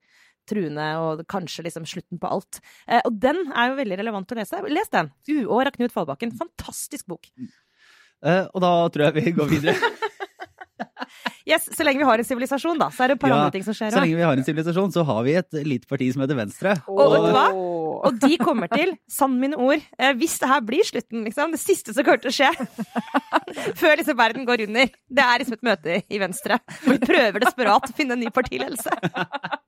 truende 0.51 0.89
og 1.01 1.23
kanskje 1.31 1.65
liksom 1.69 1.87
slutten 1.89 2.21
på 2.21 2.29
alt. 2.29 2.59
Og 3.07 3.15
den 3.23 3.39
er 3.55 3.71
jo 3.71 3.79
veldig 3.79 4.01
relevant 4.03 4.35
å 4.35 4.39
lese. 4.39 4.61
Les 4.69 4.91
den! 4.93 5.13
'Uår' 5.29 5.71
av 5.71 5.79
Knut 5.79 5.95
Fallbakken. 5.95 6.35
Fantastisk 6.41 7.07
bok. 7.15 7.31
Og 8.25 8.59
da 8.65 8.73
tror 8.93 9.07
jeg 9.07 9.17
vi 9.21 9.37
går 9.39 9.55
videre. 9.55 9.95
Yes, 11.45 11.69
Så 11.77 11.85
lenge 11.85 12.01
vi 12.01 12.07
har 12.09 12.21
en 12.21 12.25
sivilisasjon, 12.25 12.79
da, 12.81 12.89
så 12.89 13.05
er 13.05 13.13
det 13.13 13.19
et 13.19 13.21
par 13.21 13.33
Ja, 13.33 13.43
andre 13.43 13.53
ting 13.53 13.65
som 13.67 13.77
skjer 13.77 13.93
Så 13.93 14.01
lenge 14.01 14.17
vi 14.17 14.25
har 14.25 14.33
en 14.33 14.47
sivilisasjon, 14.47 14.93
så 14.95 15.05
har 15.05 15.25
vi 15.27 15.35
et 15.37 15.59
lite 15.67 15.89
parti 15.91 16.09
som 16.15 16.25
heter 16.25 16.39
Venstre. 16.39 16.73
Og 16.89 17.13
vet 17.13 17.27
du 17.27 17.35
hva? 17.37 17.49
Og 18.05 18.17
de 18.21 18.37
kommer 18.41 18.69
til, 18.73 18.95
sann 19.11 19.37
mine 19.41 19.57
ord, 19.61 19.83
eh, 19.99 20.13
hvis 20.19 20.37
det 20.41 20.49
her 20.51 20.63
blir 20.65 20.85
slutten, 20.85 21.23
liksom, 21.25 21.53
det 21.55 21.61
siste 21.61 21.95
som 21.95 22.05
kommer 22.05 22.21
til 22.25 22.33
å 22.33 22.35
skje 22.35 22.51
før 23.81 24.01
liksom 24.01 24.19
verden 24.19 24.49
går 24.49 24.65
under, 24.67 24.89
det 24.89 25.25
er 25.25 25.41
liksom 25.43 25.57
et 25.59 25.67
møte 25.69 26.01
i 26.09 26.21
Venstre. 26.21 26.59
Hvor 26.85 26.99
de 26.99 27.09
prøver 27.13 27.45
desperat 27.45 27.89
å 27.89 27.97
finne 27.97 28.17
en 28.17 28.25
ny 28.25 28.33
partiledelse. 28.35 28.93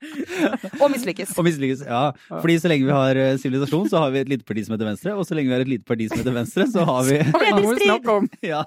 Og 0.83 0.89
mislykkes. 0.93 1.37
Og 1.37 1.47
mislykkes. 1.47 1.85
Ja, 1.89 2.03
fordi 2.33 2.59
så 2.63 2.73
lenge 2.73 2.89
vi 2.89 2.97
har 2.97 3.21
eh, 3.21 3.37
sivilisasjon, 3.41 3.89
så 3.93 4.05
har 4.05 4.17
vi 4.17 4.25
et 4.25 4.33
lite 4.33 4.49
parti 4.49 4.65
som 4.67 4.77
heter 4.77 4.91
Venstre. 4.91 5.17
Og 5.17 5.29
så 5.29 5.37
lenge 5.37 5.53
vi 5.53 5.59
har 5.59 5.67
et 5.67 5.73
lite 5.77 5.89
parti 5.89 6.09
som 6.11 6.21
heter 6.21 6.37
Venstre, 6.37 6.69
så 6.73 6.89
har 6.89 7.09
vi 7.09 7.21
er 7.27 8.13
om. 8.17 8.29
Ja. 8.45 8.65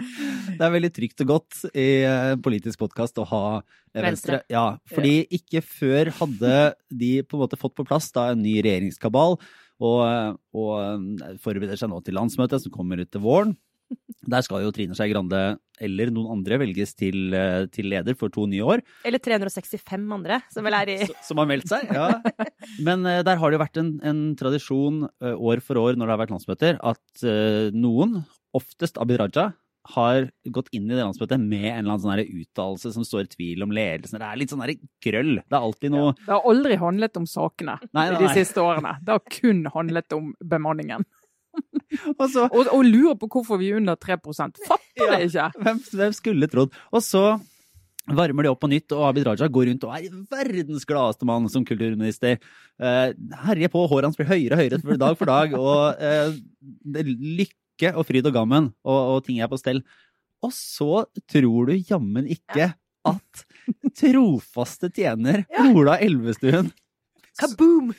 Det 0.00 0.64
er 0.64 0.72
veldig 0.72 0.92
trygt 0.96 1.22
og 1.24 1.34
godt 1.34 1.64
i 1.76 1.88
politisk 2.44 2.80
podkast 2.82 3.18
å 3.20 3.26
ha 3.30 3.44
Venstre. 3.90 4.04
Venstre. 4.06 4.38
Ja, 4.52 4.66
fordi 4.90 5.24
ikke 5.34 5.62
før 5.66 6.12
hadde 6.20 6.58
de 6.94 7.14
på 7.26 7.36
en 7.36 7.42
måte 7.42 7.58
fått 7.58 7.74
på 7.78 7.86
plass 7.88 8.10
da 8.14 8.28
en 8.30 8.42
ny 8.44 8.60
regjeringskabal, 8.62 9.38
og, 9.80 10.36
og 10.54 10.70
eh, 10.78 11.34
forbereder 11.42 11.80
seg 11.80 11.90
nå 11.90 11.98
til 12.04 12.16
landsmøtet 12.18 12.62
som 12.62 12.74
kommer 12.74 13.00
ut 13.00 13.10
til 13.10 13.24
våren. 13.24 13.56
Der 14.30 14.44
skal 14.46 14.62
jo 14.62 14.70
Trine 14.70 14.94
Skei 14.94 15.08
Grande 15.10 15.40
eller 15.82 16.12
noen 16.14 16.36
andre 16.36 16.60
velges 16.60 16.92
til, 16.94 17.32
eh, 17.34 17.64
til, 17.74 17.88
leder 17.90 18.14
for 18.18 18.30
to 18.30 18.44
nye 18.46 18.62
år. 18.62 18.84
Eller 19.08 19.22
365 19.24 20.04
andre, 20.14 20.38
som 20.54 20.68
vel 20.68 20.76
er 20.78 20.92
i 20.92 20.98
Som 21.26 21.40
har 21.42 21.48
meldt 21.50 21.72
seg, 21.72 21.90
ja. 21.90 22.12
Men 22.86 23.02
der 23.02 23.40
har 23.40 23.50
det 23.50 23.58
jo 23.58 23.64
vært 23.64 23.80
en, 23.82 23.96
en 24.06 24.20
tradisjon 24.38 25.08
år 25.18 25.64
for 25.64 25.80
år 25.82 25.98
når 25.98 26.06
det 26.06 26.14
har 26.14 26.22
vært 26.22 26.36
landsmøter, 26.36 26.78
at 26.78 27.26
noen, 27.74 28.20
oftest 28.54 29.00
Abid 29.02 29.18
Raja, 29.22 29.50
har 29.94 30.28
gått 30.52 30.68
inn 30.76 30.90
i 30.90 30.94
det 30.94 31.00
landsmøtet 31.00 31.40
med 31.40 31.64
en 31.64 31.78
eller 31.84 31.94
annen 31.94 32.02
sånn 32.04 32.42
uttalelse 32.42 32.92
som 32.94 33.06
står 33.06 33.24
i 33.24 33.30
tvil 33.34 33.64
om 33.64 33.72
ledelsen. 33.74 34.20
Det 34.20 34.28
er 34.28 34.40
litt 34.40 34.52
sånn 34.52 34.64
grøll. 35.06 35.32
Det 35.40 35.56
er 35.56 35.60
alltid 35.60 35.94
noe 35.94 36.10
ja, 36.10 36.16
Det 36.18 36.34
har 36.34 36.50
aldri 36.52 36.80
handlet 36.82 37.20
om 37.20 37.28
sakene 37.30 37.78
nei, 37.80 37.88
nei, 37.94 38.10
nei. 38.12 38.20
de 38.20 38.34
siste 38.36 38.64
årene. 38.64 38.98
Det 39.04 39.16
har 39.16 39.24
kun 39.40 39.64
handlet 39.72 40.16
om 40.16 40.34
bemanningen. 40.52 41.06
og, 42.20 42.26
så, 42.30 42.44
og, 42.46 42.68
og, 42.68 42.82
lurer 42.86 43.16
på 43.18 43.30
hvorfor 43.32 43.58
vi 43.58 43.72
er 43.72 43.80
under 43.80 43.96
3 43.98 44.20
Fatter 44.20 45.14
det 45.16 45.24
ikke! 45.30 45.48
Hvem, 45.64 45.80
hvem 45.98 46.12
skulle 46.14 46.50
trodd? 46.52 46.76
Og 46.92 47.02
så 47.02 47.24
varmer 48.10 48.46
de 48.46 48.50
opp 48.50 48.60
på 48.62 48.70
nytt, 48.70 48.92
og 48.96 49.04
Abid 49.08 49.26
Raja 49.28 49.48
går 49.52 49.68
rundt 49.70 49.86
og 49.86 49.94
er 49.94 50.06
verdens 50.32 50.86
gladeste 50.88 51.26
mann 51.28 51.48
som 51.52 51.64
kulturminister. 51.66 52.40
Uh, 52.80 53.12
herjer 53.46 53.70
på, 53.72 53.84
håret 53.90 54.08
hans 54.08 54.18
blir 54.18 54.30
høyere 54.30 54.56
og 54.56 54.62
høyere 54.62 55.00
dag 55.00 55.18
for 55.18 55.30
dag, 55.30 55.54
og 55.58 56.00
uh, 56.00 56.38
lykke 56.96 57.59
og 57.94 58.06
fryd 58.08 58.28
og 58.28 58.36
gammen, 58.36 58.70
og, 58.84 59.00
og, 59.14 59.24
ting 59.26 59.40
er 59.40 59.50
på 59.50 59.58
stell. 59.60 59.82
Og 60.44 60.52
så 60.56 61.04
tror 61.30 61.70
du 61.70 61.74
jammen 61.88 62.28
ikke 62.30 62.72
at 63.08 63.44
trofaste 63.96 64.90
tjener 64.92 65.46
Ola 65.70 65.96
Elvestuen 66.04 66.68
Kaboom! 67.40 67.94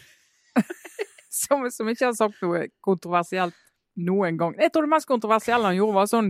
som, 1.41 1.65
som, 1.73 1.89
ikke 1.89 2.09
har 2.09 2.17
sagt 2.17 2.41
noe 2.43 2.67
kontroversielt 2.83 3.57
noen 4.01 4.38
gang. 4.39 4.53
Jeg 4.59 4.71
tror 4.71 4.85
det 4.85 4.93
mest 4.93 5.09
kontroversielle 5.09 5.67
han 5.67 5.77
gjorde, 5.77 5.97
var 5.97 6.09
sånn 6.09 6.29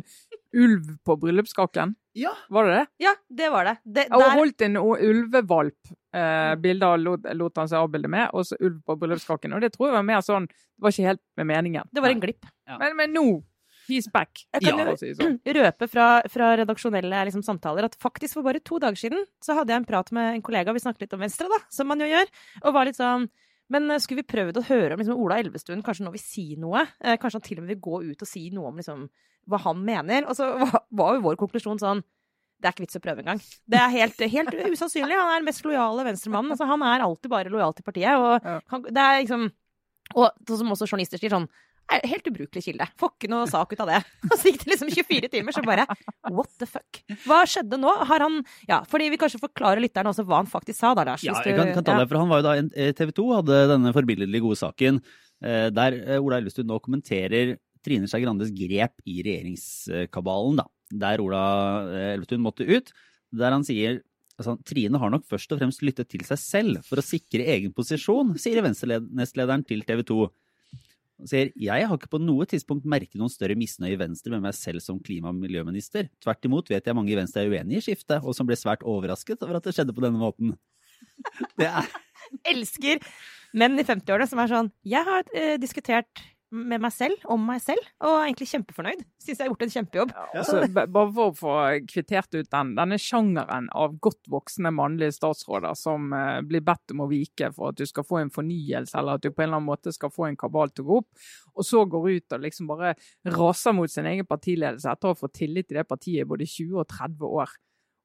ulv 0.58 0.94
på 1.06 1.18
bryllupskaken. 1.22 1.96
Ja. 2.18 2.32
Var 2.50 2.68
det 2.68 2.74
det? 2.76 2.86
Ja, 3.06 3.14
det 3.30 3.50
var 3.50 3.66
det. 3.66 3.76
det 3.84 4.08
der... 4.10 4.16
Og 4.18 4.40
holdt 4.40 4.66
en 4.66 4.78
ulvevalp. 4.78 5.94
Eh, 6.12 6.56
bilder 6.60 7.00
lot, 7.00 7.28
lot, 7.40 7.56
han 7.62 7.70
seg 7.72 7.80
avbilde 7.80 8.10
med, 8.12 8.34
og 8.36 8.44
så 8.44 8.58
ulv 8.60 8.82
på 8.84 8.98
bryllupskaken. 9.00 9.54
Og 9.56 9.64
det 9.64 9.72
tror 9.76 9.90
jeg 9.90 9.96
var 9.96 10.04
mer 10.04 10.26
sånn 10.26 10.50
Det 10.52 10.84
var 10.84 10.92
ikke 10.92 11.08
helt 11.08 11.24
med 11.40 11.48
meningen. 11.54 11.88
Det 11.88 12.04
var 12.04 12.12
en 12.12 12.24
glipp. 12.24 12.50
Ja. 12.68 12.82
Men, 12.82 12.98
men 13.00 13.16
nå 13.16 13.26
He's 13.88 14.06
back. 14.14 14.44
Jeg 14.54 14.64
kan 14.64 14.80
ja. 14.80 14.96
si 15.00 15.10
sånn. 15.18 15.40
røpe 15.58 15.88
fra, 15.90 16.08
fra 16.32 16.52
redaksjonelle 16.60 17.24
liksom, 17.28 17.44
samtaler 17.44 17.88
at 17.88 17.98
faktisk 18.00 18.38
for 18.38 18.46
bare 18.46 18.62
to 18.64 18.78
dager 18.80 19.00
siden 19.00 19.26
så 19.44 19.56
hadde 19.58 19.74
jeg 19.74 19.82
en 19.82 19.88
prat 19.88 20.12
med 20.16 20.36
en 20.36 20.44
kollega, 20.46 20.76
vi 20.76 20.84
snakket 20.84 21.08
litt 21.08 21.16
om 21.18 21.24
Venstre, 21.24 21.50
da, 21.52 21.60
som 21.74 21.90
man 21.90 22.04
jo 22.04 22.08
gjør, 22.12 22.30
og 22.62 22.76
var 22.78 22.88
litt 22.88 23.00
sånn 23.00 23.26
men 23.72 23.88
eh, 23.92 24.02
skulle 24.04 24.22
vi 24.22 24.32
prøvd 24.32 24.60
å 24.60 24.66
høre 24.68 24.96
om 24.96 25.02
liksom, 25.02 25.20
Ola 25.20 25.40
Elvestuen 25.42 25.84
kanskje 25.86 26.06
nå 26.06 26.14
vil 26.16 26.24
si 26.24 26.46
noe? 26.60 26.84
Eh, 27.00 27.18
kanskje 27.20 27.40
han 27.40 27.46
til 27.46 27.60
og 27.60 27.66
med 27.66 27.74
vil 27.74 27.84
gå 27.88 28.02
ut 28.12 28.26
og 28.26 28.30
si 28.30 28.46
noe 28.54 28.72
om 28.72 28.82
liksom, 28.82 29.06
hva 29.50 29.60
han 29.66 29.80
mener? 29.86 30.28
Og 30.30 30.38
så 30.38 30.50
var 31.00 31.16
jo 31.18 31.26
vår 31.28 31.40
konklusjon 31.42 31.82
sånn 31.82 32.04
det 32.62 32.70
er 32.70 32.76
ikke 32.76 32.86
vits 32.86 33.00
å 33.00 33.02
prøve 33.02 33.24
engang. 33.24 33.40
Det 33.66 33.80
er 33.82 33.90
helt, 33.96 34.20
helt 34.36 34.54
usannsynlig. 34.70 35.18
Han 35.18 35.32
er 35.32 35.42
den 35.42 35.48
mest 35.50 35.66
lojale 35.66 36.06
venstremannen. 36.06 36.54
Altså, 36.54 36.68
han 36.70 36.84
er 36.86 37.02
alltid 37.02 37.32
bare 37.34 37.50
lojal 37.50 37.74
til 37.74 37.88
partiet. 37.88 38.22
Og, 38.22 38.46
han, 38.70 38.84
det 38.86 39.02
er 39.02 39.24
liksom, 39.24 39.48
og 40.14 40.52
som 40.52 40.74
også 40.76 40.86
journalister 40.86 41.22
sier 41.22 41.34
sånn 41.34 41.50
Helt 41.92 42.28
ubrukelig 42.30 42.62
kilde. 42.64 42.86
Får 43.02 43.10
ikke 43.18 43.28
noe 43.28 43.48
sak 43.52 43.74
ut 43.74 43.82
av 43.84 43.90
det. 43.90 43.98
Og 44.30 44.36
så 44.40 44.48
gikk 44.48 44.62
det 44.62 44.70
liksom 44.72 44.92
24 44.94 45.30
timer, 45.34 45.56
så 45.56 45.64
bare 45.66 45.84
What 46.32 46.54
the 46.62 46.68
fuck? 46.70 47.02
Hva 47.26 47.42
skjedde 47.50 47.76
nå? 47.82 47.92
Har 48.08 48.24
han 48.24 48.38
Ja, 48.70 48.78
fordi 48.88 49.10
vi 49.12 49.20
kanskje 49.20 49.42
forklarer 49.42 49.82
lytterne 49.84 50.14
også 50.14 50.24
hva 50.24 50.40
han 50.40 50.48
faktisk 50.48 50.80
sa 50.80 50.94
da, 50.96 51.04
Lars. 51.10 51.26
Ja, 51.26 51.36
jeg 51.44 51.58
kan, 51.58 51.74
kan 51.76 51.84
ta 51.84 51.98
det, 52.00 52.08
for 52.08 52.22
han 52.22 52.32
var 52.32 52.40
jo 52.40 52.48
da 52.48 52.54
eh, 52.62 52.94
TV 52.96 53.12
2 53.18 53.26
hadde 53.42 53.60
denne 53.74 53.92
forbilledlig 53.98 54.44
gode 54.46 54.62
saken 54.62 55.02
eh, 55.02 55.68
der 55.74 55.98
eh, 56.00 56.22
Ola 56.22 56.40
Elvestuen 56.40 56.70
nå 56.70 56.80
kommenterer 56.86 57.58
Trine 57.86 58.10
Skei 58.10 58.22
Grandes 58.24 58.54
grep 58.56 59.02
i 59.06 59.22
regjeringskabalen, 59.26 60.62
da. 60.62 60.68
Der 60.92 61.24
Ola 61.24 61.44
Elvestuen 62.12 62.44
måtte 62.44 62.68
ut. 62.68 62.92
Der 63.32 63.54
han 63.56 63.64
sier 63.66 64.02
altså, 64.38 64.58
Trine 64.68 65.00
har 65.00 65.14
nok 65.14 65.26
først 65.30 65.54
og 65.54 65.62
fremst 65.62 65.84
lyttet 65.86 66.10
til 66.12 66.24
seg 66.28 66.40
selv 66.42 66.86
for 66.88 67.00
å 67.00 67.06
sikre 67.06 67.48
egen 67.54 67.74
posisjon, 67.76 68.36
sier 68.42 68.64
Venstre-nestlederen 68.66 69.66
til 69.68 69.86
TV 69.88 70.04
2. 70.12 70.20
Han 71.22 71.30
sier 71.30 71.52
jeg 71.62 71.88
har 71.88 72.00
ikke 72.00 72.12
på 72.16 72.22
noe 72.22 72.48
tidspunkt 72.50 72.88
merket 72.90 73.20
noen 73.22 73.32
større 73.32 73.58
misnøye 73.60 73.94
i 73.94 74.00
Venstre 74.02 74.34
med 74.34 74.44
meg 74.48 74.58
selv 74.58 74.82
som 74.84 75.00
klima- 75.00 75.30
og 75.30 75.38
miljøminister. 75.38 76.10
Tvert 76.24 76.50
imot 76.50 76.72
vet 76.72 76.88
jeg 76.88 76.98
mange 76.98 77.14
i 77.14 77.20
Venstre 77.20 77.46
er 77.46 77.54
uenig 77.54 77.78
i 77.78 77.86
skiftet, 77.86 78.24
og 78.26 78.36
som 78.38 78.50
ble 78.50 78.58
svært 78.58 78.86
overrasket 78.88 79.46
over 79.46 79.60
at 79.60 79.68
det 79.68 79.76
skjedde 79.78 79.96
på 79.96 80.04
denne 80.06 80.22
måten. 80.22 80.56
Det 81.60 81.70
er 81.70 81.92
Elsker 82.52 83.02
menn 83.58 83.78
i 83.78 83.86
50-årene 83.86 84.30
som 84.30 84.40
er 84.40 84.50
sånn 84.50 84.70
Jeg 84.88 85.04
har 85.06 85.26
eh, 85.36 85.58
diskutert 85.62 86.24
med 86.52 86.82
meg 86.84 86.92
selv, 86.92 87.22
om 87.32 87.44
meg 87.48 87.62
selv, 87.64 87.86
og 88.04 88.12
er 88.12 88.26
egentlig 88.28 88.50
kjempefornøyd. 88.52 89.04
Syns 89.24 89.40
jeg 89.40 89.46
har 89.46 89.50
gjort 89.52 89.64
en 89.66 89.72
kjempejobb. 89.72 90.10
Ja, 90.12 90.26
altså, 90.42 90.60
bare 90.82 91.12
for 91.16 91.24
å 91.24 91.36
få 91.38 91.54
kvittert 91.88 92.36
ut 92.36 92.50
den, 92.52 92.74
denne 92.76 93.00
sjangeren 93.00 93.70
av 93.78 93.96
godt 94.04 94.28
voksne 94.32 94.74
mannlige 94.76 95.16
statsråder 95.16 95.78
som 95.80 96.12
eh, 96.18 96.42
blir 96.48 96.64
bedt 96.68 96.92
om 96.96 97.06
å 97.06 97.10
vike 97.12 97.54
for 97.56 97.72
at 97.72 97.80
du 97.80 97.88
skal 97.88 98.06
få 98.08 98.20
en 98.20 98.34
fornyelse, 98.34 98.98
eller 99.00 99.16
at 99.16 99.24
du 99.24 99.32
på 99.32 99.46
en 99.46 99.50
eller 99.50 99.62
annen 99.62 99.70
måte 99.72 99.96
skal 99.96 100.12
få 100.12 100.28
en 100.28 100.40
kabal 100.40 100.74
til 100.76 100.84
å 100.84 100.90
gå 100.90 101.00
opp, 101.06 101.26
og 101.56 101.68
så 101.68 101.86
går 101.96 102.10
ut 102.12 102.38
og 102.38 102.46
liksom 102.46 102.70
bare 102.72 102.94
raser 103.38 103.78
mot 103.78 103.92
sin 103.92 104.10
egen 104.12 104.28
partiledelse 104.28 104.92
etter 104.92 105.08
å 105.08 105.16
ha 105.16 105.22
fått 105.22 105.38
tillit 105.40 105.72
til 105.72 105.80
det 105.80 105.88
partiet 105.88 106.26
i 106.26 106.28
både 106.28 106.50
20 106.52 106.84
og 106.84 106.92
30 106.92 107.40
år. 107.42 107.56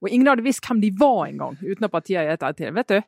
Og 0.05 0.13
ingen 0.13 0.31
hadde 0.31 0.47
visst 0.47 0.63
hvem 0.67 0.81
de 0.85 0.93
var 0.95 1.25
engang, 1.27 1.59
uten 1.65 1.89
at 1.89 1.93
partiet 1.93 2.23
har 2.23 2.31
gitt 2.31 2.47
det 2.47 2.57
til. 2.61 2.75
Vet 2.79 2.95
du? 2.95 2.99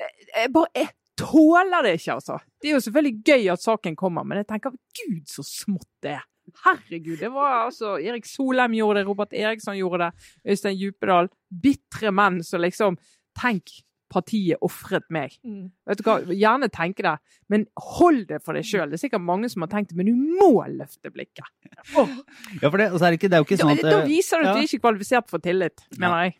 Jeg 0.00 0.50
bare 0.54 0.70
jeg 0.76 0.88
tåler 1.20 1.86
det 1.86 1.94
ikke, 1.98 2.16
altså. 2.18 2.40
Det 2.60 2.70
er 2.70 2.76
jo 2.76 2.82
selvfølgelig 2.86 3.22
gøy 3.26 3.46
at 3.52 3.62
saken 3.62 3.96
kommer, 3.98 4.26
men 4.26 4.40
jeg 4.42 4.50
tenker 4.50 4.74
gud, 4.74 5.22
så 5.30 5.44
smått 5.46 5.88
det 6.04 6.16
er. 6.18 6.26
Herregud, 6.64 7.20
det 7.20 7.28
var 7.30 7.66
altså 7.66 7.94
Erik 8.02 8.26
Solheim 8.26 8.74
gjorde 8.74 9.00
det, 9.00 9.06
Robert 9.06 9.36
Eriksson 9.36 9.78
gjorde 9.78 10.08
det, 10.08 10.32
Øystein 10.50 10.78
Djupedal. 10.80 11.30
Bitre 11.62 12.10
menn 12.14 12.40
som 12.46 12.64
liksom 12.64 12.98
Tenk, 13.38 13.70
partiet 14.10 14.58
ofret 14.66 15.06
meg. 15.14 15.36
Mm. 15.46 15.70
Vet 15.86 16.00
du 16.00 16.04
hva, 16.08 16.16
Gjerne 16.34 16.68
tenke 16.74 17.04
det, 17.06 17.14
men 17.52 17.66
hold 17.78 18.24
det 18.28 18.40
for 18.42 18.58
deg 18.58 18.66
sjøl. 18.66 18.90
Det 18.90 18.98
er 18.98 19.04
sikkert 19.04 19.22
mange 19.22 19.48
som 19.52 19.64
har 19.64 19.70
tenkt 19.72 19.92
det, 19.92 19.98
men 20.00 20.10
du 20.10 20.18
må 20.40 20.64
løfte 20.66 21.12
blikket. 21.14 21.46
Oh. 21.94 22.10
Ja, 22.58 22.66
for 22.66 22.80
det, 22.80 22.90
er 22.90 22.98
det, 22.98 23.16
ikke, 23.20 23.30
det 23.30 23.38
er 23.38 23.44
jo 23.44 23.48
ikke 23.48 23.60
sånn 23.62 23.72
at 23.76 23.84
Da, 23.86 23.94
da 24.00 24.04
viser 24.08 24.42
du 24.42 24.48
at 24.48 24.50
ja. 24.50 24.56
du 24.58 24.66
ikke 24.66 24.80
er 24.80 24.84
kvalifisert 24.88 25.30
for 25.30 25.44
tillit, 25.44 25.86
mener 25.96 26.26
jeg. 26.26 26.36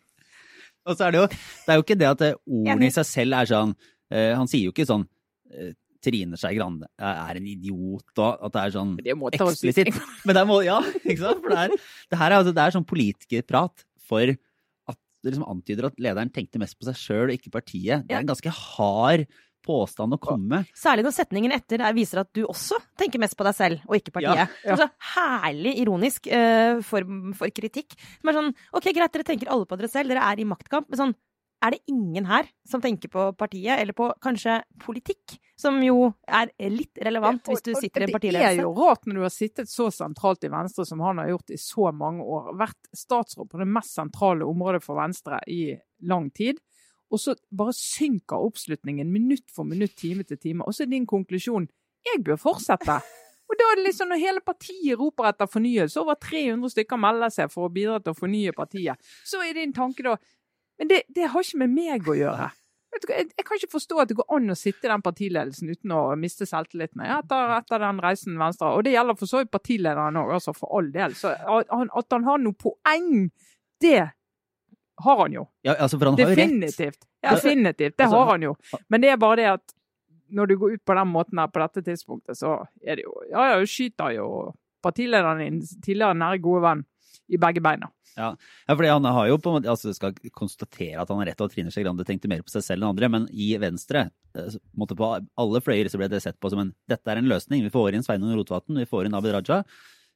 Og 0.89 0.97
så 0.97 1.07
er 1.07 1.13
det 1.13 1.19
jo, 1.21 1.25
det 1.31 1.71
er 1.71 1.79
jo 1.79 1.83
ikke 1.85 1.99
det 2.01 2.09
at 2.09 2.23
ordene 2.35 2.87
i 2.87 2.93
seg 2.93 3.07
selv 3.07 3.37
er 3.37 3.49
sånn 3.49 3.73
han 4.11 4.49
sier 4.51 4.67
jo 4.67 4.75
ikke 4.75 4.87
sånn 4.89 5.05
uh, 5.07 5.71
Trine 6.01 6.39
Skei 6.39 6.55
Grande 6.57 6.89
er 6.97 7.37
en 7.37 7.49
idiot, 7.49 8.09
og 8.17 8.45
at 8.47 8.55
det 8.55 8.61
er 8.63 8.73
sånn 8.73 8.95
eksplisitt. 9.05 9.91
Men 10.25 10.33
det 10.33 10.41
er, 10.41 10.47
må, 10.49 10.61
ja, 10.65 10.79
ikke 11.05 11.21
sant? 11.21 11.43
For 11.43 11.53
det, 11.53 11.67
er, 11.67 11.91
det 12.09 12.21
her 12.23 12.31
er, 12.31 12.39
altså, 12.39 12.55
det 12.57 12.63
er 12.63 12.75
sånn 12.75 12.87
politikerprat 12.89 13.85
for 14.09 14.33
at 14.33 14.97
det 15.21 15.33
liksom 15.33 15.47
antyder 15.53 15.91
at 15.91 16.01
lederen 16.01 16.33
tenkte 16.33 16.61
mest 16.61 16.79
på 16.79 16.89
seg 16.89 16.97
sjøl 16.97 17.29
og 17.29 17.37
ikke 17.37 17.53
partiet. 17.53 18.07
Det 18.07 18.17
er 18.17 18.25
en 18.25 18.33
ganske 18.33 18.55
hard 18.57 19.27
påstand 19.61 20.15
å 20.15 20.19
komme 20.21 20.47
med. 20.49 20.69
Særlig 20.77 21.05
når 21.05 21.13
setningen 21.13 21.53
etter 21.53 21.83
viser 21.93 22.23
at 22.23 22.31
du 22.33 22.43
også 22.47 22.79
tenker 22.97 23.21
mest 23.21 23.37
på 23.37 23.45
deg 23.45 23.57
selv, 23.57 23.83
og 23.85 23.97
ikke 23.99 24.15
partiet. 24.15 24.41
Ja, 24.41 24.47
ja. 24.65 24.73
Altså, 24.73 24.87
herlig 25.13 25.75
ironisk 25.83 26.29
uh, 26.33 26.81
form 26.85 27.35
for 27.37 27.53
kritikk. 27.53 27.93
Som 28.19 28.31
er 28.31 28.39
sånn 28.39 28.55
OK, 28.73 28.89
greit, 28.89 29.13
dere 29.13 29.27
tenker 29.27 29.53
alle 29.53 29.69
på 29.69 29.77
dere 29.77 29.91
selv, 29.91 30.09
dere 30.09 30.25
er 30.25 30.41
i 30.41 30.47
maktkamp. 30.49 30.89
men 30.89 31.03
sånn 31.05 31.19
er 31.61 31.75
det 31.75 31.81
ingen 31.91 32.25
her 32.25 32.47
som 32.67 32.81
tenker 32.81 33.11
på 33.11 33.27
partiet, 33.37 33.77
eller 33.77 33.93
på 33.93 34.07
kanskje 34.23 34.59
politikk, 34.81 35.37
som 35.59 35.77
jo 35.85 36.09
er 36.25 36.49
litt 36.73 36.97
relevant 37.05 37.45
hvis 37.45 37.63
du 37.65 37.71
sitter 37.75 38.05
i 38.05 38.07
en 38.07 38.15
partiledelse? 38.15 38.55
Det 38.57 38.63
er 38.63 38.65
jo 38.65 38.73
rart 38.79 39.05
når 39.05 39.19
du 39.19 39.25
har 39.27 39.33
sittet 39.35 39.69
så 39.69 39.91
sentralt 39.93 40.47
i 40.47 40.51
Venstre 40.51 40.87
som 40.89 41.03
han 41.05 41.21
har 41.21 41.29
gjort 41.33 41.53
i 41.53 41.59
så 41.61 41.91
mange 41.93 42.25
år, 42.25 42.51
vært 42.63 42.91
statsråd 42.97 43.51
på 43.51 43.61
det 43.61 43.69
mest 43.69 43.93
sentrale 43.93 44.47
området 44.47 44.81
for 44.85 44.97
Venstre 44.97 45.41
i 45.51 45.63
lang 46.09 46.31
tid, 46.33 46.61
og 47.11 47.19
så 47.19 47.35
bare 47.53 47.75
synker 47.75 48.41
oppslutningen 48.41 49.11
minutt 49.11 49.51
for 49.53 49.67
minutt, 49.67 49.97
time 49.99 50.23
til 50.23 50.39
time. 50.39 50.63
Og 50.65 50.73
så 50.73 50.85
er 50.85 50.93
din 50.93 51.09
konklusjon 51.09 51.67
jeg 52.07 52.23
bør 52.25 52.39
fortsette. 52.39 53.01
Og 53.51 53.57
da 53.59 53.65
er 53.67 53.81
det 53.81 53.89
liksom 53.89 54.07
Når 54.07 54.21
hele 54.21 54.41
partiet 54.47 54.95
roper 54.95 55.27
etter 55.27 55.49
fornyelse, 55.51 55.99
over 55.99 56.15
300 56.15 56.71
stykker 56.71 56.99
melder 57.03 57.33
seg 57.35 57.51
for 57.51 57.67
å 57.67 57.73
bidra 57.73 57.97
til 57.99 58.15
å 58.15 58.17
fornye 58.17 58.53
partiet, 58.55 59.11
så 59.27 59.41
er 59.43 59.57
din 59.59 59.75
tanke 59.75 60.05
da 60.07 60.15
men 60.79 60.89
det, 60.89 61.03
det, 61.09 61.29
har 61.33 61.45
ikke 61.45 61.61
med 61.61 61.73
meg 61.75 62.07
å 62.09 62.15
gjøre. 62.17 62.49
Jeg, 62.91 63.27
jeg, 63.37 63.45
kan 63.47 63.57
ikke 63.57 63.71
forstå 63.71 63.99
at 64.03 64.09
det 64.11 64.17
går 64.19 64.33
an 64.35 64.51
å 64.51 64.57
sitte 64.57 64.87
i 64.87 64.91
den 64.91 65.03
partiledelsen 65.03 65.69
uten 65.71 65.93
å 65.95 65.99
miste 66.19 66.47
selvtilliten 66.49 67.03
etter, 67.05 67.53
etter 67.55 67.83
den 67.85 68.01
reisen 68.03 68.39
Venstre. 68.39 68.73
Og 68.75 68.83
det 68.83 68.95
gjelder 68.95 69.19
for 69.19 69.31
så 69.31 69.41
vidt 69.41 69.53
partilederen 69.53 70.19
òg, 70.19 70.33
altså 70.37 70.53
for 70.57 70.73
all 70.77 70.89
del. 70.93 71.15
Så 71.17 71.31
at 71.31 71.71
han, 71.71 71.91
at 71.95 72.17
han 72.17 72.27
har 72.27 72.41
noe 72.43 72.57
poeng, 72.59 73.29
det 73.81 74.01
har 75.01 75.21
han 75.23 75.37
jo. 75.37 75.45
Ja, 75.65 75.77
altså 75.77 75.99
han 76.01 76.17
har 76.19 76.33
Definitivt. 76.33 77.07
Ja, 77.21 77.35
definitivt. 77.35 77.97
Det 77.97 78.03
altså, 78.03 78.17
har 78.17 78.33
han 78.33 78.43
jo. 78.49 78.55
Men 78.89 79.03
det 79.03 79.13
er 79.13 79.21
bare 79.21 79.39
det 79.39 79.47
at 79.53 79.75
når 80.31 80.47
du 80.47 80.57
går 80.57 80.75
ut 80.75 80.85
på 80.85 80.95
den 80.95 81.11
måten 81.11 81.39
her 81.39 81.47
på 81.51 81.61
dette 81.61 81.83
tidspunktet, 81.85 82.37
så 82.39 82.57
er 82.83 82.99
det 82.99 83.05
jo 83.07 83.15
Ja, 83.29 83.51
ja, 83.53 83.65
skyter 83.65 84.13
jo 84.15 84.27
partilederen 84.81 85.43
din, 85.43 85.59
tidligere 85.83 86.17
nære 86.17 86.41
gode 86.41 86.61
venn 86.65 86.83
i 87.31 87.39
begge 87.41 87.63
beina. 87.63 87.89
Ja, 88.17 88.31
ja 88.67 88.75
fordi 88.75 88.91
han 88.91 89.05
har 89.05 89.29
jo 89.29 89.37
på 89.41 89.51
en 89.51 89.59
måte, 89.59 89.71
altså 89.71 89.93
skal 89.95 90.15
konstatere 90.35 90.99
at 91.01 91.11
han 91.11 91.21
har 91.21 91.31
rett, 91.31 91.39
og 91.39 91.49
at 91.49 91.55
Trine 91.55 91.71
Skei 91.73 91.85
Grande 91.85 92.07
tenkte 92.07 92.31
mer 92.31 92.43
på 92.45 92.53
seg 92.53 92.65
selv 92.65 92.83
enn 92.83 92.91
andre, 92.91 93.11
men 93.13 93.29
i 93.31 93.53
Venstre, 93.61 94.09
eh, 94.35 94.59
på, 94.59 95.13
alle 95.13 95.63
fløyer, 95.63 95.91
så 95.91 96.01
ble 96.01 96.11
det 96.11 96.23
sett 96.23 96.39
på 96.41 96.51
som 96.51 96.65
en 96.65 96.75
dette 96.91 97.11
er 97.11 97.21
en 97.21 97.31
løsning. 97.31 97.63
Vi 97.65 97.73
får 97.73 97.95
inn 97.95 98.05
Sveinung 98.05 98.35
Rotevatn, 98.37 98.83
vi 98.83 98.89
får 98.89 99.07
inn 99.07 99.17
Abid 99.17 99.35
Raja. 99.37 99.63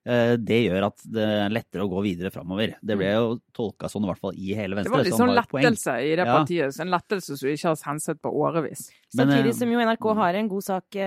Eh, 0.05 0.35
det 0.37 0.59
gjør 0.67 0.85
at 0.91 1.05
det 1.15 1.23
er 1.25 1.53
lettere 1.53 1.85
å 1.85 1.89
gå 1.89 2.03
videre 2.05 2.29
framover. 2.33 2.75
Det 2.77 2.97
ble 2.99 3.07
jo 3.09 3.37
tolka 3.55 3.89
sånn 3.89 4.03
i 4.05 4.09
hvert 4.11 4.21
fall 4.21 4.35
i 4.37 4.51
hele 4.57 4.77
Venstre. 4.77 4.91
Det 4.91 4.97
var 4.97 5.07
litt 5.07 5.17
sånn 5.17 5.33
lettelse 5.33 5.95
i 6.05 6.11
det 6.19 6.25
partiet. 6.29 6.81
En 6.83 6.91
lettelse 6.93 7.37
som 7.39 7.53
ikke 7.53 7.71
har 7.71 7.85
hensett 7.87 8.19
på 8.21 8.33
årevis. 8.43 8.89
Samtidig 9.15 9.55
som 9.57 9.71
jo 9.71 9.79
NRK 9.81 10.09
har 10.19 10.37
en 10.41 10.51
god 10.51 10.67
sak 10.67 10.99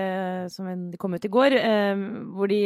som 0.51 0.89
kom 0.99 1.15
ut 1.15 1.29
i 1.29 1.31
går, 1.31 1.55
hvor 2.33 2.51
de 2.51 2.59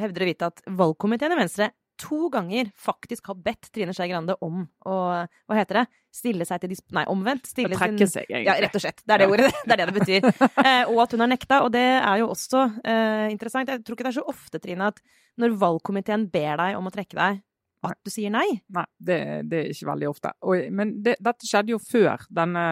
hevder 0.00 0.24
å 0.24 0.30
vite 0.30 0.48
at 0.54 0.64
valgkomiteen 0.78 1.34
i 1.34 1.40
Venstre 1.42 1.68
to 2.00 2.28
ganger 2.32 2.70
faktisk 2.78 3.30
har 3.30 3.38
bedt 3.44 3.70
Trine 3.74 3.94
Skei 3.96 4.08
Grande 4.10 4.36
om 4.44 4.64
å 4.86 4.96
Hva 5.26 5.58
heter 5.58 5.82
det? 5.82 5.84
Stille 6.16 6.46
seg 6.48 6.62
til 6.62 6.72
disp... 6.72 6.86
Nei, 6.96 7.04
omvendt. 7.12 7.48
Stille 7.50 7.76
trekke 7.76 8.08
seg, 8.08 8.24
egentlig. 8.30 8.46
Ja, 8.48 8.56
rett 8.64 8.76
og 8.78 8.82
slett. 8.84 9.02
Det 9.04 9.16
er 9.16 9.22
det 9.22 9.28
ordet. 9.28 9.50
Det 9.66 9.74
er 9.74 9.82
det 9.82 9.88
det 9.90 9.96
betyr. 9.98 10.28
Eh, 10.66 10.88
og 10.88 11.02
at 11.04 11.12
hun 11.12 11.22
har 11.22 11.28
nekta. 11.30 11.58
Og 11.66 11.70
det 11.74 11.84
er 11.84 12.22
jo 12.22 12.30
også 12.32 12.62
eh, 12.80 13.26
interessant. 13.30 13.68
Jeg 13.70 13.84
tror 13.84 13.98
ikke 13.98 14.06
det 14.06 14.12
er 14.14 14.18
så 14.18 14.24
ofte, 14.32 14.60
Trine, 14.62 14.88
at 14.88 15.02
når 15.40 15.58
valgkomiteen 15.60 16.24
ber 16.32 16.56
deg 16.62 16.78
om 16.78 16.88
å 16.88 16.92
trekke 16.94 17.18
deg, 17.18 17.42
at 17.84 17.98
du 18.02 18.10
sier 18.10 18.32
nei? 18.32 18.46
Nei, 18.72 18.84
det, 18.98 19.18
det 19.50 19.58
er 19.60 19.68
ikke 19.70 19.88
veldig 19.90 20.08
ofte. 20.08 20.32
Og, 20.48 20.68
men 20.74 20.94
det, 21.04 21.16
dette 21.22 21.46
skjedde 21.46 21.74
jo 21.74 21.78
før 21.82 22.24
denne 22.34 22.62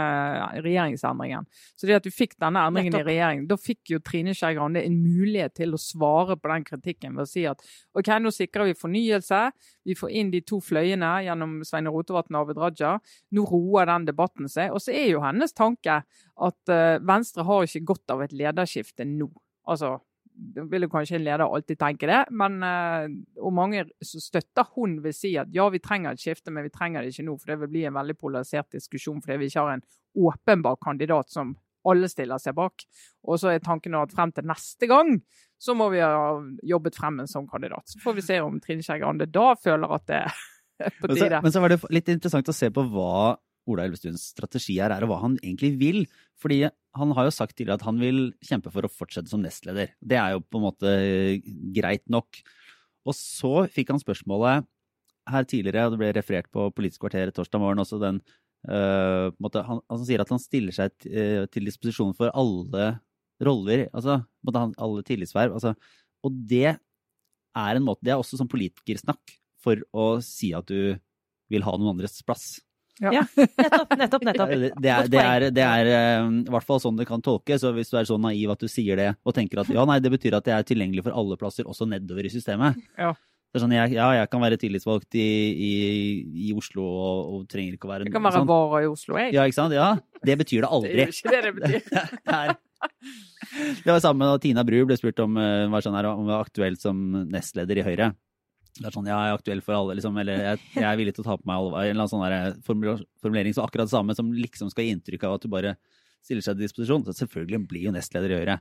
regjeringsendringen. 0.64 1.46
Så 1.76 1.88
det 1.88 1.98
at 1.98 2.06
du 2.06 2.10
fikk 2.14 2.34
denne 2.40 2.62
endringen 2.66 2.94
Nettopp. 2.94 3.04
i 3.04 3.12
regjering, 3.12 3.44
da 3.50 3.58
fikk 3.60 3.92
jo 3.94 4.00
Trine 4.04 4.34
Skei 4.36 4.54
Grande 4.56 4.82
en 4.84 4.96
mulighet 5.04 5.54
til 5.60 5.76
å 5.76 5.80
svare 5.80 6.38
på 6.40 6.50
den 6.50 6.66
kritikken 6.66 7.18
ved 7.18 7.26
å 7.26 7.30
si 7.30 7.44
at 7.50 7.62
OK, 7.94 8.10
nå 8.24 8.32
sikrer 8.34 8.70
vi 8.70 8.78
fornyelse. 8.78 9.42
Vi 9.86 9.98
får 9.98 10.16
inn 10.22 10.32
de 10.32 10.40
to 10.46 10.58
fløyene 10.64 11.12
gjennom 11.26 11.60
Svein 11.68 11.90
Rotevatn 11.92 12.40
og 12.40 12.48
Abid 12.48 12.62
Raja. 12.64 12.96
Nå 13.36 13.46
roer 13.50 13.90
den 13.92 14.08
debatten 14.08 14.50
seg. 14.50 14.72
Og 14.74 14.82
så 14.82 14.96
er 14.96 15.12
jo 15.12 15.22
hennes 15.24 15.54
tanke 15.54 16.00
at 16.04 16.72
uh, 16.72 16.96
Venstre 17.04 17.46
har 17.46 17.68
ikke 17.68 17.86
godt 17.92 18.16
av 18.16 18.24
et 18.24 18.34
lederskifte 18.34 19.06
nå. 19.08 19.28
Altså, 19.70 19.98
vil 20.70 20.86
jo 20.86 20.90
kanskje 20.90 21.18
en 21.18 21.24
leder 21.24 21.44
alltid 21.46 21.78
tenke 21.78 22.08
det, 22.10 22.20
men 22.34 22.56
uh, 22.64 23.06
og 23.42 23.54
mange 23.54 23.84
støtter 24.02 24.66
hun 24.74 24.98
vil 25.04 25.14
si 25.14 25.34
at 25.40 25.52
ja, 25.54 25.66
vi 25.70 25.82
trenger 25.82 26.14
et 26.14 26.22
skifte, 26.22 26.52
men 26.54 26.66
vi 26.66 26.72
trenger 26.74 27.02
det 27.02 27.14
ikke 27.14 27.26
nå. 27.28 27.36
For 27.40 27.52
det 27.52 27.60
vil 27.62 27.72
bli 27.74 27.84
en 27.88 27.98
veldig 27.98 28.16
polarisert 28.18 28.74
diskusjon 28.74 29.22
fordi 29.22 29.38
vi 29.42 29.50
ikke 29.52 29.66
har 29.66 29.76
en 29.76 29.86
åpenbar 30.14 30.80
kandidat 30.82 31.30
som 31.30 31.54
alle 31.88 32.08
stiller 32.08 32.40
seg 32.40 32.56
bak. 32.56 32.86
Og 33.28 33.40
så 33.40 33.52
er 33.52 33.64
tanken 33.64 33.96
at 33.98 34.14
frem 34.14 34.32
til 34.34 34.46
neste 34.48 34.88
gang 34.90 35.18
så 35.60 35.76
må 35.76 35.88
vi 35.92 36.02
ha 36.02 36.40
jobbet 36.66 36.96
frem 36.98 37.22
en 37.22 37.30
sånn 37.30 37.48
kandidat. 37.48 37.86
Så 37.88 38.00
får 38.02 38.18
vi 38.18 38.26
se 38.26 38.40
om 38.44 38.58
Trine 38.62 38.84
Skei 38.84 39.00
Grande 39.02 39.28
da 39.30 39.52
føler 39.60 39.96
at 39.96 40.06
det 40.10 40.20
er 40.24 40.96
på 41.00 41.08
tide. 41.12 41.14
Men 41.14 41.20
så, 41.20 41.42
men 41.46 41.54
så 41.54 41.64
var 41.64 41.74
det 41.74 41.80
litt 41.94 42.10
interessant 42.12 42.50
å 42.50 42.56
se 42.56 42.70
på 42.74 42.84
hva 42.92 43.36
Ola 43.70 43.86
Elvestuens 43.86 44.26
strategi 44.34 44.76
her 44.78 44.92
er, 44.92 45.04
og 45.04 45.12
hva 45.12 45.22
han 45.22 45.38
egentlig 45.40 45.74
vil. 45.80 46.02
Fordi 46.40 46.64
han 46.68 47.14
har 47.16 47.26
jo 47.28 47.34
sagt 47.34 47.56
tidligere 47.56 47.80
at 47.80 47.86
han 47.88 47.98
vil 48.02 48.20
kjempe 48.44 48.72
for 48.74 48.86
å 48.86 48.92
fortsette 48.92 49.30
som 49.30 49.42
nestleder. 49.42 49.94
Det 50.00 50.18
er 50.20 50.34
jo 50.34 50.44
på 50.44 50.60
en 50.60 50.66
måte 50.66 50.92
greit 51.76 52.04
nok. 52.12 52.42
Og 53.04 53.16
så 53.16 53.66
fikk 53.72 53.92
han 53.92 54.02
spørsmålet 54.02 54.68
her 55.30 55.46
tidligere, 55.48 55.86
og 55.86 55.94
det 55.94 56.00
ble 56.00 56.12
referert 56.16 56.50
på 56.52 56.68
Politisk 56.76 57.04
kvarter 57.04 57.32
torsdag 57.32 57.62
morgen 57.62 57.80
også, 57.80 58.00
den 58.02 58.20
uh, 58.68 59.32
måte, 59.40 59.62
han, 59.64 59.80
han, 59.88 60.02
sier 60.04 60.20
at 60.20 60.32
han 60.32 60.42
stiller 60.42 60.76
seg 60.76 60.92
uh, 61.08 61.44
til 61.52 61.68
disposisjon 61.68 62.12
for 62.16 62.32
alle 62.36 62.90
roller, 63.44 63.86
altså 63.96 64.20
alle 64.44 65.06
tillitsverv. 65.06 65.56
Altså, 65.56 65.72
og 66.24 66.36
det 66.48 66.76
er 67.54 67.78
en 67.78 67.86
måte 67.86 68.04
Det 68.04 68.12
er 68.12 68.20
også 68.20 68.38
sånn 68.40 68.50
politikersnakk 68.50 69.34
for 69.64 69.80
å 69.96 70.06
si 70.24 70.52
at 70.56 70.68
du 70.68 70.96
vil 71.52 71.64
ha 71.64 71.74
noen 71.76 71.94
andres 71.94 72.20
plass. 72.26 72.58
Ja. 73.02 73.10
ja, 73.10 73.22
nettopp, 73.58 73.94
nettopp. 73.98 74.24
nettopp. 74.28 74.50
Det, 74.54 74.70
det, 74.78 74.90
er, 74.90 75.08
det, 75.10 75.20
er, 75.20 75.46
det 75.50 75.64
er 75.66 75.88
uh, 75.90 76.28
i 76.44 76.52
hvert 76.54 76.66
fall 76.66 76.82
sånn 76.82 76.98
det 77.00 77.08
kan 77.08 77.22
tolkes. 77.24 77.66
Og 77.66 77.78
hvis 77.78 77.90
du 77.90 77.98
er 77.98 78.08
så 78.08 78.18
naiv 78.20 78.54
at 78.54 78.62
du 78.62 78.70
sier 78.70 79.00
det 79.00 79.10
og 79.24 79.34
tenker 79.36 79.64
at 79.64 79.70
ja, 79.74 79.84
nei, 79.88 80.00
det 80.04 80.12
betyr 80.14 80.38
at 80.38 80.50
jeg 80.50 80.56
er 80.56 80.68
tilgjengelig 80.68 81.06
for 81.06 81.16
alle 81.18 81.38
plasser, 81.40 81.66
også 81.66 81.88
nedover 81.90 82.28
i 82.28 82.32
systemet. 82.32 82.78
Ja. 83.00 83.14
Det 83.54 83.60
er 83.60 83.62
sånn, 83.62 83.74
jeg, 83.76 83.90
ja, 83.94 84.06
jeg 84.18 84.28
kan 84.32 84.40
være 84.42 84.56
tillitsvalgt 84.58 85.14
i, 85.14 85.26
i, 85.62 85.74
i 86.48 86.54
Oslo 86.58 86.82
og, 86.90 87.18
og, 87.30 87.42
trenger 87.46 87.76
ikke 87.76 87.86
å 87.86 87.92
være 87.92 88.08
Jeg 88.08 88.14
kan 88.16 88.24
være 88.26 88.40
sånn. 88.40 88.48
vara 88.50 88.80
i 88.82 88.88
Oslo, 88.90 89.18
jeg. 89.20 89.30
Ja, 89.36 89.44
ikke 89.46 89.58
sant? 89.60 89.76
Ja, 89.76 89.92
det 90.26 90.34
betyr 90.40 90.64
det 90.64 90.70
aldri. 90.74 90.96
Det 90.98 91.04
er 91.04 91.12
ikke 91.14 91.34
det 91.36 91.42
det 91.44 91.52
betyr. 91.60 91.84
det, 92.26 92.40
er, 92.40 92.56
det 93.86 93.92
var 93.92 94.02
sammen 94.02 94.26
da 94.26 94.40
Tina 94.42 94.66
Bru 94.66 94.80
ble 94.90 94.98
spurt 94.98 95.22
om, 95.22 95.38
uh, 95.38 95.70
var 95.70 95.86
sånn 95.86 95.94
her, 95.94 96.08
om 96.10 96.24
hun 96.24 96.32
var 96.32 96.42
aktuelt 96.42 96.82
som 96.82 96.98
nestleder 97.30 97.78
i 97.78 97.86
Høyre. 97.86 98.10
Det 98.74 98.88
er 98.88 98.94
sånn, 98.96 99.06
jeg 99.06 99.14
er 99.14 99.36
aktuell 99.36 99.60
for 99.62 99.76
alle, 99.76 99.94
liksom, 99.98 100.16
eller 100.18 100.40
jeg, 100.40 100.62
jeg, 100.74 100.86
er 100.88 100.96
villig 100.98 101.12
til 101.14 101.22
å 101.22 101.28
ta 101.28 101.36
på 101.38 101.46
meg 101.46 101.60
alle, 101.60 101.82
en 101.84 101.92
eller 101.92 102.08
annen 102.08 102.64
sånn 102.64 103.04
formulering 103.22 103.54
som 103.54 103.68
akkurat 103.68 103.86
det 103.86 103.94
samme, 103.94 104.16
som 104.18 104.32
liksom 104.34 104.72
skal 104.72 104.88
gi 104.88 104.96
inntrykk 104.96 105.28
av 105.28 105.36
at 105.36 105.44
du 105.44 105.52
bare 105.52 105.76
stiller 106.24 106.42
seg 106.42 106.56
til 106.56 106.66
disposisjon. 106.66 107.04
Så 107.06 107.14
selvfølgelig 107.20 107.60
blir 107.70 107.86
jo 107.86 107.94
nestleder 107.94 108.34
i 108.34 108.40
Høyre. 108.40 108.58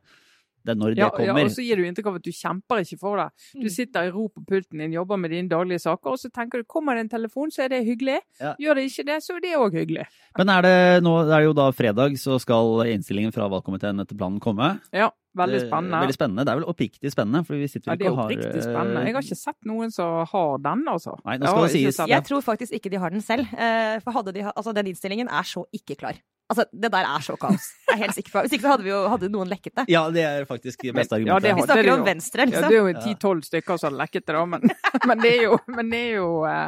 Det 0.63 0.71
er 0.71 0.80
når 0.80 0.93
ja, 0.95 1.10
det 1.10 1.17
kommer. 1.17 1.41
Ja, 1.41 1.47
og 1.49 1.56
så 1.58 1.63
gir 1.65 1.80
du 1.80 1.84
inntrykk 1.84 2.08
av 2.08 2.19
at 2.21 2.28
du 2.28 2.32
kjemper 2.32 2.84
ikke 2.86 2.97
for 3.02 3.19
det. 3.19 3.26
Du 3.52 3.65
mm. 3.67 3.73
sitter 3.73 4.08
i 4.08 4.12
ro 4.13 4.30
på 4.32 4.43
pulten 4.47 4.80
din, 4.80 4.93
jobber 4.95 5.19
med 5.19 5.34
dine 5.36 5.52
daglige 5.52 5.84
saker, 5.84 6.13
og 6.13 6.21
så 6.21 6.32
tenker 6.32 6.62
du 6.62 6.69
kommer 6.69 6.95
det 6.95 7.04
en 7.04 7.12
telefon, 7.17 7.52
så 7.52 7.65
er 7.65 7.73
det 7.73 7.82
hyggelig. 7.88 8.21
Ja. 8.39 8.54
Gjør 8.63 8.80
det 8.80 8.86
ikke 8.88 9.08
det, 9.10 9.17
så 9.26 9.36
er 9.36 9.43
det 9.43 9.58
òg 9.60 9.76
hyggelig. 9.82 10.06
Men 10.39 10.54
er 10.54 10.67
det 10.67 10.78
nå 11.04 11.17
er 11.26 11.34
det 11.34 11.41
jo 11.49 11.58
da 11.58 11.67
fredag, 11.76 12.15
så 12.21 12.39
skal 12.39 12.86
innstillingen 12.93 13.36
fra 13.36 13.49
valgkomiteen 13.52 13.99
etter 14.06 14.19
planen 14.19 14.39
komme. 14.43 14.78
Ja. 14.95 15.12
Veldig 15.33 15.61
spennende. 15.63 15.99
Veldig 16.03 16.15
spennende. 16.15 16.43
Det 16.45 16.51
er 16.51 16.59
vel 16.59 16.67
oppriktig 16.69 17.11
spennende. 17.13 17.41
For 17.47 17.57
vi 17.57 17.69
sitter 17.71 17.91
ja, 17.91 17.95
det 17.97 18.09
er 18.09 18.17
oppriktig 18.17 18.51
har, 18.51 18.65
spennende. 18.67 19.05
Jeg 19.07 19.15
har 19.17 19.25
ikke 19.25 19.39
sett 19.39 19.69
noen 19.69 19.93
som 19.93 20.27
har 20.29 20.59
den, 20.61 20.83
altså. 20.91 21.15
Nei, 21.25 21.39
nå 21.41 21.49
skal 21.49 21.65
det 21.65 21.71
sies. 21.73 22.01
Jeg 22.13 22.27
tror 22.27 22.43
faktisk 22.45 22.77
ikke 22.77 22.91
de 22.93 23.01
har 23.01 23.13
den 23.13 23.23
selv. 23.25 23.49
Eh, 23.57 23.97
for 24.03 24.19
hadde 24.19 24.35
de, 24.35 24.45
altså, 24.51 24.75
den 24.77 24.91
innstillingen 24.93 25.31
er 25.33 25.49
så 25.49 25.65
ikke 25.73 25.97
klar. 26.03 26.21
Altså, 26.51 26.65
Det 26.69 26.91
der 26.91 27.07
er 27.07 27.23
så 27.25 27.35
kaos. 27.39 27.69
Jeg 27.87 27.95
er 27.95 28.01
helt 28.03 28.15
sikker 28.17 28.33
på 28.33 28.43
Hvis 28.43 28.53
ikke 28.57 28.65
så 28.67 28.73
hadde, 28.75 28.85
vi 28.85 28.91
jo, 28.91 28.99
hadde 29.09 29.29
noen 29.33 29.49
lekket 29.49 29.75
det. 29.79 29.85
Ja, 29.89 30.03
det 30.13 30.25
er 30.27 30.45
faktisk 30.49 30.85
beste 30.93 31.17
argumentet. 31.17 31.49
Ja, 31.49 31.55
vi 31.57 31.65
snakker 31.65 31.93
om 31.95 32.05
Venstre, 32.05 32.45
liksom. 32.51 32.67
Ja, 32.67 32.69
det 32.69 32.77
er 32.77 32.91
jo 32.91 33.05
ti-tolv 33.07 33.47
stykker 33.47 33.79
som 33.81 33.89
har 33.89 34.03
lekket 34.03 34.27
det, 34.27 34.35
da. 34.35 34.43
Men, 34.53 34.69
men, 35.09 35.23
det 35.23 35.31
er 35.37 35.47
jo, 35.47 35.57
men 35.73 35.89
det 35.93 36.03
er 36.09 36.19
jo 36.19 36.29
eh, 36.49 36.67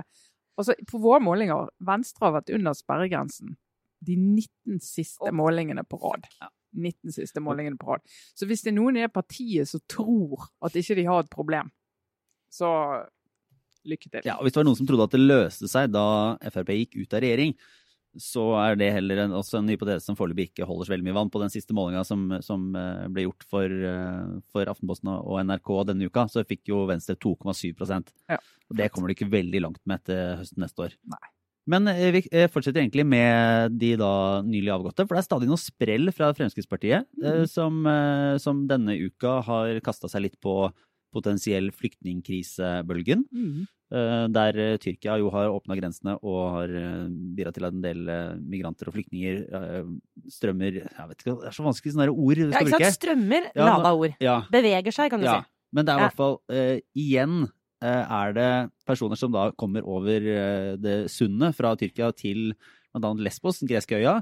Altså, 0.56 0.72
på 0.88 1.02
våre 1.04 1.20
målinger, 1.20 1.68
Venstre 1.84 2.30
har 2.30 2.38
vært 2.38 2.54
under 2.56 2.72
sperregrensen 2.78 3.58
de 4.08 4.16
19 4.16 4.80
siste 4.80 5.34
målingene 5.36 5.84
på 5.84 6.00
rad. 6.00 6.30
Ja. 6.76 6.92
19 6.92 7.16
siste 7.16 7.44
målingene 7.44 7.80
på 7.80 7.94
rad. 7.94 8.04
Så 8.36 8.48
hvis 8.50 8.66
det 8.66 8.74
er 8.74 8.80
noen 8.80 9.00
i 9.00 9.06
det 9.06 9.14
partiet 9.16 9.70
som 9.72 9.84
tror 9.92 10.50
at 10.66 10.76
ikke 10.76 10.98
de 11.00 11.08
har 11.08 11.24
et 11.24 11.32
problem, 11.32 11.72
så 12.52 12.70
lykke 13.86 14.12
til. 14.12 14.22
Ja, 14.26 14.38
og 14.38 14.46
Hvis 14.46 14.56
det 14.56 14.62
var 14.62 14.70
noen 14.70 14.78
som 14.80 14.90
trodde 14.90 15.08
at 15.08 15.16
det 15.16 15.24
løste 15.24 15.70
seg 15.72 15.92
da 15.94 16.06
Frp 16.52 16.72
gikk 16.76 16.96
ut 17.02 17.16
av 17.16 17.24
regjering, 17.26 17.56
så 18.22 18.46
er 18.62 18.78
det 18.80 18.94
heller 18.96 19.26
en, 19.26 19.34
også 19.36 19.60
en 19.60 19.70
hypotese 19.70 20.06
som 20.06 20.16
foreløpig 20.16 20.48
ikke 20.50 20.68
holder 20.68 20.88
så 20.88 20.94
veldig 20.94 21.08
mye 21.10 21.18
vann. 21.18 21.32
På 21.34 21.42
den 21.42 21.52
siste 21.52 21.76
målinga 21.76 22.06
som, 22.08 22.30
som 22.46 22.70
eh, 22.80 23.08
ble 23.12 23.26
gjort 23.28 23.44
for, 23.52 23.68
eh, 23.92 24.36
for, 24.54 24.72
Aftenposten 24.72 25.12
og 25.12 25.40
NRK 25.44 25.72
denne 25.92 26.08
uka, 26.08 26.28
så 26.32 26.46
fikk 26.48 26.72
jo 26.72 26.86
Venstre 26.90 27.18
2,7 27.20 27.76
ja. 28.32 28.40
Og 28.40 28.80
Det 28.80 28.92
kommer 28.94 29.12
de 29.12 29.18
ikke 29.18 29.32
veldig 29.34 29.66
langt 29.68 29.82
med 29.84 30.00
etter 30.00 30.40
høsten 30.40 30.64
neste 30.64 30.88
år. 30.88 30.96
Nei. 31.12 31.26
Men 31.70 31.90
eh, 31.90 32.10
vi 32.14 32.24
eh, 32.30 32.50
fortsetter 32.52 32.84
egentlig 32.84 33.06
med 33.10 33.78
de 33.80 33.94
da 34.00 34.42
nylig 34.46 34.74
avgåtte. 34.74 35.06
For 35.06 35.18
det 35.18 35.24
er 35.24 35.30
stadig 35.30 35.50
noe 35.50 35.62
sprell 35.62 36.12
fra 36.16 36.32
Fremskrittspartiet 36.38 37.08
mm. 37.22 37.46
som, 37.50 37.86
som, 38.42 38.66
denne 38.70 38.98
uka 39.02 39.40
har 39.46 39.80
kasta 39.86 40.12
seg 40.12 40.28
litt 40.28 40.38
på 40.44 40.68
potensiell 41.16 41.72
flyktningkrisebølgen. 41.72 43.24
Mm. 43.32 43.66
Der 44.36 44.58
Tyrkia 44.82 45.16
jo 45.22 45.30
har 45.32 45.52
åpna 45.54 45.78
grensene 45.78 46.16
og 46.26 46.40
har 46.56 46.72
bidratt 47.38 47.56
til 47.56 47.68
at 47.68 47.76
en 47.76 47.84
del 47.84 48.02
migranter 48.42 48.90
og 48.90 48.96
flyktninger 48.98 49.44
strømmer 50.34 50.80
Jeg 50.82 51.06
vet 51.12 51.22
ikke, 51.22 51.36
Det 51.44 51.52
er 51.52 51.56
så 51.56 51.64
vanskelig 51.64 51.94
sånne 51.94 52.10
ord 52.10 52.42
du 52.42 52.50
skal 52.50 52.58
ja, 52.58 52.66
ikke 52.66 52.90
sant? 52.90 52.98
Strømmer, 52.98 53.48
ja, 53.54 53.68
lada 53.70 53.94
ord. 53.94 54.18
Ja. 54.26 54.40
Beveger 54.52 54.98
seg, 54.98 55.14
kan 55.14 55.22
du 55.22 55.30
ja. 55.30 55.38
si. 55.38 55.54
Men 55.78 55.88
det 55.88 55.94
er 55.94 56.02
i 56.02 56.06
hvert 56.08 56.20
fall 56.20 56.38
uh, 56.52 56.76
igjen 56.98 57.46
er 57.84 58.36
det 58.36 58.50
personer 58.88 59.20
som 59.20 59.34
da 59.34 59.50
kommer 59.60 59.86
over 59.88 60.28
eh, 60.32 60.74
det 60.80 60.98
sundet 61.12 61.56
fra 61.58 61.74
Tyrkia 61.80 62.12
til 62.16 62.54
bl.a. 62.96 63.12
Lesbos, 63.20 63.60
den 63.62 63.72
greske 63.72 64.00
øya. 64.00 64.20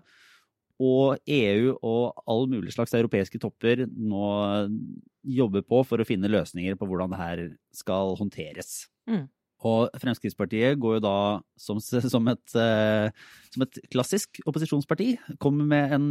Og 0.83 1.19
EU 1.29 1.75
og 1.85 2.23
all 2.27 2.47
mulig 2.49 2.73
slags 2.73 2.95
europeiske 2.97 3.39
topper 3.39 3.85
nå 3.87 4.25
jobber 5.23 5.63
på 5.63 5.83
for 5.85 6.01
å 6.01 6.07
finne 6.07 6.31
løsninger 6.31 6.75
på 6.75 6.87
hvordan 6.89 7.13
det 7.13 7.21
her 7.21 7.43
skal 7.75 8.17
håndteres. 8.19 8.87
Mm. 9.07 9.27
Og 9.63 9.93
Fremskrittspartiet 10.01 10.79
går 10.81 10.97
jo 10.97 11.03
da 11.05 11.17
som, 11.55 11.77
som, 11.79 12.25
et, 12.33 12.55
uh, 12.57 13.07
som 13.53 13.63
et, 13.63 13.79
klassisk 13.93 14.41
opposisjonsparti. 14.49 15.13
Kommer 15.39 15.69
med 15.69 15.93
en 15.95 16.09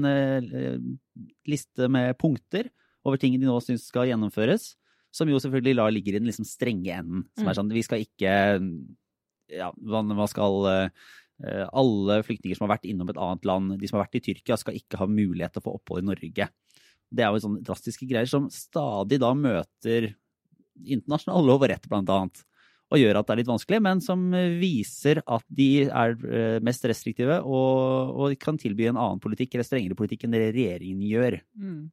liste 1.50 1.90
med 1.92 2.14
punkter 2.22 2.70
over 3.04 3.20
ting 3.20 3.36
de 3.36 3.50
nå 3.50 3.58
syns 3.60 3.90
skal 3.90 4.08
gjennomføres. 4.08 4.72
Som 5.12 5.28
jo 5.28 5.40
selvfølgelig 5.42 5.76
da 5.78 5.88
ligger 5.92 6.14
i 6.14 6.20
den 6.20 6.30
liksom 6.30 6.48
strenge 6.48 6.94
enden. 6.96 7.26
Som 7.36 7.46
er 7.46 7.52
mm. 7.52 7.58
sånn 7.60 7.74
vi 7.74 7.84
skal 7.86 8.06
ikke 8.06 8.36
Ja, 9.52 9.68
man 9.76 10.28
skal 10.32 10.64
uh, 10.64 11.10
Alle 11.76 12.22
flyktninger 12.24 12.56
som 12.56 12.64
har 12.66 12.78
vært 12.78 12.88
innom 12.88 13.10
et 13.12 13.20
annet 13.20 13.48
land, 13.48 13.76
de 13.80 13.90
som 13.90 13.98
har 13.98 14.06
vært 14.06 14.20
i 14.20 14.24
Tyrkia, 14.30 14.56
skal 14.60 14.78
ikke 14.78 15.00
ha 15.00 15.08
mulighet 15.10 15.56
til 15.56 15.64
å 15.64 15.66
få 15.66 15.76
opphold 15.76 16.04
i 16.04 16.08
Norge. 16.12 16.48
Det 17.12 17.24
er 17.24 17.34
jo 17.34 17.42
sånne 17.44 17.64
drastiske 17.66 18.08
greier 18.08 18.30
som 18.30 18.48
stadig 18.52 19.18
da 19.20 19.32
møter 19.36 20.12
internasjonal 20.80 21.44
lov 21.46 21.64
og 21.64 21.70
rett, 21.72 21.88
blant 21.90 22.10
annet. 22.12 22.44
og 22.92 23.00
gjør 23.00 23.16
at 23.16 23.24
det 23.26 23.32
er 23.32 23.38
litt 23.40 23.48
vanskelig, 23.48 23.78
men 23.80 24.00
som 24.04 24.24
viser 24.60 25.22
at 25.24 25.44
de 25.48 25.86
er 25.88 26.10
eh, 26.28 26.58
mest 26.60 26.84
restriktive 26.84 27.38
og, 27.40 28.10
og 28.12 28.34
kan 28.36 28.58
tilby 28.60 28.90
en 28.90 28.98
annen 29.00 29.22
politikk 29.22 29.56
eller 29.56 29.64
strengere 29.64 29.96
politikk 29.96 30.26
enn 30.26 30.36
det 30.36 30.50
regjeringen 30.52 31.06
gjør. 31.08 31.38
Mm. 31.56 31.86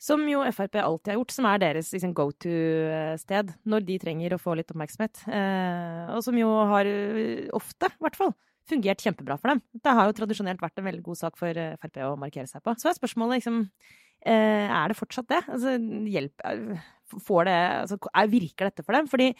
Som 0.00 0.22
jo 0.30 0.40
Frp 0.48 0.78
alltid 0.80 1.12
har 1.12 1.18
gjort, 1.18 1.32
som 1.34 1.46
er 1.50 1.60
deres 1.60 1.90
liksom, 1.92 2.14
go 2.16 2.30
to-sted 2.32 3.50
når 3.68 3.84
de 3.84 3.98
trenger 4.00 4.32
å 4.32 4.40
få 4.40 4.54
litt 4.56 4.72
oppmerksomhet. 4.72 5.24
Eh, 5.28 6.12
og 6.16 6.22
som 6.24 6.38
jo 6.40 6.48
har 6.70 6.88
eh, 6.88 7.50
ofte, 7.56 7.90
i 7.92 8.06
hvert 8.06 8.16
fall, 8.16 8.32
fungert 8.70 9.04
kjempebra 9.04 9.36
for 9.40 9.52
dem. 9.52 9.60
Det 9.76 9.96
har 9.98 10.08
jo 10.08 10.16
tradisjonelt 10.16 10.62
vært 10.62 10.80
en 10.80 10.88
veldig 10.88 11.04
god 11.04 11.20
sak 11.20 11.36
for 11.40 11.52
eh, 11.52 11.76
Frp 11.82 12.00
å 12.06 12.14
markere 12.20 12.48
seg 12.48 12.64
på. 12.64 12.74
Så 12.80 12.88
er 12.88 12.96
spørsmålet 12.96 13.42
liksom 13.42 13.60
eh, 14.24 14.66
Er 14.70 14.88
det 14.88 14.96
fortsatt 14.96 15.28
det? 15.32 15.42
Altså, 15.50 15.76
hjelp 16.16 16.48
Får 17.10 17.48
det 17.48 17.58
altså, 17.82 17.98
Virker 18.30 18.70
dette 18.70 18.86
for 18.86 18.96
dem? 18.96 19.10
Fordi 19.10 19.32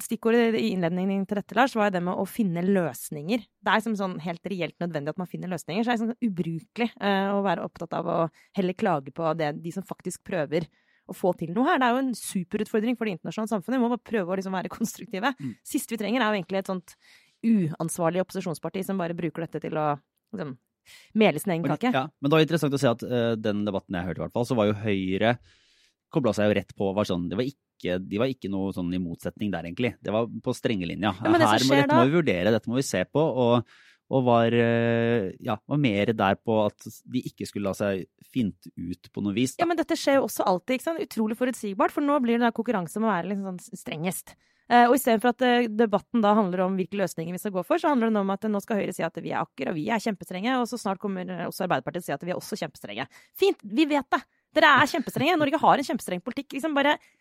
Stikkordet 0.00 0.56
i 0.56 0.70
innledningen 0.72 1.26
til 1.28 1.40
dette 1.40 1.56
Lars, 1.58 1.74
var 1.76 1.90
jo 1.90 1.94
det 1.98 2.02
med 2.06 2.20
å 2.20 2.26
finne 2.28 2.62
løsninger. 2.64 3.42
Det 3.60 3.72
er 3.72 3.82
som 3.84 3.96
sånn 3.98 4.18
helt 4.24 4.46
reelt 4.48 4.76
nødvendig 4.80 5.12
at 5.12 5.20
man 5.20 5.28
finner 5.28 5.50
løsninger. 5.52 5.84
Så 5.84 5.90
det 5.90 5.96
er 5.96 6.02
sånn 6.02 6.28
ubrukelig 6.30 6.88
uh, 6.96 7.36
å 7.36 7.42
være 7.44 7.66
opptatt 7.66 7.96
av 7.98 8.08
å 8.08 8.20
heller 8.56 8.78
klage 8.78 9.12
på 9.16 9.34
det, 9.38 9.52
de 9.60 9.74
som 9.74 9.86
faktisk 9.86 10.24
prøver 10.26 10.68
å 11.10 11.16
få 11.16 11.34
til 11.38 11.52
noe 11.52 11.68
her. 11.68 11.80
Det 11.82 11.88
er 11.88 11.96
jo 11.96 12.02
en 12.04 12.12
superutfordring 12.16 12.98
for 12.98 13.08
det 13.08 13.16
internasjonale 13.18 13.52
samfunnet. 13.52 13.78
Vi 13.78 13.82
må 13.82 13.92
bare 13.92 14.10
prøve 14.12 14.32
å 14.32 14.40
liksom 14.40 14.56
være 14.56 14.72
konstruktive. 14.72 15.34
Mm. 15.36 15.54
Siste 15.66 15.96
vi 15.96 16.00
trenger, 16.00 16.24
er 16.24 16.30
jo 16.32 16.40
egentlig 16.40 16.62
et 16.62 16.72
sånt 16.72 16.96
uansvarlig 17.50 18.22
opposisjonsparti 18.24 18.84
som 18.86 19.00
bare 19.00 19.16
bruker 19.16 19.46
dette 19.46 19.62
til 19.64 19.78
å 19.80 19.86
liksom, 19.96 20.54
mele 21.18 21.40
sin 21.42 21.56
egen 21.56 21.66
kake. 21.74 21.92
Ja, 21.96 22.06
men 22.20 22.30
det 22.30 22.36
var 22.36 22.44
interessant 22.44 22.76
å 22.76 22.80
se 22.80 22.92
at 22.92 23.04
uh, 23.04 23.32
den 23.40 23.64
debatten 23.68 23.96
jeg 23.96 24.08
hørte, 24.08 24.22
i 24.22 24.24
hvert 24.26 24.36
fall, 24.36 24.48
så 24.48 24.56
var 24.58 24.70
jo 24.70 24.78
Høyre 24.80 25.38
kobla 26.10 26.34
seg 26.36 26.50
jo 26.50 26.56
rett 26.58 26.72
på. 26.76 26.92
Var 26.96 27.08
sånn, 27.08 27.28
det 27.30 27.38
var 27.38 27.48
ikke 27.48 27.69
ikke, 27.80 28.00
de 28.04 28.20
var 28.20 28.30
ikke 28.30 28.52
noe 28.52 28.74
sånn 28.76 28.92
i 28.92 29.00
motsetning 29.02 29.50
der, 29.50 29.66
egentlig. 29.66 29.96
Det 30.04 30.12
var 30.12 30.28
på 30.28 30.54
strengelinja. 30.56 31.16
Ja, 31.16 31.32
det 31.32 31.48
Her 31.48 31.64
må, 31.64 31.78
dette 31.80 31.96
må 31.96 32.10
vi 32.10 32.18
vurdere, 32.20 32.52
dette 32.52 32.70
må 32.70 32.78
vi 32.78 32.86
se 32.86 33.06
på. 33.08 33.24
og 33.24 33.72
og 34.10 34.26
var, 34.26 34.52
eh, 34.52 35.30
ja, 35.38 35.56
var 35.70 35.78
mer 35.78 36.12
der 36.18 36.38
på 36.42 36.56
at 36.64 36.86
de 37.06 37.22
ikke 37.30 37.46
skulle 37.46 37.70
la 37.70 37.76
seg 37.78 38.08
finte 38.30 38.72
ut 38.74 39.10
på 39.14 39.22
noe 39.22 39.34
vis. 39.36 39.54
Da. 39.54 39.62
Ja, 39.62 39.68
Men 39.70 39.78
dette 39.78 39.98
skjer 39.98 40.18
jo 40.18 40.26
også 40.26 40.46
alltid. 40.46 40.78
ikke 40.78 40.88
sant? 40.88 41.04
Utrolig 41.04 41.38
forutsigbart. 41.38 41.94
For 41.94 42.02
nå 42.02 42.18
blir 42.22 42.42
det 42.42 42.50
konkurranse 42.56 42.98
om 42.98 43.06
å 43.06 43.12
være 43.12 43.30
liksom 43.30 43.60
sånn 43.60 43.78
strengest. 43.78 44.34
Uh, 44.70 44.86
og 44.86 44.94
istedenfor 44.94 45.32
at 45.32 45.42
uh, 45.42 45.66
debatten 45.66 46.22
da 46.22 46.34
handler 46.34 46.62
om 46.62 46.76
hvilke 46.78 46.98
løsninger 46.98 47.34
vi 47.34 47.40
skal 47.42 47.54
gå 47.54 47.64
for, 47.66 47.78
så 47.82 47.90
handler 47.90 48.10
det 48.10 48.20
om 48.20 48.30
at 48.30 48.44
nå 48.46 48.60
skal 48.62 48.78
Høyre 48.78 48.94
si 48.94 49.02
at 49.02 49.16
vi 49.18 49.32
er 49.32 49.42
akkurat, 49.42 49.74
vi 49.74 49.88
er 49.90 50.02
kjempestrenge, 50.02 50.58
og 50.62 50.68
så 50.70 50.78
snart 50.78 51.02
kommer 51.02 51.26
også 51.48 51.66
Arbeiderpartiet 51.66 52.06
si 52.06 52.14
at 52.14 52.22
vi 52.22 52.30
er 52.30 52.38
også 52.38 52.58
kjempestrenge. 52.60 53.08
Fint, 53.34 53.58
vi 53.66 53.88
vet 53.90 54.06
det! 54.14 54.22
Dere 54.54 54.70
er 54.78 54.90
kjempestrenge. 54.90 55.38
Norge 55.38 55.58
har 55.62 55.78
en 55.78 55.86
kjempestreng 55.86 56.22
politikk. 56.22 56.54
Liksom 56.54 56.74
bare 56.74 56.96
Eh, 56.98 57.19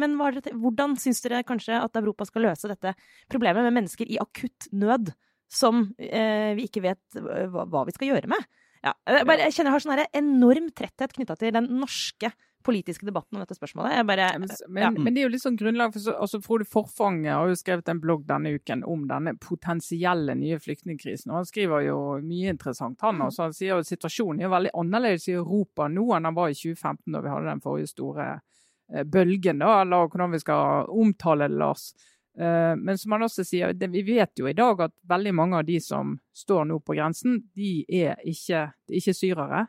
men 0.00 0.16
hvordan 0.18 0.96
syns 1.00 1.22
dere 1.24 1.44
kanskje 1.46 1.78
at 1.80 2.00
Europa 2.00 2.26
skal 2.28 2.48
løse 2.48 2.70
dette 2.70 2.94
problemet 3.32 3.66
med 3.66 3.78
mennesker 3.80 4.10
i 4.10 4.20
akutt 4.22 4.68
nød, 4.72 5.12
som 5.50 5.86
eh, 5.98 6.52
vi 6.58 6.66
ikke 6.68 6.82
vet 6.84 7.20
hva, 7.20 7.84
vi 7.86 7.94
skal 7.94 8.14
gjøre 8.14 8.30
med? 8.32 8.48
Ja, 8.84 8.92
jeg, 9.08 9.24
bare, 9.24 9.46
jeg 9.46 9.56
kjenner 9.56 9.72
jeg 9.72 9.76
har 9.78 9.84
sånn 9.84 10.18
enorm 10.20 10.66
tretthet 10.76 11.14
knytta 11.16 11.38
til 11.40 11.54
den 11.56 11.70
norske 11.80 12.34
politiske 12.64 13.04
debatten 13.06 13.36
om 13.36 13.42
dette 13.44 13.56
spørsmålet. 13.56 14.06
Bare, 14.08 14.26
men, 14.40 14.48
ja. 14.80 14.90
men, 14.90 15.12
det 15.12 15.20
er 15.20 15.26
jo 15.26 15.32
litt 15.34 15.44
sånn 15.44 15.58
grunnlag 15.60 15.92
for 15.92 16.16
altså 16.16 16.40
Frode 16.44 16.66
Forfang 16.68 17.20
har 17.28 17.50
jo 17.50 17.58
skrevet 17.60 17.90
en 17.92 18.00
blogg 18.00 18.24
denne 18.28 18.54
uken 18.56 18.84
om 18.88 19.04
denne 19.08 19.34
potensielle 19.40 20.36
nye 20.40 20.58
flyktningkrisen. 20.60 21.32
og 21.32 21.42
Han 21.42 21.50
skriver 21.50 21.86
jo 21.88 21.98
mye 22.24 22.54
interessant, 22.56 23.00
han. 23.04 23.20
Også. 23.26 23.50
Han 23.50 23.56
sier 23.56 23.76
jo 23.76 23.84
situasjonen 23.84 24.44
er 24.44 24.52
veldig 24.52 24.72
annerledes 24.80 25.28
i 25.28 25.36
Europa 25.36 25.90
nå 25.92 26.08
enn 26.16 26.28
den 26.30 26.38
var 26.40 26.52
i 26.52 26.56
2015, 26.56 27.12
da 27.12 27.24
vi 27.24 27.34
hadde 27.34 27.52
den 27.52 27.64
forrige 27.64 27.92
store 27.92 28.32
Eh, 28.32 28.63
bølgen, 28.88 29.62
da, 29.62 29.80
eller 29.82 30.10
hvordan 30.10 30.34
vi 30.34 30.42
skal 30.42 30.90
omtale 30.92 31.48
det, 31.48 31.58
Lars. 31.60 31.92
Eh, 32.38 32.74
men 32.76 32.98
som 32.98 33.14
han 33.14 33.24
også 33.28 33.44
sier, 33.46 33.74
vi 33.78 34.02
vet 34.06 34.40
jo 34.40 34.48
i 34.50 34.56
dag 34.56 34.80
at 34.88 34.94
veldig 35.10 35.34
mange 35.36 35.60
av 35.60 35.68
de 35.68 35.78
som 35.82 36.16
står 36.34 36.66
nå 36.66 36.80
på 36.82 36.96
grensen, 36.98 37.38
de 37.54 37.84
er 37.86 38.18
ikke, 38.26 38.66
de 38.88 38.96
er 38.96 39.02
ikke 39.02 39.16
syrere. 39.16 39.62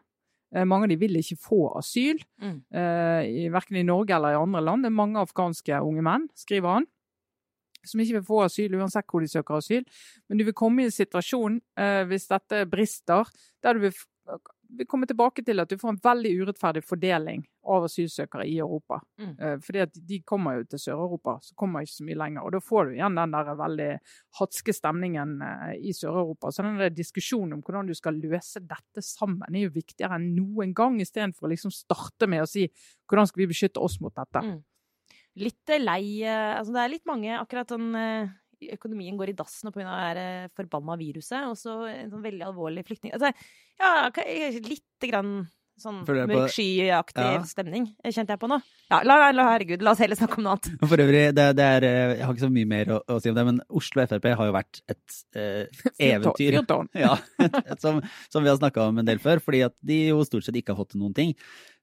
Eh, 0.56 0.66
mange 0.66 0.88
av 0.88 0.94
de 0.94 1.00
vil 1.04 1.20
ikke 1.20 1.38
få 1.42 1.62
asyl, 1.78 2.22
mm. 2.42 2.58
verken 3.54 3.80
i 3.82 3.86
Norge 3.86 4.18
eller 4.18 4.34
i 4.34 4.42
andre 4.42 4.66
land. 4.66 4.86
Det 4.86 4.92
er 4.92 5.00
mange 5.02 5.22
afghanske 5.22 5.82
unge 5.86 6.06
menn, 6.06 6.28
skriver 6.38 6.80
han, 6.80 6.90
som 7.86 8.02
ikke 8.02 8.18
vil 8.18 8.26
få 8.26 8.42
asyl 8.48 8.80
uansett 8.80 9.06
hvor 9.12 9.22
de 9.22 9.30
søker 9.30 9.60
asyl. 9.60 9.86
Men 10.26 10.42
du 10.42 10.48
vil 10.48 10.58
komme 10.58 10.82
i 10.82 10.90
en 10.90 10.96
situasjon, 10.96 11.60
hvis 12.10 12.30
dette 12.32 12.64
brister, 12.72 13.30
der 13.62 13.78
du 13.78 13.86
vil 13.86 14.00
vi 14.70 14.86
kommer 14.86 15.08
tilbake 15.10 15.44
til 15.46 15.62
at 15.62 15.70
du 15.70 15.78
får 15.80 15.94
en 15.94 16.00
veldig 16.04 16.32
urettferdig 16.42 16.84
fordeling 16.86 17.44
av 17.72 17.86
asylsøkere 17.88 18.46
i 18.50 18.58
Europa. 18.62 19.00
Mm. 19.22 19.32
Eh, 19.40 19.56
fordi 19.64 19.82
at 19.84 19.98
de 20.10 20.20
kommer 20.28 20.60
jo 20.60 20.68
til 20.70 20.82
Sør-Europa, 20.84 21.38
så 21.44 21.56
kommer 21.58 21.86
ikke 21.86 21.94
så 21.96 22.06
mye 22.08 22.20
lenger. 22.22 22.46
Og 22.46 22.56
da 22.56 22.62
får 22.64 22.86
du 22.86 22.96
igjen 22.96 23.18
den 23.20 23.36
der 23.36 23.52
veldig 23.62 23.90
hatske 24.40 24.76
stemningen 24.76 25.36
eh, 25.46 25.74
i 25.90 25.96
Sør-Europa. 25.98 26.52
Så 26.52 26.66
den 26.66 26.80
der 26.82 26.94
diskusjonen 26.94 27.58
om 27.58 27.66
hvordan 27.66 27.90
du 27.90 27.96
skal 27.98 28.20
løse 28.22 28.62
dette 28.64 29.04
sammen, 29.06 29.48
er 29.50 29.68
jo 29.68 29.76
viktigere 29.76 30.20
enn 30.20 30.32
noen 30.38 30.76
gang, 30.78 31.02
istedenfor 31.02 31.50
å 31.50 31.54
liksom 31.56 31.74
starte 31.74 32.30
med 32.32 32.46
å 32.46 32.50
si 32.50 32.68
hvordan 33.10 33.30
skal 33.30 33.46
vi 33.46 33.52
beskytte 33.52 33.84
oss 33.84 34.00
mot 34.04 34.16
dette. 34.16 34.46
Mm. 34.46 34.58
Litt 35.36 35.72
lei 35.84 36.24
Altså 36.24 36.72
det 36.72 36.80
er 36.80 36.92
litt 36.94 37.10
mange 37.10 37.34
akkurat 37.36 37.74
sånn 37.74 37.90
økonomien 38.74 39.20
går 39.20 39.32
i 39.32 39.38
dass 39.38 39.60
nå 39.66 39.74
pga. 39.76 40.00
det 40.18 40.30
forbanna 40.58 40.98
viruset, 41.00 41.46
og 41.50 41.60
så 41.60 41.84
en 41.92 42.10
sånn 42.14 42.26
veldig 42.26 42.50
alvorlig 42.50 42.86
flyktning... 42.88 43.14
Altså, 43.18 43.32
ja, 43.80 44.10
lite 44.66 45.12
grann 45.12 45.38
sånn 45.82 46.04
mørk 46.08 46.54
skyaktig 46.54 47.26
ja. 47.26 47.42
stemning 47.48 47.88
kjente 48.04 48.36
jeg 48.36 48.40
på 48.40 48.48
nå. 48.48 48.60
Ja, 48.92 49.02
la, 49.08 49.18
la, 49.36 49.48
herregud, 49.52 49.84
la 49.84 49.92
oss 49.96 50.02
heller 50.04 50.18
snakke 50.18 50.40
om 50.40 50.46
noe 50.46 50.56
annet. 50.56 50.70
For 50.86 51.04
øvrig, 51.04 51.24
det, 51.36 51.48
det 51.58 51.66
er, 51.66 51.88
eh, 51.88 52.14
jeg 52.14 52.28
har 52.28 52.36
ikke 52.36 52.46
så 52.46 52.52
mye 52.54 52.70
mer 52.70 52.92
å, 52.96 53.00
å, 53.12 53.18
si 53.20 53.32
om 53.32 53.38
det, 53.38 53.46
men 53.50 53.60
Oslo 53.82 54.06
Frp 54.08 54.28
har 54.40 54.50
jo 54.50 54.56
vært 54.56 54.82
et 54.94 55.18
eh, 55.42 55.84
eventyr. 56.12 56.60
ja, 57.06 57.16
et, 57.44 57.60
et, 57.66 57.78
som, 57.82 58.00
som, 58.30 58.46
vi 58.46 58.52
har 58.52 58.60
snakka 58.62 58.88
om 58.92 59.02
en 59.02 59.10
del 59.10 59.20
før, 59.24 59.44
fordi 59.44 59.66
at 59.68 59.76
de 59.84 60.00
jo 60.14 60.22
stort 60.28 60.48
sett 60.48 60.60
ikke 60.62 60.76
har 60.76 60.80
fått 60.84 60.94
til 60.96 61.04
noen 61.04 61.18
ting. 61.18 61.36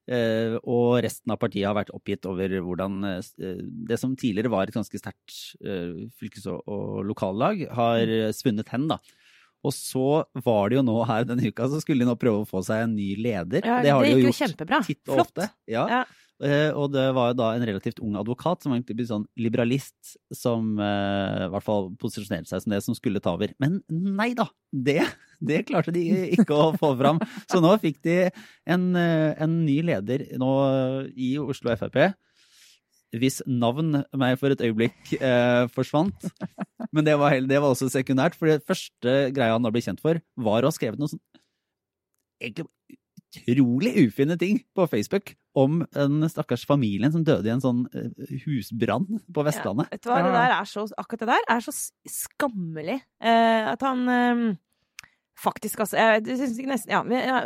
Uh, 0.03 0.57
og 0.67 0.97
resten 1.05 1.31
av 1.31 1.39
partiet 1.39 1.63
har 1.63 1.77
vært 1.77 1.93
oppgitt 1.95 2.25
over 2.27 2.51
hvordan 2.59 2.97
uh, 3.07 3.19
det 3.87 3.95
som 4.01 4.17
tidligere 4.19 4.51
var 4.51 4.67
et 4.67 4.75
ganske 4.75 4.99
sterkt 4.99 5.37
fylkes- 6.19 6.49
og, 6.51 7.03
lokallag, 7.07 7.63
har 7.71 8.31
svunnet 8.35 8.71
hen. 8.73 8.89
da. 8.91 8.99
Og 9.63 9.71
så 9.71 10.07
var 10.43 10.69
det 10.69 10.79
jo 10.81 10.83
nå 10.83 10.97
her 11.07 11.23
denne 11.27 11.47
uka, 11.47 11.69
så 11.71 11.79
skulle 11.79 12.03
de 12.03 12.09
nå 12.09 12.17
prøve 12.19 12.43
å 12.43 12.47
få 12.49 12.59
seg 12.67 12.83
en 12.83 12.97
ny 12.97 13.13
leder. 13.15 13.63
Ja, 13.63 13.79
det 13.85 13.93
har 13.95 14.03
det 14.03 14.11
de 14.11 14.17
jo 14.17 14.27
gjort 14.27 14.41
kjempebra. 14.41 14.81
Flott. 14.83 15.39
Ja. 15.71 15.85
ja. 15.87 16.01
Uh, 16.43 16.71
og 16.75 16.89
det 16.91 17.05
var 17.15 17.31
jo 17.31 17.37
da 17.39 17.49
en 17.55 17.63
relativt 17.63 18.01
ung 18.03 18.17
advokat, 18.19 18.63
som 18.63 18.73
egentlig 18.75 18.97
ble 18.99 19.05
sånn 19.07 19.27
liberalist, 19.39 20.15
som 20.35 20.73
uh, 20.75 21.45
i 21.45 21.51
hvert 21.53 21.65
fall 21.65 21.87
posisjonerte 22.01 22.51
seg 22.51 22.65
som 22.65 22.73
det 22.75 22.81
som 22.83 22.97
skulle 22.97 23.21
ta 23.23 23.35
over. 23.37 23.53
Men 23.63 23.79
nei 23.89 24.33
da! 24.37 24.49
Det, 24.73 24.99
det 25.39 25.61
klarte 25.69 25.93
de 25.95 26.03
ikke 26.35 26.57
å 26.57 26.73
få 26.75 26.91
fram. 26.99 27.21
Så 27.47 27.61
nå 27.63 27.71
fikk 27.83 28.01
de 28.03 28.17
en, 28.67 28.89
uh, 28.97 29.31
en 29.37 29.55
ny 29.63 29.79
leder 29.85 30.27
nå 30.41 30.51
i 31.15 31.35
Oslo 31.41 31.77
Frp 31.79 32.01
hvis 33.13 33.43
navn 33.45 33.99
meg 34.17 34.39
for 34.41 34.53
et 34.53 34.61
øyeblikk 34.65 35.13
eh, 35.19 35.67
forsvant. 35.73 36.27
Men 36.93 37.05
det 37.05 37.13
var, 37.21 37.35
det 37.45 37.59
var, 37.59 37.69
også 37.69 37.91
sekundært, 37.93 38.33
for 38.37 38.49
det 38.49 38.65
første 38.65 39.13
greia 39.35 39.53
han 39.53 39.65
da 39.65 39.71
ble 39.73 39.83
kjent 39.85 40.01
for, 40.01 40.17
var 40.33 40.65
å 40.65 40.71
ha 40.71 40.75
skrevet 40.75 41.01
noe 41.01 41.11
sånn 41.11 41.21
egentlig 42.43 42.67
utrolig 43.41 43.93
ufine 44.07 44.37
ting 44.39 44.59
på 44.75 44.85
Facebook 44.87 45.33
om 45.57 45.81
den 45.93 46.25
stakkars 46.29 46.65
familien 46.69 47.13
som 47.13 47.23
døde 47.25 47.49
i 47.49 47.53
en 47.53 47.63
sånn 47.63 47.83
uh, 47.93 48.35
husbrann 48.45 49.07
på 49.33 49.45
Vestlandet. 49.45 49.89
Ja, 49.89 49.97
vet 49.97 50.05
du 50.05 50.11
hva, 50.11 50.19
det 50.25 50.35
der 50.35 50.55
er 50.57 50.69
så, 50.69 50.85
akkurat 50.97 51.25
det 51.25 51.31
der 51.31 51.47
er 51.55 51.65
så 51.65 51.73
skammelig. 52.09 52.99
Eh, 53.23 53.71
at 53.73 53.85
han 53.85 54.03
eh, 54.13 54.43
faktisk 55.43 55.83
altså 55.85 55.97
nesten, 56.23 56.93
ja, 56.93 57.39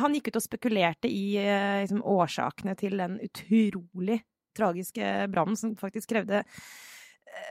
Han 0.00 0.14
gikk 0.16 0.30
ut 0.30 0.38
og 0.40 0.44
spekulerte 0.44 1.10
i 1.10 1.36
liksom, 1.36 2.02
årsakene 2.06 2.76
til 2.78 2.98
den 3.02 3.18
utrolig 3.22 4.22
tragiske 4.56 5.28
brannen 5.32 5.58
som 5.58 5.74
faktisk 5.80 6.12
krevde 6.12 6.42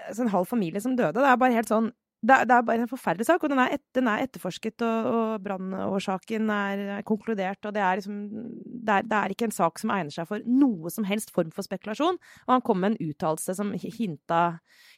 altså 0.08 0.23
en 0.23 0.34
halv 0.34 0.45
familie 0.49 0.82
som 0.82 0.95
døde. 0.95 1.19
Det 1.19 1.27
er 1.27 1.39
bare 1.41 1.58
helt 1.58 1.71
sånn 1.71 1.89
det 2.21 2.36
er, 2.36 2.45
det 2.45 2.53
er 2.53 2.65
bare 2.65 2.84
en 2.84 2.89
forferdelig 2.89 3.25
sak, 3.25 3.41
og 3.41 3.49
den 3.49 3.60
er, 3.63 3.71
et, 3.73 3.81
den 3.97 4.05
er 4.12 4.21
etterforsket, 4.21 4.84
og, 4.86 5.07
og 5.10 5.45
brannårsaken 5.45 6.51
er, 6.53 6.84
er, 6.97 7.05
konkludert, 7.07 7.65
og 7.65 7.73
det 7.73 7.81
er 7.81 7.97
liksom 7.97 8.19
det 8.29 8.93
er, 8.93 9.07
det 9.10 9.17
er, 9.17 9.34
ikke 9.34 9.47
en 9.49 9.55
sak 9.55 9.81
som 9.81 9.93
egner 9.95 10.13
seg 10.13 10.29
for 10.29 10.45
noe 10.45 10.93
som 10.93 11.07
helst 11.10 11.34
form 11.34 11.49
for 11.55 11.65
spekulasjon. 11.65 12.19
Og 12.45 12.53
han 12.53 12.63
kom 12.65 12.81
med 12.84 12.93
en 12.93 13.10
uttalelse 13.10 13.57
som 13.57 13.73
hinta, 13.73 14.41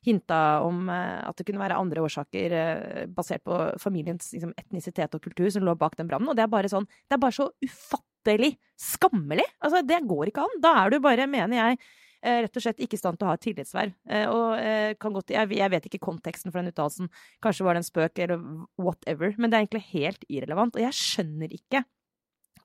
hinta 0.04 0.42
om 0.68 0.88
uh, 0.92 1.24
at 1.30 1.40
det 1.40 1.48
kunne 1.48 1.64
være 1.64 1.80
andre 1.80 2.04
årsaker 2.04 2.58
uh, 2.60 3.02
basert 3.16 3.46
på 3.48 3.60
familiens 3.80 4.34
liksom, 4.36 4.52
etnisitet 4.60 5.16
og 5.16 5.24
kultur 5.24 5.48
som 5.54 5.64
lå 5.64 5.78
bak 5.80 5.96
den 6.00 6.12
brannen, 6.12 6.32
og 6.32 6.40
det 6.40 6.44
er 6.44 6.52
bare 6.52 6.72
sånn 6.72 6.90
Det 6.92 7.16
er 7.16 7.24
bare 7.24 7.40
så 7.40 7.48
ufattelig 7.64 8.56
skammelig! 8.80 9.48
Altså, 9.64 9.84
det 9.88 10.04
går 10.10 10.32
ikke 10.32 10.44
an. 10.44 10.64
Da 10.64 10.76
er 10.84 10.92
du 10.92 11.04
bare, 11.04 11.28
mener 11.30 11.60
jeg 11.60 11.80
Eh, 11.80 12.03
rett 12.24 12.58
og 12.58 12.64
slett 12.64 12.82
ikke 12.84 12.98
i 12.98 13.02
stand 13.02 13.20
til 13.20 13.28
å 13.28 13.32
ha 13.32 13.38
et 13.38 13.44
tillitsverv. 13.44 13.94
Eh, 14.08 14.26
og 14.32 14.56
eh, 14.60 14.96
kan 15.02 15.16
godt, 15.16 15.34
jeg 15.36 15.72
vet 15.74 15.88
ikke 15.90 16.02
konteksten 16.08 16.54
for 16.54 16.62
den 16.62 16.72
uttalelsen. 16.72 17.12
Kanskje 17.44 17.68
var 17.68 17.76
det 17.76 17.84
en 17.84 17.90
spøk 17.90 18.24
eller 18.26 18.44
whatever. 18.80 19.36
Men 19.38 19.52
det 19.52 19.58
er 19.58 19.66
egentlig 19.66 19.86
helt 19.92 20.28
irrelevant. 20.30 20.78
Og 20.80 20.86
jeg 20.86 21.00
skjønner 21.00 21.56
ikke 21.56 21.84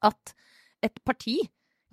at 0.06 0.34
et 0.86 1.00
parti 1.06 1.40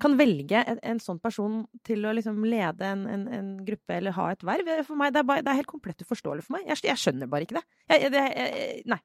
kan 0.02 0.18
velge 0.20 0.60
en, 0.60 0.80
en 0.84 1.00
sånn 1.00 1.22
person 1.24 1.62
til 1.88 2.04
å 2.06 2.12
liksom 2.16 2.42
lede 2.46 2.88
en, 2.88 3.06
en, 3.08 3.28
en, 3.32 3.52
gruppe 3.66 3.96
eller 3.96 4.16
ha 4.18 4.28
et 4.34 4.44
verv. 4.46 4.72
For 4.88 5.00
meg, 5.00 5.14
det 5.16 5.22
er, 5.24 5.30
bare, 5.30 5.46
det 5.46 5.54
er 5.54 5.62
helt 5.62 5.72
komplett 5.72 6.04
uforståelig 6.04 6.44
for 6.46 6.58
meg. 6.58 6.68
Jeg, 6.74 6.84
jeg 6.90 7.02
skjønner 7.02 7.32
bare 7.32 7.48
ikke 7.48 7.62
det. 7.62 7.66
Jeg, 7.94 8.12
det 8.14 8.26
jeg, 8.26 8.82
nei. 8.92 9.00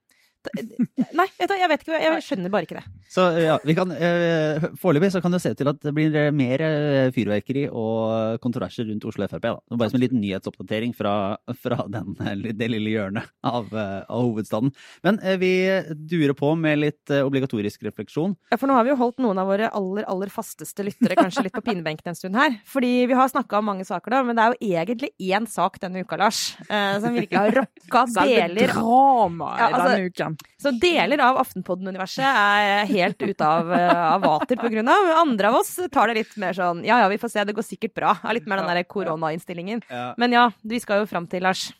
Nei, 0.48 1.26
jeg 1.36 1.68
vet 1.68 1.82
ikke. 1.84 1.98
Jeg 2.00 2.24
skjønner 2.24 2.52
bare 2.52 2.66
ikke 2.66 2.78
det. 2.78 2.84
Så 3.12 3.24
ja, 3.42 3.56
vi 3.66 3.74
kan, 3.76 3.90
eh, 3.92 4.62
Foreløpig 4.80 5.10
så 5.12 5.20
kan 5.22 5.34
det 5.34 5.40
se 5.42 5.52
ut 5.52 5.58
til 5.60 5.68
at 5.68 5.80
det 5.82 5.92
blir 5.96 6.14
mer 6.36 6.62
eh, 6.64 7.10
fyrverkeri 7.14 7.66
og 7.68 8.40
kontroverser 8.44 8.88
rundt 8.88 9.04
Oslo 9.08 9.28
Frp. 9.28 9.44
Da. 9.44 9.76
Bare 9.76 9.90
som 9.92 9.98
en 9.98 10.04
liten 10.04 10.22
nyhetsoppdatering 10.22 10.94
fra, 10.96 11.14
fra 11.60 11.84
den, 11.92 12.14
det 12.56 12.70
lille 12.72 12.94
hjørnet 12.94 13.28
av, 13.44 13.68
eh, 13.68 13.98
av, 14.06 14.24
hovedstaden. 14.30 14.72
Men 15.06 15.20
vi 15.40 15.52
durer 15.92 16.34
på 16.38 16.54
med 16.58 16.80
litt 16.80 17.12
obligatorisk 17.20 17.84
refleksjon. 17.88 18.36
Ja, 18.52 18.60
for 18.60 18.70
nå 18.70 18.78
har 18.78 18.86
vi 18.86 18.94
jo 18.94 18.98
holdt 19.00 19.20
noen 19.24 19.40
av 19.42 19.50
våre 19.50 19.68
aller, 19.76 20.06
aller 20.10 20.32
fasteste 20.32 20.86
lyttere 20.86 21.18
kanskje 21.18 21.46
litt 21.48 21.56
på 21.56 21.64
pinebenken 21.66 22.14
en 22.14 22.18
stund 22.18 22.38
her. 22.38 22.56
Fordi 22.68 22.92
vi 23.10 23.18
har 23.18 23.28
snakka 23.32 23.60
om 23.60 23.70
mange 23.72 23.88
saker, 23.88 24.16
da, 24.16 24.22
men 24.24 24.38
det 24.38 24.46
er 24.46 24.54
jo 24.54 24.72
egentlig 24.80 25.12
én 25.30 25.48
sak 25.50 25.80
denne 25.82 26.04
uka, 26.04 26.20
Lars, 26.20 26.42
som 26.68 27.12
virkelig 27.16 27.38
har 27.38 27.56
rocka 27.60 28.06
deler 28.20 28.70
Drama 28.70 29.50
ja, 29.58 29.68
altså, 29.70 29.88
denne 29.90 30.10
uka. 30.34 30.48
Så 30.62 30.72
deler 30.82 31.22
av 31.24 31.40
Aftenpodden-universet 31.42 32.24
er 32.26 32.86
helt 32.90 33.20
ute 33.22 33.46
av, 33.46 33.72
eh, 33.76 34.04
av 34.14 34.24
vater 34.24 34.60
på 34.60 34.70
grunn 34.72 34.88
av. 34.92 35.10
Andre 35.22 35.52
av 35.52 35.60
oss 35.62 35.76
tar 35.92 36.10
det 36.10 36.20
litt 36.22 36.36
mer 36.40 36.56
sånn 36.56 36.84
ja 36.86 37.00
ja, 37.02 37.10
vi 37.10 37.20
får 37.20 37.34
se, 37.34 37.44
det 37.44 37.56
går 37.56 37.66
sikkert 37.66 37.96
bra. 37.96 38.16
Er 38.24 38.38
litt 38.38 38.48
mer 38.50 38.62
den 38.62 38.72
der 38.72 38.84
koronainnstillingen. 38.84 39.84
Men 40.20 40.36
ja, 40.36 40.50
vi 40.62 40.80
skal 40.82 41.02
jo 41.04 41.10
fram 41.10 41.28
til, 41.30 41.44
Lars. 41.46 41.70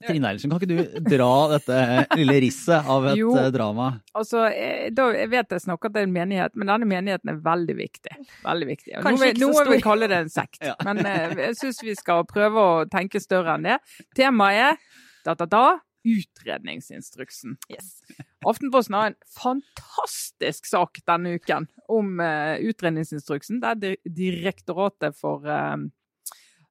Trine 0.00 0.30
Eilertsen, 0.30 0.48
kan 0.48 0.62
ikke 0.62 0.70
du 0.70 1.00
dra 1.12 1.32
dette 1.52 1.78
lille 2.16 2.38
risset 2.40 2.86
av 2.88 3.10
et 3.10 3.18
jo, 3.20 3.34
eh, 3.36 3.50
drama? 3.52 3.90
Altså, 4.16 4.46
eh, 4.48 4.88
da, 4.96 5.10
jeg 5.12 5.28
vet 5.34 5.52
jeg 5.52 5.64
snakker 5.66 5.92
til 5.92 6.06
en 6.06 6.14
menighet, 6.14 6.56
men 6.56 6.72
denne 6.72 6.88
menigheten 6.88 7.34
er 7.34 7.42
veldig 7.44 7.76
viktig. 7.76 8.14
Veldig 8.46 8.68
viktig. 8.70 8.94
Kanskje 8.94 9.28
ikke 9.34 9.42
så 9.42 9.50
stor. 9.50 9.52
Noen 9.52 9.70
vil 9.74 9.84
kalle 9.84 10.08
det 10.08 10.22
en 10.22 10.32
sekt, 10.32 10.62
ja. 10.64 10.72
men 10.88 11.04
jeg 11.04 11.58
syns 11.60 11.82
vi 11.84 11.98
skal 11.98 12.24
prøve 12.28 12.64
å 12.64 12.80
tenke 12.88 13.20
større 13.20 13.58
enn 13.58 13.68
det. 13.68 13.76
Temaet 14.16 14.70
er 14.70 14.80
da-da-da 15.28 15.66
utredningsinstruksen. 16.06 17.56
Yes. 17.70 18.00
Aftenposten 18.46 18.96
har 18.96 19.10
en 19.10 19.18
fantastisk 19.36 20.68
sak 20.70 21.02
denne 21.08 21.36
uken 21.38 21.68
om 21.88 22.20
uh, 22.22 22.56
utredningsinstruksen. 22.64 23.60
Det 23.62 23.92
er 23.92 24.12
Direktoratet 24.20 25.16
for, 25.18 25.44
uh, 25.44 25.76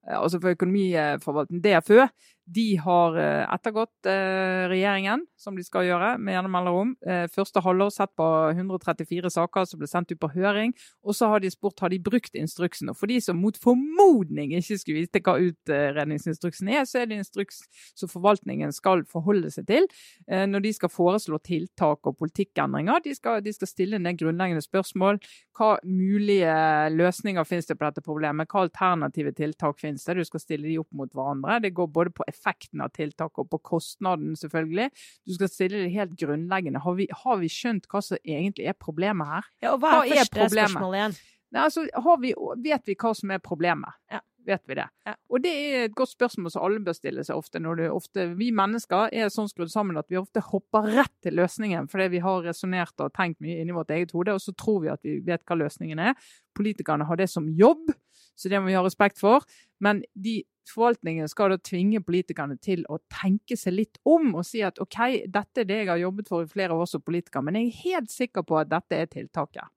altså 0.08 0.42
for 0.42 0.58
økonomiforvaltning, 0.58 1.63
DFØ, 1.63 2.08
de 2.50 2.76
har 2.82 3.18
eh, 3.20 3.46
ettergått 3.54 4.08
eh, 4.10 4.66
regjeringen, 4.72 5.26
som 5.38 5.58
de 5.58 5.64
skal 5.66 5.86
gjøre 5.86 6.16
med 6.18 6.34
gjennom 6.34 6.54
mellomrom. 6.56 6.94
Eh, 7.06 7.26
første 7.30 7.62
halvår 7.62 7.92
sett 7.94 8.14
på 8.18 8.26
134 8.56 9.30
saker 9.36 9.68
som 9.70 9.82
ble 9.82 9.90
sendt 9.90 10.14
ut 10.14 10.22
på 10.22 10.32
høring. 10.34 10.74
Og 11.06 11.18
så 11.18 11.30
har 11.30 11.44
de 11.44 11.52
spurt 11.54 11.84
har 11.84 11.94
de 11.94 12.00
brukt 12.02 12.38
instruksen. 12.38 12.90
Og 12.90 12.98
for 12.98 13.12
de 13.12 13.20
som 13.22 13.38
mot 13.38 13.58
formodning 13.62 14.56
ikke 14.58 14.80
skulle 14.82 15.04
vite 15.04 15.22
hva 15.26 15.38
utredningsinstruksen 15.44 16.72
er, 16.74 16.88
så 16.90 17.04
er 17.04 17.12
det 17.12 17.20
instruks 17.22 17.62
som 17.98 18.10
forvaltningen 18.10 18.74
skal 18.74 19.06
forholde 19.10 19.52
seg 19.54 19.68
til 19.70 19.88
når 20.30 20.62
de 20.64 20.72
skal 20.74 20.92
foreslå 20.92 21.40
tiltak 21.46 22.08
og 22.08 22.18
politikkendringer. 22.20 23.02
De 23.04 23.14
skal, 23.16 23.42
de 23.44 23.54
skal 23.54 23.70
stille 23.70 24.00
ned 24.02 24.18
grunnleggende 24.20 24.64
spørsmål. 24.64 25.20
Hva 25.58 25.72
mulige 25.84 26.54
løsninger 26.94 27.48
finnes 27.48 27.70
det 27.70 27.78
på 27.80 27.86
dette 27.86 28.04
problemet? 28.06 28.50
Hva 28.50 28.66
alternative 28.66 29.34
tiltak 29.38 29.82
finnes 29.82 30.06
det? 30.06 30.18
Du 30.20 30.28
skal 30.28 30.44
stille 30.44 30.70
de 30.70 30.78
opp 30.82 30.90
mot 30.96 31.12
hverandre. 31.14 31.60
Det 31.64 31.74
går 31.76 31.90
både 31.94 32.14
på 32.16 32.28
effekten 32.39 32.84
av 32.86 32.93
tiltaket 32.95 33.43
og 33.43 33.49
på 33.52 33.62
kostnaden, 33.73 34.36
selvfølgelig. 34.39 34.89
Du 35.28 35.36
skal 35.36 35.52
stille 35.52 35.84
det 35.84 35.91
helt 35.95 36.15
grunnleggende. 36.19 36.84
Har 36.86 36.95
vi, 36.99 37.10
har 37.23 37.41
vi 37.43 37.52
skjønt 37.52 37.89
hva 37.91 38.02
som 38.06 38.21
egentlig 38.23 38.69
er 38.71 38.80
problemet 38.80 39.28
her? 39.28 39.52
Ja, 39.63 39.75
og 39.75 39.84
hva 39.84 39.99
er, 39.99 40.08
hva 40.08 40.23
er 40.23 40.32
første 40.32 40.56
spørsmål 40.56 40.97
igjen? 40.99 41.19
Nei, 41.49 41.62
altså, 41.65 41.86
vi, 42.21 42.34
vet 42.65 42.89
vi 42.89 42.97
hva 42.99 43.13
som 43.17 43.32
er 43.34 43.41
problemet? 43.43 43.97
Ja. 44.12 44.23
Vet 44.49 44.63
vi 44.65 44.75
det? 44.80 44.86
Ja. 45.06 45.13
Og 45.30 45.41
det 45.43 45.52
er 45.52 45.84
et 45.86 45.95
godt 45.97 46.13
spørsmål 46.13 46.52
som 46.54 46.63
alle 46.65 46.82
bør 46.82 46.95
stille 46.97 47.23
seg 47.28 47.38
ofte. 47.38 47.60
når 47.60 47.75
du 47.75 47.84
ofte, 47.91 48.25
Vi 48.39 48.49
mennesker 48.56 49.12
er 49.13 49.30
sånn 49.30 49.49
skrudd 49.52 49.69
sammen 49.69 49.99
at 49.99 50.08
vi 50.10 50.17
ofte 50.17 50.41
hopper 50.41 50.88
rett 50.95 51.13
til 51.21 51.36
løsningen 51.38 51.89
fordi 51.91 52.08
vi 52.15 52.21
har 52.23 52.45
resonnert 52.47 53.04
og 53.04 53.13
tenkt 53.13 53.41
mye 53.43 53.60
inni 53.62 53.75
vårt 53.75 53.91
eget 53.91 54.12
hode, 54.15 54.34
og 54.34 54.41
så 54.41 54.56
tror 54.56 54.82
vi 54.82 54.93
at 54.93 55.04
vi 55.04 55.19
vet 55.25 55.43
hva 55.45 55.60
løsningen 55.60 55.99
er. 55.99 56.15
Politikerne 56.58 57.06
har 57.06 57.19
det 57.19 57.30
som 57.30 57.49
jobb, 57.49 57.91
så 58.39 58.49
det 58.49 58.62
må 58.62 58.71
vi 58.71 58.78
ha 58.80 58.86
respekt 58.86 59.19
for. 59.19 59.45
Men 59.80 60.02
de 60.15 60.41
forvaltningen 60.73 61.29
skal 61.32 61.53
da 61.53 61.60
tvinge 61.63 62.01
politikerne 62.05 62.58
til 62.62 62.86
å 62.89 62.99
tenke 63.12 63.58
seg 63.60 63.75
litt 63.75 63.99
om 64.08 64.34
og 64.36 64.45
si 64.47 64.63
at 64.65 64.79
OK, 64.84 64.99
dette 65.27 65.63
er 65.63 65.69
det 65.69 65.82
jeg 65.82 65.91
har 65.91 66.01
jobbet 66.03 66.32
for 66.32 66.45
i 66.45 66.51
flere 66.51 66.77
år 66.77 66.89
som 66.89 67.03
politiker, 67.03 67.43
men 67.45 67.60
jeg 67.60 67.69
er 67.69 67.84
helt 67.84 68.13
sikker 68.13 68.47
på 68.47 68.60
at 68.62 68.71
dette 68.71 68.97
er 68.97 69.12
tiltaket. 69.12 69.67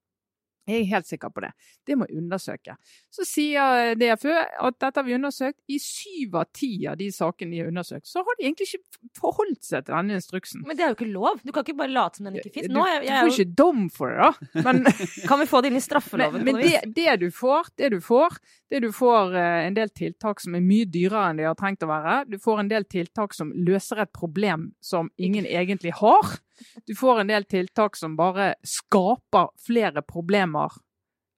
Jeg 0.69 0.79
er 0.79 0.91
helt 0.93 1.09
sikker 1.09 1.33
på 1.35 1.43
det. 1.43 1.51
Det 1.87 1.97
må 1.99 2.07
undersøke. 2.07 2.77
Så 3.11 3.27
sier 3.27 3.97
DFØ 3.99 4.35
at 4.63 4.77
dette 4.79 5.01
har 5.01 5.07
vi 5.07 5.17
undersøkt. 5.17 5.59
I 5.67 5.79
syv 5.83 6.37
av 6.39 6.51
ti 6.55 6.71
av 6.87 6.99
de 7.01 7.09
sakene 7.15 7.51
de 7.51 7.63
har 7.65 7.73
undersøkt, 7.73 8.07
så 8.07 8.23
har 8.23 8.39
de 8.39 8.47
egentlig 8.47 8.69
ikke 8.69 9.11
forholdt 9.19 9.67
seg 9.67 9.87
til 9.87 9.97
denne 9.97 10.19
instruksen. 10.21 10.63
Men 10.69 10.79
det 10.79 10.87
er 10.87 10.93
jo 10.93 10.99
ikke 11.01 11.11
lov. 11.11 11.41
Du 11.43 11.51
kan 11.51 11.67
ikke 11.67 11.79
bare 11.81 11.95
late 11.95 12.21
som 12.21 12.29
den 12.29 12.39
ikke 12.39 12.53
fins. 12.55 12.71
Du, 12.71 12.79
du, 12.79 13.11
får 13.11 13.33
ikke 13.35 13.57
dom 13.59 13.89
for 13.93 14.15
det, 14.15 14.29
da. 14.29 14.63
Men, 14.69 14.85
kan 15.27 15.43
vi 15.43 15.49
få 15.51 15.63
det 15.63 15.73
inn 15.73 15.81
i 15.81 15.85
straffeloven? 15.85 16.47
Men, 16.47 16.61
men 16.61 16.63
det, 16.63 16.95
det, 16.95 17.17
du 17.25 17.29
får, 17.35 17.73
det 17.81 17.91
du 17.97 17.99
får, 18.05 18.39
det 18.71 18.85
du 18.87 18.91
får 18.95 19.35
uh, 19.35 19.59
en 19.67 19.77
del 19.77 19.91
tiltak 19.91 20.41
som 20.45 20.55
er 20.57 20.63
mye 20.65 20.87
dyrere 20.87 21.33
enn 21.33 21.43
de 21.43 21.49
har 21.49 21.59
trengt 21.59 21.83
å 21.83 21.91
være. 21.91 22.23
Du 22.31 22.39
får 22.43 22.63
en 22.63 22.71
del 22.71 22.87
tiltak 22.87 23.35
som 23.37 23.51
løser 23.67 24.05
et 24.07 24.15
problem 24.15 24.71
som 24.85 25.11
ingen 25.19 25.49
egentlig 25.49 25.97
har. 25.99 26.39
Du 26.87 26.95
får 26.99 27.23
en 27.23 27.33
del 27.33 27.45
tiltak 27.49 27.97
som 27.99 28.17
bare 28.19 28.55
skaper 28.67 29.53
flere 29.67 30.05
problemer 30.07 30.73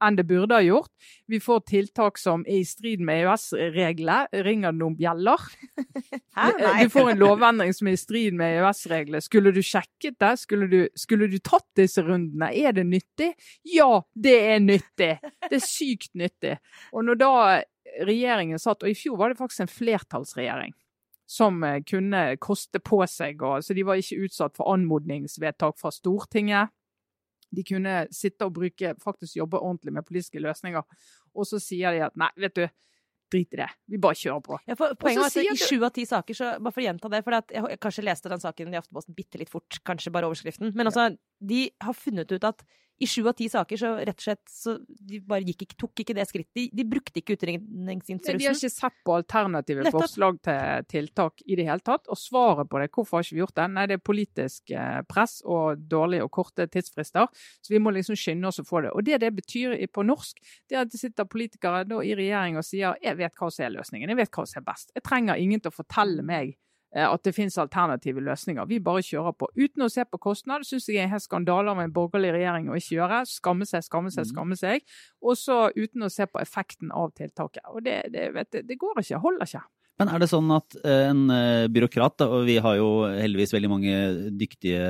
enn 0.04 0.16
det 0.18 0.26
burde 0.28 0.56
ha 0.56 0.64
gjort. 0.64 0.90
Vi 1.30 1.40
får 1.40 1.60
tiltak 1.70 2.18
som 2.20 2.44
er 2.48 2.60
i 2.60 2.66
strid 2.68 3.02
med 3.04 3.22
EØS-reglene. 3.24 4.42
Ringer 4.44 4.74
det 4.74 4.80
noen 4.82 4.98
bjeller? 4.98 5.40
Du 6.34 6.90
får 6.90 7.12
en 7.12 7.20
lovendring 7.20 7.70
som 7.76 7.88
er 7.88 7.94
i 7.94 8.00
strid 8.00 8.34
med 8.36 8.58
EØS-reglene. 8.58 9.22
Skulle 9.22 9.52
du 9.54 9.62
sjekket 9.64 10.18
det? 10.20 10.32
Skulle 10.42 10.66
du, 10.68 10.80
skulle 10.98 11.28
du, 11.30 11.38
tatt 11.38 11.68
disse 11.78 12.02
rundene? 12.02 12.50
Er 12.50 12.74
det 12.74 12.84
nyttig? 12.88 13.30
Ja, 13.70 14.02
det 14.12 14.34
er 14.50 14.58
nyttig! 14.62 15.12
Det 15.22 15.60
er 15.60 15.62
sykt 15.62 16.10
nyttig. 16.18 16.56
Og 16.92 17.06
når 17.06 17.20
da 17.22 17.34
regjeringen 18.02 18.58
satt, 18.58 18.82
og 18.82 18.90
i 18.90 18.98
fjor 18.98 19.20
var 19.20 19.30
det 19.30 19.38
faktisk 19.38 19.64
en 19.64 19.76
flertallsregjering 19.76 20.74
som 21.34 21.58
eh, 21.66 21.80
kunne 21.86 22.22
koste 22.42 22.80
på 22.82 23.02
seg. 23.10 23.42
Så 23.64 23.76
de 23.76 23.84
var 23.86 24.00
ikke 24.00 24.28
utsatt 24.28 24.56
for 24.58 24.70
anmodningsvedtak 24.74 25.78
fra 25.80 25.92
Stortinget. 25.94 26.72
De 27.54 27.62
kunne 27.66 28.04
sitte 28.14 28.46
og 28.48 28.56
bruke, 28.56 28.94
faktisk 29.02 29.38
jobbe 29.38 29.60
ordentlig 29.60 29.94
med 29.94 30.06
politiske 30.06 30.42
løsninger. 30.42 30.82
Og 31.34 31.46
så 31.48 31.60
sier 31.62 31.94
de 31.94 32.02
at 32.06 32.16
nei, 32.18 32.30
vet 32.46 32.56
du, 32.58 32.64
drit 33.34 33.54
i 33.54 33.60
det. 33.60 33.68
Vi 33.90 34.00
bare 34.02 34.18
kjører 34.18 34.42
på. 34.44 34.58
Ja, 34.68 34.76
poenget 34.76 35.24
er 35.24 35.30
at 35.30 35.54
I 35.54 35.58
sju 35.58 35.78
av 35.82 35.92
ti 35.96 36.04
saker, 36.08 36.36
så 36.38 36.50
bare 36.58 36.74
for 36.74 36.82
å 36.82 36.86
gjenta 36.86 37.10
det, 37.10 37.22
for 37.26 37.36
jeg, 37.36 37.46
jeg, 37.56 37.80
kanskje 37.82 38.06
leste 38.06 38.32
den 38.32 38.42
saken 38.42 38.74
i 38.74 38.80
Aftenposten 38.80 39.16
bitte 39.16 39.40
litt 39.40 39.52
fort, 39.52 39.80
kanskje 39.86 40.12
bare 40.14 40.28
overskriften, 40.28 40.74
men 40.76 40.90
altså, 40.90 41.08
de 41.42 41.66
har 41.82 41.96
funnet 41.98 42.34
ut 42.34 42.46
at 42.46 42.62
i 42.98 43.06
sju 43.06 43.24
av 43.28 43.34
ti 43.38 43.48
saker 43.50 43.78
så 43.80 43.90
rett 43.98 44.20
og 44.20 44.24
slett 44.24 44.42
så 44.50 44.74
de 44.86 45.18
bare 45.26 45.42
gikk 45.48 45.64
ikke, 45.66 45.76
tok 45.82 46.02
ikke 46.04 46.14
det 46.16 46.26
skrittet. 46.28 46.52
De, 46.54 46.64
de 46.78 46.86
brukte 46.86 47.20
ikke 47.20 47.34
utredningsinstruksen. 47.36 48.38
De 48.38 48.46
har 48.46 48.54
ikke 48.54 48.70
sett 48.70 48.98
på 49.06 49.16
alternative 49.16 49.86
Nettopp. 49.86 50.04
forslag 50.04 50.38
til 50.46 50.86
tiltak 50.92 51.42
i 51.44 51.58
det 51.58 51.66
hele 51.68 51.82
tatt. 51.84 52.06
Og 52.12 52.20
svaret 52.20 52.70
på 52.70 52.80
det, 52.80 52.90
hvorfor 52.94 53.18
har 53.18 53.26
ikke 53.26 53.38
vi 53.38 53.42
gjort 53.42 53.56
det? 53.58 53.68
Nei, 53.74 53.86
det 53.90 53.98
er 53.98 54.04
politisk 54.10 54.74
eh, 54.74 55.00
press 55.10 55.40
og 55.42 55.82
dårlige 55.90 56.28
og 56.28 56.32
korte 56.38 56.68
tidsfrister. 56.70 57.30
Så 57.34 57.74
vi 57.74 57.82
må 57.82 57.92
liksom 57.94 58.18
skynde 58.18 58.50
oss 58.50 58.62
å 58.62 58.66
få 58.68 58.84
det. 58.86 58.94
Og 58.94 59.06
det 59.06 59.20
det 59.24 59.32
betyr 59.34 59.76
på 59.94 60.06
norsk, 60.06 60.38
det 60.70 60.78
er 60.78 60.84
at 60.86 60.92
det 60.92 61.00
sitter 61.00 61.28
politikere 61.28 61.84
i 62.04 62.14
regjering 62.14 62.60
og 62.60 62.66
sier 62.66 62.98
jeg 63.02 63.18
vet 63.18 63.34
hva 63.40 63.50
som 63.50 63.66
er 63.66 63.74
løsningen, 63.74 64.12
jeg 64.12 64.22
vet 64.22 64.36
hva 64.36 64.46
som 64.46 64.62
er 64.62 64.68
best. 64.70 64.94
Jeg 64.94 65.06
trenger 65.06 65.40
ingen 65.40 65.62
til 65.62 65.72
å 65.72 65.78
fortelle 65.82 66.22
meg 66.26 66.54
at 66.94 67.24
det 67.26 67.34
finnes 67.34 67.58
alternative 67.58 68.22
løsninger. 68.22 68.66
Vi 68.70 68.78
bare 68.84 69.02
kjører 69.02 69.34
på. 69.38 69.48
Uten 69.58 69.82
å 69.82 69.90
se 69.90 70.04
på 70.06 70.20
kostnad. 70.22 70.66
Syns 70.68 70.86
jeg 70.88 71.02
er 71.02 71.10
helt 71.10 71.24
skandaler 71.24 71.74
med 71.74 71.88
en 71.88 71.94
borgerlig 71.96 72.30
regjering 72.36 72.70
å 72.70 72.78
ikke 72.78 72.98
gjøre. 73.00 73.22
Skamme 73.26 73.66
seg, 73.66 73.82
skamme 73.86 74.12
seg, 74.14 74.28
mm. 74.28 74.30
skamme 74.30 74.58
seg. 74.60 74.84
Og 75.24 75.38
så 75.40 75.58
uten 75.74 76.06
å 76.06 76.12
se 76.12 76.28
på 76.30 76.42
effekten 76.42 76.94
av 76.94 77.10
tiltaket. 77.18 77.64
Og 77.72 77.82
det, 77.86 78.04
det, 78.14 78.28
vet, 78.36 78.62
det 78.62 78.78
går 78.78 79.02
ikke. 79.02 79.22
Holder 79.24 79.50
ikke. 79.50 79.64
Men 80.00 80.10
er 80.10 80.22
det 80.22 80.28
sånn 80.30 80.50
at 80.54 80.74
eh, 80.82 81.04
en 81.12 81.22
eh, 81.30 81.66
byråkrat, 81.70 82.24
og 82.26 82.48
vi 82.48 82.56
har 82.62 82.78
jo 82.80 82.88
heldigvis 83.14 83.54
veldig 83.54 83.70
mange 83.70 83.94
dyktige, 84.34 84.82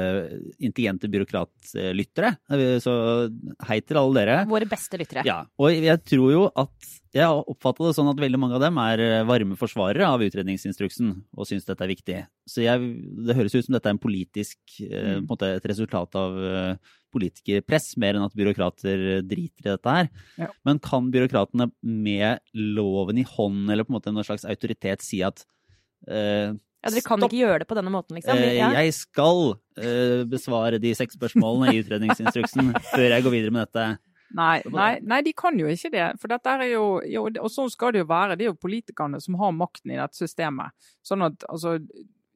intelligente 0.56 1.10
byråkratlyttere, 1.12 2.30
så 2.80 2.94
hei 3.68 3.80
til 3.84 4.00
alle 4.00 4.22
dere. 4.22 4.38
Våre 4.48 4.68
beste 4.70 5.00
lyttere. 5.00 5.26
Ja, 5.28 5.42
og 5.60 5.74
jeg 5.74 6.00
tror 6.08 6.32
jo 6.32 6.46
at 6.48 6.92
jeg 7.14 7.28
har 7.28 7.44
oppfatta 7.52 7.84
det 7.86 7.94
sånn 7.94 8.10
at 8.10 8.18
veldig 8.18 8.40
mange 8.42 8.56
av 8.56 8.64
dem 8.64 8.80
er 8.82 9.04
eh, 9.04 9.28
varme 9.28 9.60
forsvarere 9.60 10.08
av 10.08 10.24
utredningsinstruksen 10.24 11.12
og 11.36 11.50
syns 11.50 11.68
dette 11.68 11.84
er 11.84 11.92
viktig. 11.92 12.18
Så 12.48 12.64
jeg, 12.64 12.90
det 13.28 13.36
høres 13.36 13.54
ut 13.54 13.68
som 13.68 13.76
dette 13.76 13.92
er 13.92 13.98
en 13.98 14.02
politisk, 14.02 14.58
mm. 14.80 14.96
en 15.20 15.28
måte, 15.28 15.52
et 15.58 15.68
resultat 15.68 16.16
av 16.18 16.40
politikerpress, 17.14 17.94
mer 18.02 18.18
enn 18.18 18.26
at 18.26 18.36
byråkrater 18.36 19.22
driter 19.24 19.68
i 19.68 19.70
dette 19.70 19.96
her. 19.96 20.12
Ja. 20.40 20.50
Men 20.66 20.82
kan 20.82 21.08
byråkratene 21.14 21.70
med 21.80 22.42
loven 22.52 23.22
i 23.22 23.26
hånd, 23.28 23.70
eller 23.70 23.86
på 23.86 23.94
en 23.94 23.98
måte 23.98 24.12
en 24.12 24.22
slags 24.26 24.46
autoritet, 24.48 25.04
si 25.06 25.22
at 25.26 25.46
uh, 26.10 26.52
ja, 26.84 26.90
Dere 26.92 27.00
kan 27.00 27.22
Stopp. 27.22 27.30
ikke 27.32 27.40
gjøre 27.40 27.62
det 27.62 27.68
på 27.70 27.76
denne 27.78 27.92
måten, 27.92 28.18
liksom? 28.18 28.36
Eh, 28.36 28.58
ja. 28.58 28.68
Jeg 28.76 28.92
skal 28.98 29.54
uh, 29.54 30.24
besvare 30.28 30.80
de 30.82 30.92
seks 30.96 31.16
spørsmålene 31.16 31.72
i 31.72 31.80
utredningsinstruksen 31.80 32.74
før 32.92 33.06
jeg 33.08 33.24
går 33.24 33.34
videre 33.38 33.54
med 33.54 33.70
dette. 33.70 33.86
Nei, 34.34 34.58
nei, 34.72 34.90
nei, 35.06 35.20
de 35.22 35.32
kan 35.36 35.56
jo 35.58 35.68
ikke 35.70 35.92
det. 35.94 36.08
For 36.20 36.32
dette 36.32 36.56
er 36.58 36.66
jo, 36.72 36.84
jo, 37.06 37.28
Og 37.38 37.50
sånn 37.52 37.70
skal 37.70 37.94
det 37.94 38.02
jo 38.02 38.08
være. 38.10 38.36
Det 38.36 38.46
er 38.46 38.50
jo 38.50 38.58
politikerne 38.58 39.20
som 39.22 39.38
har 39.38 39.54
makten 39.54 39.94
i 39.94 40.00
dette 40.00 40.18
systemet. 40.18 40.74
Sånn 41.06 41.22
at 41.24 41.46
altså 41.46 41.76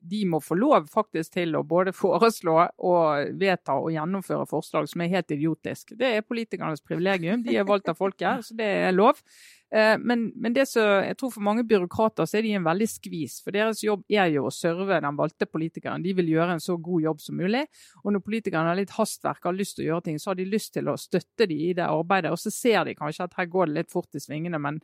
de 0.00 0.22
må 0.30 0.40
få 0.42 0.56
lov 0.58 0.88
faktisk 0.92 1.34
til 1.38 1.56
å 1.58 1.64
både 1.66 1.92
foreslå 2.02 2.56
og 2.86 3.36
vedta 3.40 3.78
og 3.78 3.92
gjennomføre 3.94 4.48
forslag 4.50 4.88
som 4.90 5.04
er 5.04 5.14
helt 5.16 5.34
idiotisk. 5.34 5.94
Det 5.98 6.16
er 6.16 6.26
politikernes 6.26 6.84
privilegium. 6.84 7.44
De 7.44 7.56
er 7.58 7.68
valgt 7.68 7.90
av 7.90 7.98
folket, 7.98 8.46
så 8.46 8.58
det 8.58 8.68
er 8.88 8.96
lov. 8.96 9.20
Eh, 9.68 9.98
men, 10.00 10.30
men, 10.34 10.54
det 10.56 10.64
så, 10.70 10.80
jeg 11.04 11.16
tror 11.20 11.32
for 11.34 11.44
mange 11.44 11.64
byråkrater 11.68 12.28
så 12.28 12.38
er 12.38 12.46
de 12.46 12.54
en 12.56 12.64
veldig 12.64 12.88
skvis. 12.88 13.38
For 13.44 13.54
deres 13.54 13.82
jobb 13.84 14.06
er 14.08 14.30
jo 14.32 14.46
å 14.48 14.54
serve 14.54 15.00
den 15.04 15.18
valgte 15.18 15.48
politikeren. 15.50 16.04
De 16.04 16.14
vil 16.16 16.32
gjøre 16.32 16.56
en 16.56 16.64
så 16.64 16.78
god 16.80 17.04
jobb 17.04 17.20
som 17.24 17.36
mulig. 17.40 17.66
Og 18.04 18.14
når 18.14 18.24
politikerne 18.24 18.72
har 18.72 18.78
litt 18.80 18.96
hastverk 18.96 19.42
og 19.42 19.50
har 19.52 19.58
lyst 19.58 19.76
til 19.76 19.86
å 19.86 19.90
gjøre 19.90 20.06
ting, 20.08 20.22
så 20.22 20.32
har 20.32 20.40
de 20.40 20.48
lyst 20.48 20.72
til 20.78 20.88
å 20.88 20.96
støtte 21.00 21.48
de 21.50 21.58
i 21.68 21.74
det 21.76 21.84
arbeidet. 21.84 22.32
Og 22.32 22.40
så 22.40 22.54
ser 22.54 22.88
de 22.88 22.96
kanskje 22.98 23.28
at 23.28 23.36
her 23.40 23.50
går 23.52 23.68
det 23.68 23.82
litt 23.82 23.92
fort 23.92 24.16
i 24.16 24.22
svingene, 24.22 24.60
men, 24.62 24.80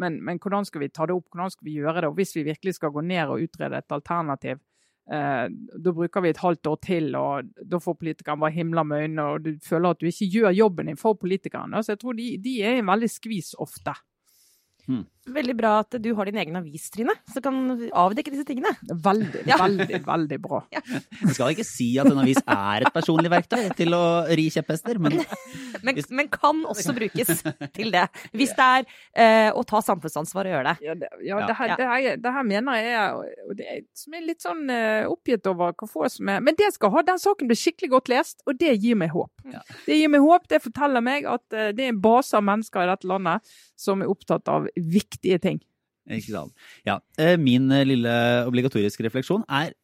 men, 0.00 0.20
men 0.24 0.38
hvordan 0.42 0.66
skal 0.68 0.82
vi 0.82 0.92
ta 0.92 1.06
det 1.06 1.16
opp, 1.16 1.28
hvordan 1.32 1.52
skal 1.52 1.68
vi 1.68 1.78
gjøre 1.78 2.02
det? 2.02 2.10
Og 2.10 2.18
hvis 2.18 2.34
vi 2.36 2.46
virkelig 2.46 2.76
skal 2.78 2.92
gå 2.94 3.04
ned 3.04 3.30
og 3.30 3.44
utrede 3.46 3.78
et 3.78 3.94
alternativ, 3.94 4.62
Eh, 5.04 5.46
da 5.84 5.92
bruker 5.92 6.22
vi 6.24 6.30
et 6.32 6.40
halvt 6.40 6.66
år 6.70 6.78
til, 6.80 7.10
og 7.18 7.48
da 7.60 7.80
får 7.82 7.96
politikerne 8.00 8.40
bare 8.40 8.56
himla 8.56 8.84
med 8.88 9.02
øynene, 9.04 9.26
og 9.34 9.42
du 9.44 9.50
føler 9.60 9.92
at 9.92 10.00
du 10.00 10.06
ikke 10.08 10.30
gjør 10.32 10.56
jobben 10.56 10.88
din 10.88 11.00
for 11.00 11.18
politikerne. 11.20 11.82
Så 11.82 11.92
jeg 11.92 12.00
tror 12.00 12.16
de, 12.16 12.28
de 12.44 12.54
er 12.62 12.78
i 12.78 12.80
en 12.80 12.88
veldig 12.88 13.10
skvis 13.12 13.52
ofte. 13.60 13.92
Hmm. 14.88 15.04
Veldig 15.24 15.54
bra 15.56 15.78
at 15.80 15.96
du 16.04 16.10
har 16.18 16.28
din 16.28 16.36
egen 16.42 16.56
avis, 16.58 16.90
Trine, 16.92 17.14
som 17.32 17.44
kan 17.44 17.60
avdekke 17.96 18.32
disse 18.34 18.44
tingene. 18.48 18.74
Veldig, 18.84 19.44
ja. 19.48 19.56
veldig, 19.60 20.00
veldig 20.04 20.38
bra. 20.44 20.60
Ja. 20.74 20.82
Jeg 20.84 21.36
skal 21.38 21.54
ikke 21.54 21.64
si 21.64 21.86
at 22.00 22.10
en 22.10 22.20
avis 22.20 22.42
er 22.44 22.84
et 22.84 22.92
personlig 22.92 23.32
verktøy 23.32 23.70
til 23.78 23.96
å 23.96 24.04
ri 24.28 24.50
kjepphester, 24.52 25.00
men 25.00 25.22
men, 25.84 26.00
men, 26.10 26.28
kan 26.28 26.60
også 26.68 26.92
brukes 26.96 27.40
til 27.76 27.92
det. 27.94 28.04
Hvis 28.36 28.52
det 28.56 28.66
er 28.66 28.84
eh, 29.16 29.48
å 29.56 29.64
ta 29.68 29.80
samfunnsansvar 29.84 30.48
og 30.48 30.54
gjøre 30.54 30.74
det. 30.74 30.86
Ja, 30.86 30.96
det, 30.98 31.10
ja, 31.24 31.40
det, 31.48 31.56
her, 31.58 31.74
det, 31.78 31.88
her, 31.88 32.20
det 32.20 32.34
her, 32.36 32.46
mener 32.48 32.80
jeg 32.80 33.40
og 33.48 33.56
det 33.58 33.68
er, 33.70 33.80
som 33.96 34.16
er 34.16 34.26
litt 34.28 34.44
sånn 34.44 34.62
uh, 34.68 35.08
oppgitt 35.10 35.48
over 35.48 35.72
hva 35.72 35.88
få 35.88 36.08
som 36.12 36.28
er 36.30 36.42
Men 36.44 36.56
det 36.58 36.70
skal 36.74 36.92
ha, 36.94 37.04
den 37.06 37.20
saken 37.20 37.48
blir 37.48 37.58
skikkelig 37.58 37.94
godt 37.96 38.12
lest, 38.12 38.44
og 38.44 38.58
det 38.60 38.76
gir 38.76 38.98
meg 39.00 39.14
håp. 39.14 39.32
Det 39.86 39.96
gir 39.96 40.12
meg 40.12 40.24
håp, 40.24 40.48
det 40.52 40.60
forteller 40.64 41.04
meg 41.04 41.28
at 41.30 41.44
uh, 41.56 41.70
det 41.72 41.88
er 41.88 41.94
en 41.94 42.02
base 42.04 42.36
av 42.36 42.44
mennesker 42.44 42.84
i 42.84 42.90
dette 42.92 43.08
landet 43.08 43.54
som 43.80 44.04
er 44.04 44.10
opptatt 44.12 44.48
av 44.52 44.68
viktige 44.76 45.13
ting. 45.22 45.60
Ikke 46.04 46.34
sant. 46.34 46.52
Ja. 46.84 46.98
Eh, 47.18 47.36
min 47.40 47.68
lille 47.88 48.14
obligatoriske 48.48 49.06
refleksjon 49.06 49.46
er 49.48 49.74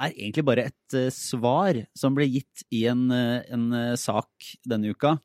er 0.00 0.14
egentlig 0.16 0.46
bare 0.48 0.62
et 0.70 0.94
uh, 0.96 1.10
svar 1.12 1.76
som 1.92 2.14
ble 2.16 2.24
gitt 2.24 2.62
i 2.72 2.86
en, 2.88 3.10
en 3.12 3.66
sak 4.00 4.30
denne 4.64 4.94
uka. 4.94 5.18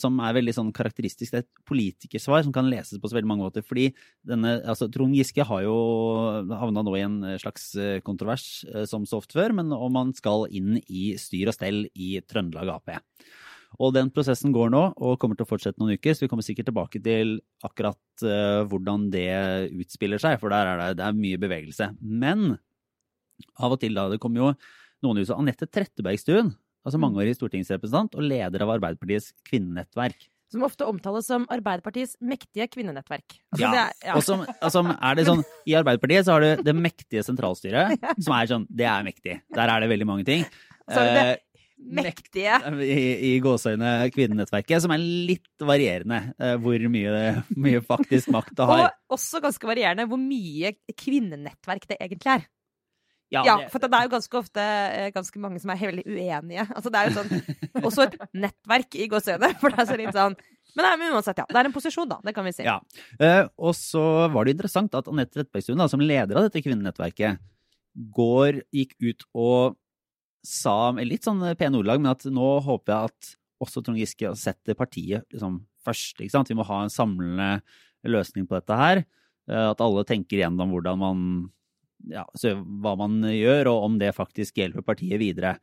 Som 0.00 0.22
er 0.24 0.32
veldig 0.32 0.54
sånn 0.56 0.68
karakteristisk. 0.72 1.34
Det 1.34 1.36
er 1.36 1.42
et 1.42 1.64
politikersvar 1.68 2.46
som 2.46 2.52
kan 2.54 2.64
leses 2.64 2.96
på 2.96 3.10
så 3.10 3.16
veldig 3.18 3.28
mange 3.28 3.44
måter. 3.44 3.60
fordi 3.66 3.90
denne, 4.24 4.54
altså, 4.64 4.86
Trond 4.88 5.12
Giske 5.12 5.44
har 5.44 5.66
jo 5.66 5.74
havna 6.48 6.80
nå 6.86 6.94
i 6.96 7.02
en 7.04 7.18
slags 7.42 7.66
kontrovers 8.06 8.46
som 8.88 9.04
så 9.04 9.18
ofte 9.20 9.36
før, 9.36 9.52
men 9.58 9.74
om 9.76 9.98
han 10.00 10.14
skal 10.16 10.46
inn 10.48 10.78
i 10.86 11.10
styr 11.20 11.50
og 11.52 11.58
stell 11.58 11.82
i 11.92 12.14
Trøndelag 12.24 12.72
Ap. 12.72 12.94
Og 13.76 13.92
den 13.96 14.08
prosessen 14.14 14.54
går 14.54 14.70
nå 14.72 14.82
og 14.94 15.18
kommer 15.20 15.38
til 15.38 15.44
å 15.44 15.50
fortsette 15.50 15.80
noen 15.82 15.98
uker, 15.98 16.14
så 16.16 16.24
vi 16.24 16.30
kommer 16.32 16.46
sikkert 16.46 16.70
tilbake 16.70 17.00
til 17.04 17.38
akkurat 17.66 18.24
uh, 18.24 18.62
hvordan 18.70 19.10
det 19.12 19.28
utspiller 19.76 20.22
seg, 20.22 20.38
for 20.40 20.54
der 20.54 20.72
er 20.72 20.80
det, 20.80 20.92
det 21.00 21.08
er 21.08 21.18
mye 21.18 21.40
bevegelse. 21.42 21.90
Men 22.00 22.54
av 23.60 23.74
og 23.74 23.82
til 23.82 23.96
da. 23.96 24.06
Det 24.12 24.20
kom 24.22 24.36
jo 24.38 24.52
noen 25.04 25.20
ut 25.20 25.28
som 25.28 25.42
Anette 25.42 25.68
Trettebergstuen, 25.68 26.54
altså 26.86 27.00
mm. 27.00 27.04
mangeårig 27.04 27.36
stortingsrepresentant 27.36 28.16
og 28.16 28.24
leder 28.24 28.64
av 28.64 28.76
Arbeiderpartiets 28.76 29.32
kvinnenettverk. 29.46 30.28
Som 30.52 30.62
ofte 30.62 30.86
omtales 30.86 31.26
som 31.26 31.42
Arbeiderpartiets 31.50 32.14
mektige 32.22 32.68
kvinnenettverk. 32.70 33.40
Altså, 33.50 33.64
ja, 33.64 33.72
er, 33.88 33.96
ja. 34.06 34.14
og 34.14 34.22
som, 34.22 34.44
altså, 34.60 34.84
er 34.94 35.18
det 35.18 35.26
sånn, 35.26 35.42
I 35.66 35.74
Arbeiderpartiet 35.80 36.28
så 36.28 36.36
har 36.36 36.44
du 36.44 36.62
det 36.68 36.76
mektige 36.78 37.24
sentralstyret, 37.26 37.98
som 38.24 38.36
er 38.36 38.52
sånn 38.52 38.68
Det 38.70 38.86
er 38.86 39.06
mektig. 39.06 39.40
Der 39.56 39.72
er 39.72 39.82
det 39.82 39.90
veldig 39.90 40.08
mange 40.08 40.26
ting. 40.28 40.46
Så 40.86 41.02
er 41.02 41.10
det 41.10 41.24
eh, 41.26 41.34
mektige 41.76 42.56
I, 42.82 43.04
i 43.28 43.32
gåseøyne 43.44 44.08
kvinnenettverket, 44.14 44.80
som 44.84 44.94
er 44.94 45.02
litt 45.02 45.64
varierende 45.64 46.22
eh, 46.40 46.56
hvor 46.62 46.80
mye, 46.92 47.22
mye 47.52 47.82
faktisk 47.84 48.32
makt 48.34 48.56
det 48.58 48.68
har. 48.70 48.84
Og 48.88 49.18
også 49.18 49.42
ganske 49.44 49.68
varierende 49.68 50.06
hvor 50.10 50.20
mye 50.20 50.74
kvinnenettverk 50.96 51.88
det 51.90 52.00
egentlig 52.00 52.38
er. 52.38 52.46
Ja, 53.34 53.42
ja, 53.42 53.54
for 53.72 53.82
det 53.82 53.90
er 53.90 54.06
jo 54.06 54.12
ganske 54.12 54.38
ofte 54.38 54.62
eh, 54.62 55.08
ganske 55.14 55.40
mange 55.42 55.58
som 55.58 55.72
er 55.74 55.80
veldig 55.82 56.04
uenige. 56.06 56.66
Altså, 56.70 56.92
det 56.94 57.00
er 57.00 57.08
jo 57.08 57.16
sånn 57.16 57.32
Også 57.88 58.04
et 58.04 58.20
nettverk 58.38 58.94
i 58.94 59.08
gåseøyne. 59.10 59.50
For 59.58 59.74
det 59.74 59.82
er 59.82 59.88
så 59.88 59.96
litt 59.98 60.14
sånn 60.14 60.36
men, 60.76 60.84
nei, 60.84 60.96
men 61.00 61.14
uansett, 61.16 61.38
ja. 61.40 61.46
Det 61.48 61.56
er 61.56 61.68
en 61.70 61.72
posisjon, 61.72 62.08
da. 62.10 62.18
Det 62.20 62.34
kan 62.36 62.44
vi 62.44 62.52
si. 62.52 62.64
Ja. 62.66 62.74
Uh, 63.16 63.46
og 63.56 63.72
så 63.78 64.02
var 64.28 64.44
det 64.44 64.52
interessant 64.58 64.92
at 64.98 65.06
Anette 65.08 65.32
Trettebergstuen, 65.32 65.80
som 65.88 66.02
leder 66.04 66.36
av 66.36 66.44
dette 66.44 66.60
kvinnenettverket, 66.60 67.40
går, 68.12 68.58
gikk 68.76 68.92
ut 69.00 69.24
og 69.32 69.78
sa 70.46 70.92
litt 70.98 71.26
sånn 71.26 71.42
pene 71.58 71.80
ordelag, 71.80 72.00
men 72.02 72.12
at 72.12 72.24
nå 72.30 72.50
håper 72.64 72.92
jeg 72.92 73.10
at 73.10 73.34
også 73.62 73.82
Trond 73.82 73.98
Giske 74.00 74.30
setter 74.38 74.76
partiet 74.78 75.26
liksom, 75.32 75.60
først. 75.84 76.20
ikke 76.20 76.34
sant? 76.34 76.50
Vi 76.52 76.56
må 76.58 76.66
ha 76.68 76.82
en 76.84 76.92
samlende 76.92 77.50
løsning 78.06 78.46
på 78.48 78.58
dette 78.58 78.78
her. 78.78 79.02
Uh, 79.46 79.70
at 79.70 79.82
alle 79.82 80.04
tenker 80.06 80.40
igjennom 80.40 80.72
hvordan 80.74 81.00
man 81.00 81.22
ja, 82.12 82.24
hva 82.82 82.92
man 82.98 83.22
gjør, 83.30 83.72
og 83.72 83.86
om 83.88 83.96
det 84.00 84.14
faktisk 84.16 84.58
hjelper 84.60 84.84
partiet 84.86 85.18
videre. 85.22 85.56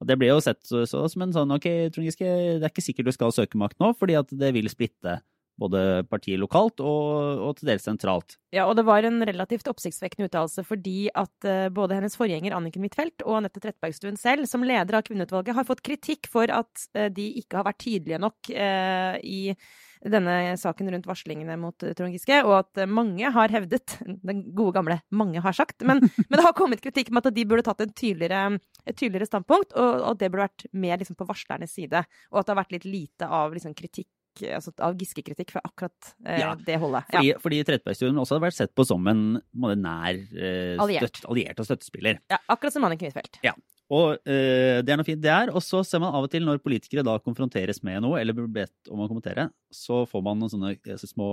Og 0.00 0.08
Det 0.10 0.16
ble 0.20 0.28
jo 0.28 0.42
sett 0.44 0.60
så, 0.66 0.82
så, 0.88 1.06
som 1.08 1.24
en 1.24 1.32
sånn 1.32 1.54
ok, 1.54 1.68
Trond 1.94 2.08
Giske, 2.08 2.26
det 2.26 2.66
er 2.66 2.72
ikke 2.72 2.84
sikkert 2.84 3.08
du 3.08 3.14
skal 3.16 3.32
søke 3.32 3.60
makt 3.60 3.78
nå, 3.80 3.92
fordi 3.96 4.18
at 4.18 4.32
det 4.34 4.52
vil 4.56 4.68
splitte 4.72 5.20
både 5.60 6.04
partiet 6.10 6.40
lokalt 6.40 6.82
og, 6.84 7.40
og, 7.40 7.54
til 7.58 7.70
dels 7.70 7.86
sentralt. 7.86 8.36
Ja, 8.54 8.66
og 8.68 8.76
det 8.78 8.86
var 8.88 9.06
en 9.06 9.22
relativt 9.26 9.68
oppsiktsvekkende 9.70 10.28
uttalelse 10.28 10.64
fordi 10.66 11.08
at 11.16 11.48
uh, 11.48 11.68
både 11.74 11.98
hennes 11.98 12.16
forgjenger 12.18 12.56
Anniken 12.56 12.84
Huitfeldt 12.86 13.24
og 13.26 13.40
Anette 13.40 13.62
Trettebergstuen 13.62 14.20
selv, 14.20 14.48
som 14.50 14.64
leder 14.66 14.98
av 14.98 15.06
kvinneutvalget, 15.06 15.56
har 15.56 15.68
fått 15.68 15.84
kritikk 15.86 16.30
for 16.32 16.52
at 16.52 16.86
uh, 16.98 17.08
de 17.12 17.30
ikke 17.40 17.60
har 17.60 17.68
vært 17.68 17.82
tydelige 17.86 18.22
nok 18.22 18.52
uh, 18.52 19.16
i 19.24 19.56
denne 20.04 20.56
saken 20.60 20.90
rundt 20.92 21.08
varslingene 21.08 21.56
mot 21.60 21.82
eh, 21.82 21.94
Trond 21.96 22.14
Giske, 22.14 22.38
og 22.46 22.54
at 22.60 22.82
eh, 22.82 22.90
mange 22.90 23.30
har 23.32 23.52
hevdet, 23.52 23.98
den 24.04 24.44
gode 24.56 24.76
gamle 24.76 25.00
'mange 25.10 25.42
har 25.42 25.56
sagt', 25.56 25.84
men, 25.84 26.00
men 26.28 26.36
det 26.36 26.44
har 26.44 26.56
kommet 26.56 26.82
kritikk 26.84 27.10
om 27.10 27.20
at 27.22 27.30
de 27.34 27.46
burde 27.48 27.66
tatt 27.66 27.82
tydeligere, 27.94 28.58
et 28.86 28.96
tydeligere 28.96 29.28
standpunkt, 29.30 29.74
og, 29.74 30.02
og 30.10 30.18
det 30.20 30.30
burde 30.30 30.48
vært 30.48 30.66
mer 30.72 31.00
liksom, 31.00 31.18
på 31.18 31.28
varslernes 31.28 31.72
side, 31.72 32.04
og 32.30 32.40
at 32.40 32.46
det 32.46 32.54
har 32.54 32.62
vært 32.62 32.76
litt 32.76 32.88
lite 32.88 33.30
av 33.30 33.54
liksom, 33.56 33.74
kritikk 33.76 34.10
altså, 34.56 34.72
av 34.84 34.96
Giske-kritikk 35.00 35.54
fra 35.54 35.62
akkurat 35.66 36.10
eh, 36.26 36.40
ja, 36.42 36.50
det 36.66 36.76
holdet. 36.82 37.08
Ja. 37.12 37.20
Fordi, 37.20 37.32
fordi 37.44 37.62
Trettebergstuen 37.70 38.20
også 38.22 38.36
hadde 38.36 38.46
vært 38.48 38.58
sett 38.58 38.74
på 38.76 38.86
som 38.88 39.08
en 39.12 39.24
nær 39.56 40.18
eh, 40.18 40.74
alliert. 40.82 41.08
Støtt, 41.08 41.30
alliert. 41.30 41.62
og 41.62 41.68
støttespiller. 41.70 42.20
Ja, 42.32 42.40
akkurat 42.52 42.76
som 42.76 42.86
Anniken 42.88 43.10
Huitfeldt. 43.10 43.40
Ja. 43.46 43.56
Og 43.94 44.16
eh, 44.26 44.82
det 44.82 44.92
er 44.92 44.98
noe 44.98 45.06
fint, 45.06 45.22
det 45.22 45.30
er. 45.30 45.52
Og 45.54 45.62
så 45.62 45.82
ser 45.86 46.02
man 46.02 46.14
av 46.14 46.26
og 46.26 46.32
til 46.32 46.46
når 46.46 46.62
politikere 46.64 47.06
da 47.06 47.16
konfronteres 47.22 47.82
med 47.86 48.02
noe, 48.02 48.18
eller 48.20 48.34
blir 48.34 48.50
bedt 48.50 48.90
om 48.90 49.04
å 49.04 49.08
kommentere, 49.10 49.48
så 49.70 50.02
får 50.10 50.24
man 50.26 50.42
noen 50.42 50.52
sånne 50.52 50.72
eh, 50.76 51.04
små 51.06 51.30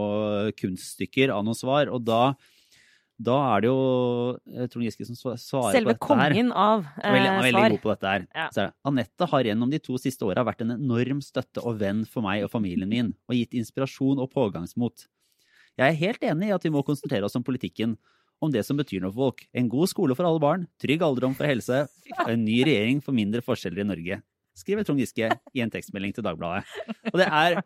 kunststykker 0.60 1.34
av 1.34 1.46
noen 1.48 1.58
svar. 1.58 1.90
Og 1.94 2.04
da, 2.06 2.36
da 3.22 3.36
er 3.54 3.64
det 3.64 3.70
jo 3.70 3.82
eh, 4.50 4.66
Trond 4.72 4.86
Giske 4.88 5.06
som 5.06 5.18
svarer 5.18 5.38
Selve 5.38 5.60
på 5.60 5.60
dette 5.62 5.70
her. 5.70 5.76
Selve 5.78 5.96
kongen 6.02 6.50
av 6.50 6.86
eh, 6.98 7.14
veldig, 7.14 7.28
svar. 7.30 7.46
Veldig 7.46 7.76
god 7.76 7.84
på 7.84 7.92
dette 7.92 8.14
her. 8.14 8.26
Ja. 8.34 8.48
Så 8.56 8.66
Anette 8.90 9.28
har 9.30 9.50
gjennom 9.50 9.74
de 9.74 9.80
to 9.84 10.00
siste 10.02 10.26
åra 10.28 10.46
vært 10.48 10.64
en 10.66 10.74
enorm 10.76 11.22
støtte 11.24 11.62
og 11.62 11.78
venn 11.84 12.04
for 12.10 12.26
meg 12.26 12.46
og 12.48 12.52
familien 12.54 12.90
min, 12.90 13.14
og 13.30 13.38
gitt 13.38 13.54
inspirasjon 13.60 14.22
og 14.24 14.32
pågangsmot. 14.34 15.06
Jeg 15.80 15.86
er 15.86 16.02
helt 16.02 16.26
enig 16.26 16.50
i 16.50 16.56
at 16.58 16.66
vi 16.66 16.74
må 16.74 16.84
konsentrere 16.86 17.30
oss 17.30 17.38
om 17.38 17.46
politikken 17.46 17.96
om 18.44 18.52
det 18.52 18.66
som 18.68 18.78
betyr 18.78 19.02
noe 19.04 19.14
for 19.14 19.30
folk. 19.30 19.46
En 19.56 19.70
god 19.72 19.92
skole 19.94 20.18
for 20.18 20.28
alle 20.28 20.42
barn, 20.44 20.68
trygg 20.82 21.06
alderdom 21.06 21.38
for 21.38 21.48
helse, 21.48 21.86
og 22.18 22.30
en 22.34 22.44
ny 22.44 22.60
regjering 22.68 23.00
for 23.04 23.16
mindre 23.16 23.44
forskjeller 23.46 23.86
i 23.86 23.88
Norge. 23.88 24.20
Skriver 24.58 24.86
Trond 24.86 25.02
Giske 25.02 25.30
i 25.30 25.64
en 25.64 25.72
tekstmelding 25.74 26.14
til 26.14 26.26
Dagbladet. 26.26 26.66
Og 27.14 27.22
det 27.22 27.30
er 27.30 27.62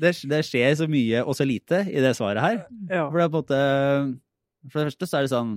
det, 0.00 0.14
det, 0.30 0.40
skjer 0.46 0.74
så 0.80 0.88
mye 0.90 1.22
og 1.24 1.36
så 1.38 1.46
lite 1.46 1.84
i 1.90 2.02
det 2.02 2.14
svaret 2.18 2.42
her. 2.42 2.58
Ja. 2.88 3.06
For 3.06 3.20
det 3.20 3.26
er 3.26 3.30
på 3.30 3.38
en 3.38 3.44
måte 3.44 3.60
For 4.70 4.80
det 4.80 4.90
første 4.92 5.08
så 5.10 5.20
er 5.20 5.26
det 5.26 5.32
sånn 5.34 5.54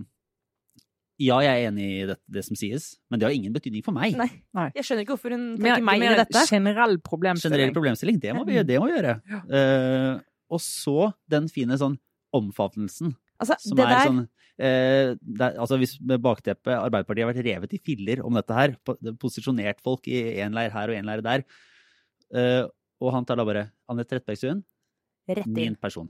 ja, 1.18 1.40
jeg 1.42 1.50
er 1.50 1.72
enig 1.72 1.86
i 1.90 2.02
det, 2.06 2.16
det, 2.30 2.44
som 2.46 2.58
sies, 2.60 2.92
men 3.10 3.18
det 3.18 3.26
har 3.26 3.34
ingen 3.34 3.54
betydning 3.56 3.82
for 3.82 3.96
meg. 3.96 4.14
Nei. 4.20 4.28
Nei. 4.54 4.68
Jeg 4.76 4.86
skjønner 4.86 5.02
ikke 5.02 5.16
hvorfor 5.16 5.34
hun 5.34 5.48
tenker 5.58 5.86
meg 5.88 5.98
inn 5.98 6.12
i 6.12 6.20
dette. 6.20 6.44
Generell 6.46 7.00
problemstilling. 7.02 7.56
Generell 7.56 7.74
problemstilling, 7.74 8.20
Det 8.22 8.36
må 8.38 8.44
vi, 8.46 8.60
det 8.62 8.78
må 8.78 8.86
vi 8.86 8.94
gjøre. 9.00 9.16
Ja. 9.26 9.40
Uh, 9.50 10.20
og 10.54 10.62
så 10.62 11.10
den 11.34 11.50
fine 11.50 11.80
sånn 11.82 11.98
omfavnelsen 12.38 13.16
Altså, 13.38 13.58
som 13.62 13.82
er 13.82 13.92
der... 13.92 14.06
sånn 14.08 14.22
eh, 14.58 15.12
der, 15.22 15.58
altså 15.62 15.78
Hvis 15.82 15.96
med 16.02 16.24
bakteppet 16.26 16.74
Arbeiderpartiet 16.74 17.26
har 17.26 17.34
vært 17.34 17.46
revet 17.46 17.76
i 17.78 17.82
filler 17.84 18.24
om 18.26 18.38
dette 18.38 18.58
her, 18.58 18.74
posisjonert 19.22 19.84
folk 19.86 20.10
i 20.10 20.40
én 20.42 20.56
leir 20.58 20.74
her 20.74 20.94
og 20.94 20.98
én 20.98 21.08
leir 21.08 21.24
der, 21.26 21.46
eh, 22.34 22.64
og 23.02 23.14
han 23.14 23.28
tar 23.28 23.40
da 23.40 23.46
bare 23.48 23.68
Anette 23.92 24.16
Trettebergstuen, 24.16 24.64
min 25.46 25.76
person. 25.76 26.10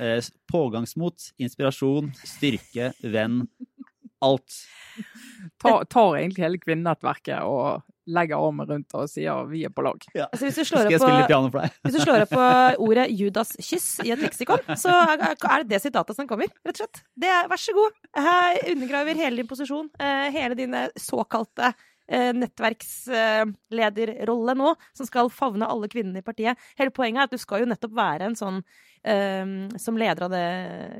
Eh, 0.00 0.20
pågangsmot, 0.52 1.32
inspirasjon, 1.42 2.12
styrke, 2.24 2.92
venn. 3.02 3.44
Alt. 4.24 4.54
Tar, 5.60 5.84
tar 5.92 6.16
egentlig 6.16 6.44
hele 6.46 6.58
kvinnenettverket 6.60 7.44
og 7.44 7.84
legger 8.06 8.38
armen 8.38 8.68
rundt 8.68 8.94
og 8.96 9.10
sier 9.10 9.48
vi 9.50 9.64
er 9.66 9.72
på 9.74 9.82
lag. 9.84 10.04
Ja. 10.16 10.28
Altså, 10.30 10.46
hvis, 10.46 10.60
du 10.60 10.64
slår 10.68 10.86
opp 12.24 12.30
på, 12.30 12.38
på 12.38 12.46
ordet 12.86 13.08
'Judas-kyss' 13.10 14.06
i 14.06 14.14
et 14.14 14.22
leksikon, 14.22 14.62
så 14.78 14.94
er 15.18 15.64
det 15.64 15.68
det 15.74 15.82
sitatet 15.84 16.16
som 16.16 16.28
kommer, 16.30 16.48
rett 16.64 16.76
og 16.76 16.84
slett. 16.84 17.02
Det 17.18 17.28
er, 17.32 17.50
vær 17.50 17.60
så 17.60 17.74
god. 17.76 17.98
Jeg 18.16 18.62
undergraver 18.76 19.20
hele 19.20 19.42
din 19.42 19.50
posisjon, 19.50 19.90
eh, 20.00 20.28
hele 20.34 20.58
din 20.58 20.74
eh, 20.74 20.88
såkalte 20.96 21.74
nettverkslederrolle 22.06 24.54
nå, 24.54 24.74
som 24.94 25.06
skal 25.08 25.30
favne 25.34 25.66
alle 25.66 25.88
kvinnene 25.90 26.18
i 26.22 26.26
partiet. 26.26 26.54
Hele 26.78 26.94
poenget 26.94 27.20
er 27.20 27.24
at 27.26 27.34
du 27.34 27.38
skal 27.42 27.60
jo 27.62 27.70
nettopp 27.70 27.94
være 27.96 28.24
en 28.28 28.36
sånn 28.38 28.58
eh, 29.02 29.46
Som 29.82 29.98
leder 29.98 30.22
av 30.26 30.30
det 30.30 30.48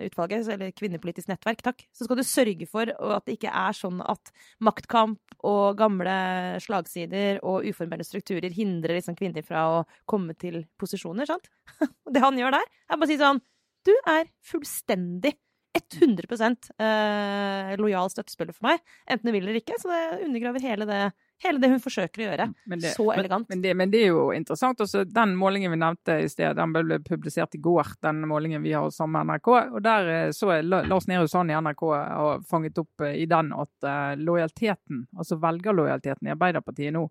utvalget, 0.08 0.48
eller 0.54 0.76
kvinnepolitisk 0.76 1.28
nettverk, 1.30 1.60
takk, 1.66 1.78
så 1.94 2.04
skal 2.06 2.16
du 2.18 2.24
sørge 2.26 2.66
for 2.70 2.84
at 2.90 3.24
det 3.26 3.34
ikke 3.38 3.54
er 3.54 3.72
sånn 3.76 4.00
at 4.02 4.32
maktkamp 4.58 5.20
og 5.46 5.78
gamle 5.78 6.16
slagsider 6.64 7.38
og 7.46 7.64
uformelle 7.68 8.04
strukturer 8.06 8.50
hindrer 8.54 8.94
liksom 8.98 9.16
kvinner 9.18 9.42
fra 9.46 9.60
å 9.70 9.84
komme 10.08 10.34
til 10.38 10.64
posisjoner, 10.80 11.26
sant? 11.28 11.46
det 12.14 12.20
han 12.24 12.38
gjør 12.38 12.52
der, 12.58 12.66
er 12.90 12.96
bare 12.96 13.06
å 13.06 13.10
si 13.12 13.18
sånn 13.20 13.40
Du 13.86 13.94
er 14.10 14.24
fullstendig 14.42 15.36
100 15.76 16.56
eh, 16.78 17.76
lojal 17.80 18.10
støttespiller 18.10 18.54
for 18.56 18.68
meg, 18.68 18.82
enten 19.10 19.28
hun 19.28 19.34
vil 19.36 19.46
eller 19.46 19.60
ikke. 19.60 19.76
Så 19.80 19.88
det 19.90 20.24
undergraver 20.26 20.64
hele 20.64 20.86
det, 20.88 21.00
hele 21.44 21.60
det 21.62 21.70
hun 21.70 21.82
forsøker 21.84 22.22
å 22.22 22.26
gjøre. 22.30 22.46
Men 22.66 22.80
det- 22.80 22.94
så 22.96 23.06
elegant. 23.14 23.48
Men 23.48 23.62
det, 23.62 23.74
men 23.76 23.90
det 23.90 24.02
er 24.04 24.06
jo 24.14 24.30
interessant. 24.32 24.80
Også, 24.80 25.04
den 25.04 25.34
målingen 25.36 25.70
vi 25.74 25.80
nevnte 25.80 26.18
i 26.24 26.28
sted, 26.28 26.56
den 26.56 26.72
ble 26.72 26.98
publisert 27.04 27.54
i 27.54 27.58
går. 27.62 27.92
Den 28.02 28.22
målingen 28.28 28.62
vi 28.62 28.72
har 28.72 28.88
sammen 28.90 29.26
med 29.26 29.36
NRK. 29.36 29.48
og 29.74 29.82
Der 29.82 30.08
eh, 30.08 30.30
så 30.30 30.60
Lars 30.62 31.06
Nehru 31.08 31.28
Sand 31.28 31.50
i 31.50 31.54
NRK 31.60 31.82
har 31.94 32.40
fanget 32.48 32.78
opp 32.78 33.00
eh, 33.06 33.16
i 33.22 33.26
den 33.26 33.52
at 33.52 34.18
lojaliteten, 34.18 35.06
altså 35.16 35.38
velgerlojaliteten 35.40 36.28
i 36.28 36.34
Arbeiderpartiet 36.34 36.92
nå, 36.92 37.08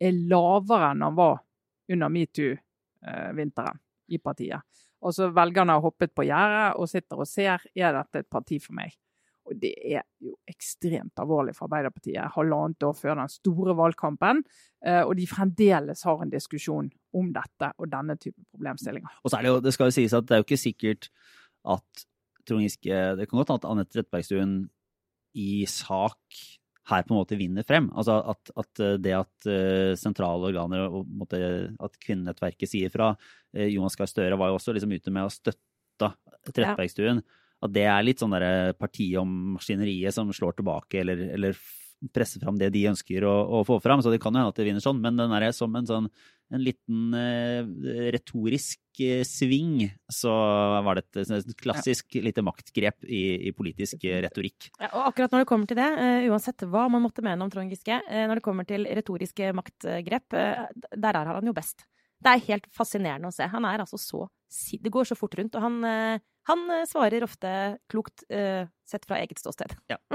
er 0.00 0.12
lavere 0.30 0.92
enn 0.92 1.00
den 1.02 1.14
var 1.18 1.40
under 1.90 2.08
metoo-vinteren 2.08 3.78
i 4.08 4.20
partiet. 4.22 4.64
Og 5.04 5.14
så 5.14 5.28
Velgerne 5.34 5.76
har 5.76 5.84
hoppet 5.84 6.14
på 6.16 6.26
gjerdet 6.26 6.72
og 6.78 6.88
sitter 6.90 7.20
og 7.22 7.28
ser 7.30 7.62
er 7.74 7.94
dette 7.94 8.24
et 8.24 8.30
parti 8.30 8.58
for 8.62 8.74
meg. 8.78 8.96
Og 9.48 9.56
det 9.56 9.70
er 9.80 10.04
jo 10.20 10.34
ekstremt 10.48 11.16
alvorlig 11.22 11.54
for 11.56 11.68
Arbeiderpartiet 11.68 12.34
halvannet 12.34 12.84
år 12.84 12.96
før 12.98 13.16
den 13.16 13.30
store 13.32 13.76
valgkampen. 13.78 14.42
eh, 14.84 15.00
Og 15.00 15.16
de 15.16 15.26
fremdeles 15.26 16.02
har 16.04 16.22
en 16.22 16.32
diskusjon 16.32 16.90
om 17.14 17.32
dette 17.32 17.72
og 17.78 17.88
denne 17.88 18.18
type 18.20 18.40
problemstillinger. 18.52 19.08
Og 19.24 19.30
så 19.30 19.38
er 19.38 19.46
det 19.46 19.54
jo, 19.54 19.60
det 19.64 19.72
skal 19.72 19.88
jo 19.88 19.96
sies 19.96 20.12
at 20.12 20.28
det 20.28 20.36
er 20.36 20.42
jo 20.42 20.48
ikke 20.48 20.60
sikkert 20.60 21.08
at 21.64 22.04
Trond 22.48 22.64
Giske 22.64 23.16
Det 23.16 23.28
kan 23.28 23.36
godt 23.36 23.50
hende 23.50 23.60
at 23.60 23.70
Anette 23.70 23.92
Trettebergstuen 23.92 24.54
i 25.36 25.64
sak 25.68 26.18
her 26.88 27.04
på 27.04 27.14
en 27.14 27.20
måte 27.20 27.38
vinner 27.38 27.66
frem. 27.66 27.90
Altså 27.92 28.18
at, 28.32 28.52
at 28.58 28.84
det 29.02 29.14
at 29.16 29.48
uh, 29.48 29.96
sentrale 29.98 30.50
organer 30.50 30.86
og 30.88 31.34
at 31.84 31.98
kvinnenettverket 32.04 32.70
sier 32.70 32.92
fra 32.92 33.12
uh, 33.14 33.66
Jonas 33.68 33.98
Gahr 33.98 34.10
Støre 34.10 34.38
var 34.40 34.52
jo 34.52 34.60
også 34.60 34.76
liksom 34.76 34.94
ute 34.94 35.14
med 35.14 35.28
å 35.28 35.32
støtte 35.32 36.12
Trettebergstuen. 36.48 37.20
At 37.64 37.74
det 37.74 37.84
er 37.90 38.06
litt 38.06 38.22
sånn 38.22 38.32
derre 38.32 38.72
partiet 38.78 39.18
om 39.20 39.56
maskineriet 39.56 40.14
som 40.14 40.30
slår 40.32 40.60
tilbake 40.60 41.02
eller, 41.02 41.24
eller 41.34 41.58
presser 42.14 42.42
fram 42.42 42.58
det 42.58 42.70
de 42.74 42.84
ønsker 42.92 43.24
å, 43.26 43.34
å 43.58 43.64
få 43.66 43.80
fram. 43.82 44.02
Så 44.02 44.12
det 44.12 44.20
kan 44.22 44.34
jo 44.34 44.42
hende 44.42 44.52
at 44.54 44.60
det 44.60 44.68
vinner 44.68 44.84
sånn, 44.84 45.00
men 45.02 45.18
den 45.18 45.34
er 45.34 45.50
som 45.56 45.74
en 45.76 45.88
sånn 45.88 46.06
en 46.54 46.62
liten 46.64 47.14
eh, 47.14 47.66
retorisk 48.14 49.00
eh, 49.04 49.22
sving, 49.26 49.84
så 50.12 50.32
var 50.84 50.98
det 50.98 51.04
et, 51.04 51.32
et 51.36 51.52
klassisk 51.60 52.18
lite 52.24 52.44
maktgrep 52.44 53.04
i, 53.04 53.22
i 53.50 53.52
politisk 53.56 54.06
eh, 54.08 54.20
retorikk. 54.24 54.70
Ja, 54.78 54.90
og 54.90 55.10
akkurat 55.10 55.34
når 55.34 55.44
det 55.44 55.50
kommer 55.50 55.70
til 55.70 55.80
det, 55.80 55.90
eh, 56.04 56.28
uansett 56.32 56.64
hva 56.70 56.86
man 56.92 57.04
måtte 57.04 57.24
mene 57.26 57.44
om 57.44 57.52
Trond 57.52 57.72
Giske, 57.72 58.00
eh, 58.00 58.24
når 58.28 58.40
det 58.40 58.46
kommer 58.46 58.68
til 58.68 58.88
retoriske 58.98 59.52
maktgrep, 59.56 60.38
eh, 60.38 60.64
der 60.96 61.20
er 61.20 61.32
han 61.34 61.52
jo 61.52 61.56
best. 61.56 61.84
Det 62.18 62.32
er 62.32 62.46
helt 62.48 62.66
fascinerende 62.74 63.30
å 63.30 63.34
se. 63.34 63.46
Han 63.46 63.68
er 63.68 63.84
altså 63.84 64.00
så 64.00 64.26
Det 64.48 64.90
går 64.90 65.04
så 65.04 65.14
fort 65.14 65.36
rundt, 65.38 65.54
og 65.54 65.62
han, 65.62 66.20
han 66.48 66.64
eh, 66.72 66.84
svarer 66.88 67.24
ofte 67.26 67.50
klokt 67.92 68.24
eh, 68.32 68.66
sett 68.88 69.04
fra 69.08 69.18
eget 69.20 69.40
ståsted. 69.40 69.74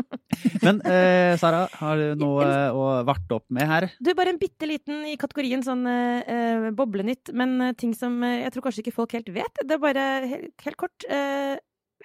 Men 0.65 0.81
eh, 0.81 1.35
Sara, 1.41 1.67
har 1.79 1.99
du 1.99 2.23
noe 2.23 2.47
å 2.73 2.87
varte 3.07 3.37
opp 3.37 3.45
med 3.53 3.69
her? 3.69 3.89
Du, 4.01 4.13
bare 4.17 4.33
en 4.33 4.41
bitte 4.41 4.69
liten 4.69 5.05
i 5.09 5.17
kategorien 5.21 5.63
sånn 5.65 5.85
eh, 5.89 6.23
eh, 6.25 6.69
boblenytt, 6.73 7.33
men 7.37 7.73
ting 7.79 7.93
som 7.97 8.17
jeg 8.25 8.49
tror 8.53 8.67
kanskje 8.67 8.85
ikke 8.85 8.95
folk 8.95 9.13
helt 9.17 9.29
vet. 9.33 9.61
Det 9.61 9.77
er 9.77 9.83
bare 9.83 10.07
helt, 10.25 10.55
helt 10.65 10.79
kort. 10.79 11.05
Eh, 11.05 11.55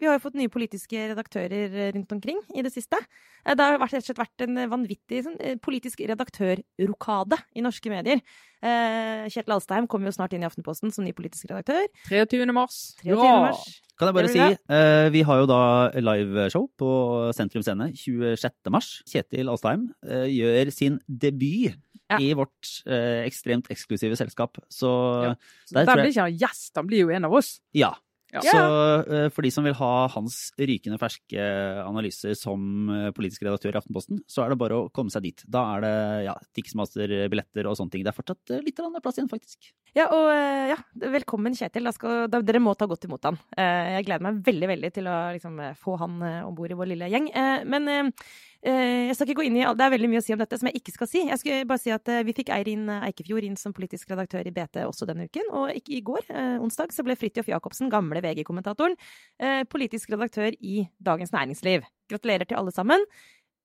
vi 0.00 0.06
har 0.06 0.14
jo 0.18 0.22
fått 0.22 0.34
nye 0.38 0.48
politiske 0.48 0.96
redaktører 1.10 1.72
eh, 1.74 1.92
rundt 1.96 2.12
omkring 2.12 2.38
i 2.54 2.62
det 2.62 2.72
siste. 2.72 2.96
Eh, 3.44 3.54
Det 3.54 3.64
har 3.64 3.78
vært, 3.78 3.92
rett 3.96 4.04
og 4.04 4.08
slett 4.10 4.20
vært 4.22 4.44
en 4.46 4.56
vanvittig 4.70 5.22
sånn, 5.24 5.36
eh, 5.40 5.56
politisk 5.56 6.00
redaktørrokade 6.06 7.38
i 7.56 7.60
norske 7.64 7.90
medier. 7.90 8.20
Eh, 8.62 9.26
Kjetil 9.30 9.54
Alstheim 9.54 9.86
kommer 9.90 10.10
jo 10.10 10.16
snart 10.16 10.32
inn 10.34 10.42
i 10.42 10.48
Aftenposten 10.48 10.92
som 10.94 11.04
ny 11.04 11.12
politisk 11.12 11.50
redaktør. 11.50 11.86
23. 12.08 12.52
mars. 12.52 12.94
23. 13.02 13.16
mars. 13.46 13.82
Kan 13.98 14.08
jeg 14.08 14.14
bare 14.14 14.30
si, 14.30 14.38
vi 14.38 14.74
eh, 14.74 15.08
vi 15.10 15.22
har 15.26 15.40
jo 15.42 15.46
da 15.50 15.60
liveshow 15.98 16.68
på 16.78 16.88
Sentrum 17.34 17.62
Scene 17.66 17.90
26. 17.98 18.70
mars. 18.70 19.02
Kjetil 19.10 19.50
Alstheim 19.50 19.88
eh, 20.06 20.26
gjør 20.30 20.72
sin 20.72 21.00
debut 21.08 21.74
Ja. 22.08 22.16
i 22.24 22.30
vårt 22.32 22.68
eh, 22.88 23.26
ekstremt 23.28 23.66
eksklusive 23.68 24.16
selskap. 24.16 24.56
Så 24.72 24.88
Ja. 25.26 25.34
der 25.74 25.84
Der 25.84 25.94
blir 25.96 26.08
ikke 26.08 26.22
han 26.24 26.38
gjest, 26.38 26.72
han 26.76 26.86
blir 26.86 27.00
jo 27.04 27.10
en 27.10 27.24
av 27.26 27.32
oss. 27.34 27.60
Ja. 27.74 27.90
Ja. 28.34 28.42
Så 28.44 28.60
eh, 29.08 29.26
for 29.32 29.46
de 29.46 29.50
som 29.52 29.64
vil 29.64 29.76
ha 29.78 29.92
hans 30.12 30.36
rykende 30.60 30.98
ferske 31.00 31.44
analyser 31.80 32.34
som 32.36 32.90
eh, 32.92 33.08
politisk 33.16 33.46
redaktør 33.46 33.72
i 33.72 33.80
Aftenposten, 33.80 34.20
så 34.28 34.44
er 34.44 34.52
det 34.52 34.58
bare 34.60 34.76
å 34.82 34.88
komme 34.92 35.12
seg 35.12 35.24
dit. 35.24 35.44
Da 35.48 35.64
er 35.76 35.86
det 35.86 35.94
ja, 36.26 36.34
Tixmaster-billetter 36.56 37.70
og 37.70 37.78
sånne 37.78 37.94
ting. 37.94 38.04
Det 38.04 38.12
er 38.12 38.18
fortsatt 38.18 38.52
eh, 38.52 38.64
litt 38.66 38.82
plass 39.00 39.20
igjen, 39.20 39.30
faktisk. 39.32 39.70
Ja, 39.96 40.10
og 40.12 40.28
ja, 40.68 40.76
velkommen 41.16 41.56
Kjetil. 41.56 41.88
Da 41.88 41.94
skal, 41.96 42.26
da, 42.28 42.42
dere 42.44 42.60
må 42.60 42.76
ta 42.76 42.88
godt 42.90 43.08
imot 43.08 43.24
han. 43.30 43.40
Eh, 43.56 43.94
jeg 43.96 44.08
gleder 44.10 44.28
meg 44.28 44.42
veldig 44.44 44.70
veldig 44.74 44.92
til 44.98 45.08
å 45.08 45.16
liksom, 45.38 45.62
få 45.80 45.96
han 46.04 46.20
om 46.44 46.52
bord 46.58 46.74
i 46.74 46.78
vår 46.78 46.92
lille 46.92 47.08
gjeng. 47.14 47.32
Eh, 47.32 47.64
men 47.64 48.12
jeg 48.58 49.14
skal 49.14 49.28
ikke 49.28 49.38
gå 49.38 49.44
inn 49.46 49.56
i. 49.60 49.62
Det 49.62 49.84
er 49.84 49.92
veldig 49.92 50.08
mye 50.10 50.20
å 50.20 50.24
si 50.24 50.34
om 50.34 50.40
dette 50.40 50.58
som 50.58 50.68
jeg 50.68 50.80
ikke 50.80 50.94
skal 50.96 51.08
si. 51.10 51.20
Jeg 51.28 51.40
skulle 51.40 51.66
bare 51.68 51.82
si 51.82 51.92
at 51.94 52.10
eh, 52.10 52.24
Vi 52.26 52.34
fikk 52.34 52.50
Eirin 52.54 52.88
Eikefjord 52.96 53.46
inn 53.46 53.56
som 53.60 53.74
politisk 53.76 54.10
redaktør 54.10 54.48
i 54.48 54.52
BT 54.54 54.82
også 54.82 55.06
denne 55.08 55.28
uken. 55.30 55.52
Og 55.54 55.78
i 55.78 56.00
går, 56.04 56.26
eh, 56.32 56.56
onsdag, 56.58 56.92
så 56.94 57.04
ble 57.06 57.16
Fridtjof 57.18 57.48
Jacobsen, 57.52 57.90
gamle 57.92 58.22
VG-kommentatoren, 58.24 58.98
eh, 59.38 59.62
politisk 59.70 60.10
redaktør 60.14 60.56
i 60.58 60.88
Dagens 60.98 61.32
Næringsliv. 61.34 61.86
Gratulerer 62.10 62.48
til 62.48 62.58
alle 62.58 62.74
sammen. 62.74 63.04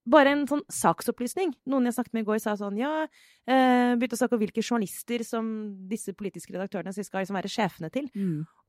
Bare 0.10 0.34
en 0.36 0.44
sånn 0.50 0.64
saksopplysning. 0.72 1.54
Noen 1.72 1.88
jeg 1.88 1.96
snakket 1.96 2.18
med 2.18 2.26
i 2.26 2.28
går, 2.28 2.42
sa 2.44 2.58
sånn 2.60 2.76
ja 2.80 3.06
eh, 3.06 3.94
Begynte 3.96 4.18
å 4.18 4.20
snakke 4.20 4.36
om 4.36 4.42
hvilke 4.42 4.64
journalister 4.64 5.24
som 5.28 5.48
disse 5.88 6.16
politiske 6.18 6.56
redaktørene 6.56 6.92
skal 6.96 7.24
liksom 7.24 7.40
være 7.40 7.52
sjefene 7.52 7.92
til. 7.94 8.10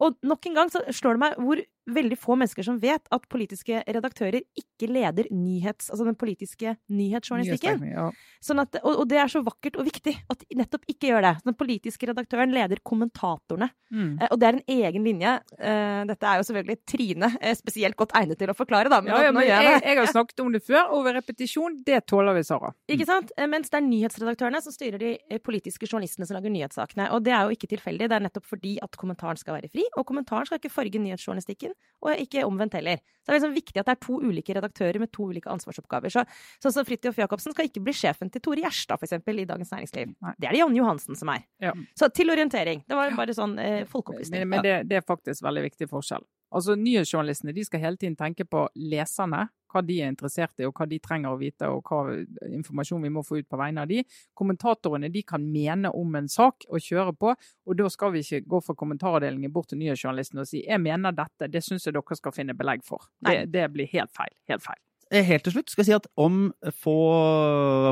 Og 0.05 0.18
nok 0.26 0.47
en 0.51 0.59
gang 0.59 0.70
så 0.72 0.82
slår 0.91 1.16
det 1.16 1.24
meg 1.24 1.41
hvor 1.43 1.62
veldig 1.85 2.16
få 2.16 2.37
mennesker 2.39 2.64
som 2.64 2.78
vet 2.80 3.11
at 3.12 3.26
politiske 3.30 3.82
redaktører 3.85 4.41
ikke 4.59 4.89
leder 4.89 5.28
nyhets... 5.35 5.91
Altså 5.93 6.07
den 6.07 6.16
politiske 6.18 6.74
nyhetsjournalistikken. 6.89 7.82
Ja. 7.93 8.07
Sånn 8.45 8.62
at, 8.62 8.78
og, 8.80 9.03
og 9.03 9.09
det 9.11 9.18
er 9.20 9.30
så 9.30 9.43
vakkert 9.45 9.76
og 9.80 9.89
viktig 9.89 10.14
at 10.32 10.45
de 10.45 10.59
nettopp 10.59 10.87
ikke 10.91 11.11
gjør 11.11 11.26
det. 11.26 11.35
Den 11.45 11.59
politiske 11.59 12.09
redaktøren 12.09 12.55
leder 12.55 12.80
kommentatorene. 12.87 13.68
Mm. 13.93 14.14
Eh, 14.16 14.30
og 14.30 14.41
det 14.41 14.49
er 14.49 14.59
en 14.59 14.78
egen 14.78 15.07
linje. 15.07 15.35
Eh, 15.59 16.01
dette 16.09 16.30
er 16.30 16.41
jo 16.41 16.49
selvfølgelig 16.49 16.80
Trine 16.89 17.30
eh, 17.41 17.57
spesielt 17.59 17.99
godt 18.01 18.16
egnet 18.18 18.41
til 18.41 18.53
å 18.53 18.57
forklare, 18.57 18.93
da. 18.93 19.03
Men, 19.05 19.12
Ja, 19.12 19.28
ja, 19.28 19.35
men 19.37 19.47
jeg 19.49 19.70
jeg, 19.74 19.99
har 20.01 20.11
snakket 20.11 20.45
om 20.45 20.53
det 20.57 20.64
før, 20.64 20.89
og 20.97 21.05
repetisjon, 21.25 21.81
det 21.87 22.05
tåler 22.07 22.37
vi, 22.37 22.45
Sara. 22.47 22.70
Ikke 22.93 23.07
sant? 23.09 23.33
Eh, 23.35 23.49
Mens 23.51 23.72
det 23.72 23.81
er 23.81 23.87
nyhetsredaktørene 23.89 24.61
som 24.62 24.75
styrer 24.75 25.01
de 25.01 25.12
eh, 25.18 25.41
politiske 25.43 25.89
journalistene 25.89 26.29
som 26.29 26.37
lager 26.39 26.53
nyhetssakene. 26.53 27.09
Og 27.16 27.25
det 27.25 27.35
er 27.35 27.49
jo 27.49 27.57
ikke 27.57 27.70
tilfeldig, 27.72 28.09
det 28.12 28.18
er 28.18 28.27
nettopp 28.27 28.47
fordi 28.47 28.77
at 28.85 28.99
kommentaren 29.01 29.41
skal 29.41 29.59
være 29.59 29.72
fri, 29.72 29.87
og 29.97 30.07
kommentaren 30.09 30.49
skal 30.49 30.61
ikke 30.61 30.72
farge 30.72 31.01
nyhetsjournalistikken, 31.03 31.75
og 32.05 32.20
ikke 32.20 32.45
omvendt 32.47 32.77
heller. 32.79 33.01
Så 33.25 33.31
det 33.33 33.35
er 33.35 33.41
liksom 33.41 33.57
viktig 33.57 33.81
at 33.81 33.89
det 33.89 33.97
er 33.97 34.03
to 34.05 34.18
ulike 34.20 34.55
redaktører 34.59 35.01
med 35.01 35.12
to 35.14 35.31
ulike 35.33 35.51
ansvarsoppgaver. 35.51 36.12
Så, 36.12 36.27
sånn 36.62 36.77
som 36.77 36.87
Fridtjof 36.87 37.18
Jacobsen 37.22 37.57
skal 37.57 37.70
ikke 37.70 37.83
bli 37.85 37.97
sjefen 37.97 38.31
til 38.33 38.45
Tore 38.45 38.61
Gjerstad, 38.61 39.01
eksempel, 39.07 39.41
i 39.41 39.49
Dagens 39.49 39.72
Næringsliv. 39.72 40.12
Nei. 40.20 40.35
Det 40.37 40.51
er 40.51 40.57
det 40.57 40.61
Jan 40.61 40.77
Johansen 40.77 41.16
som 41.16 41.33
er. 41.33 41.47
Ja. 41.64 41.72
Så 41.97 42.11
til 42.12 42.33
orientering. 42.35 42.85
Det 42.85 42.99
var 42.99 43.16
bare 43.16 43.37
sånn 43.37 43.57
eh, 43.62 43.83
folkeopplysning. 43.89 44.45
Men, 44.45 44.59
men 44.59 44.66
det, 44.66 44.75
det 44.91 45.01
er 45.01 45.07
faktisk 45.07 45.45
veldig 45.47 45.64
viktig 45.70 45.89
forskjell. 45.89 46.27
Altså, 46.55 46.76
Nyhetsjournalistene 46.78 47.55
de 47.57 47.64
skal 47.66 47.82
hele 47.82 48.00
tiden 48.00 48.16
tenke 48.18 48.46
på 48.48 48.66
leserne, 48.78 49.48
hva 49.74 49.82
de 49.82 49.96
er 49.98 50.12
interessert 50.12 50.61
i, 50.62 50.68
og 50.68 50.76
hva 50.78 50.86
de 50.86 51.00
trenger 51.02 51.34
å 51.34 51.40
vite, 51.40 51.66
og 51.66 51.82
hva 51.90 52.14
informasjon 52.46 53.02
vi 53.02 53.11
må 53.11 53.24
få 53.26 53.40
ut 53.40 53.48
på 53.50 53.59
vegne 53.59 53.82
av 53.82 53.90
de. 53.90 54.05
Kommentatorene 54.38 55.11
de 55.11 55.24
kan 55.26 55.42
mene 55.42 55.90
om 55.98 56.14
en 56.14 56.30
sak 56.30 56.68
og 56.68 56.82
kjøre 56.84 57.16
på, 57.18 57.34
og 57.34 57.78
da 57.80 57.90
skal 57.90 58.14
vi 58.14 58.22
ikke 58.22 58.44
gå 58.55 58.62
fra 58.62 58.78
kommentaravdelingen 58.78 59.52
bort 59.55 59.72
til 59.72 59.82
nyhetsjournalistene 59.82 60.44
og 60.44 60.50
si 60.50 60.62
jeg 60.62 60.82
mener 60.82 61.16
dette, 61.16 61.50
det 61.50 61.64
syns 61.66 61.88
jeg 61.88 61.98
dere 61.98 62.22
skal 62.22 62.36
finne 62.36 62.57
belegg 62.57 62.86
for. 62.86 63.11
Det, 63.18 63.48
det 63.50 63.68
blir 63.74 63.90
helt 63.96 64.14
feil. 64.14 64.34
Helt 64.50 64.62
feil. 64.62 64.82
Eh, 65.12 65.24
Helt 65.26 65.44
til 65.46 65.55
slutt 65.55 65.70
skal 65.72 65.84
jeg 65.84 65.90
si 65.90 65.96
at 65.96 66.07
om 66.20 66.48
få, 66.80 66.94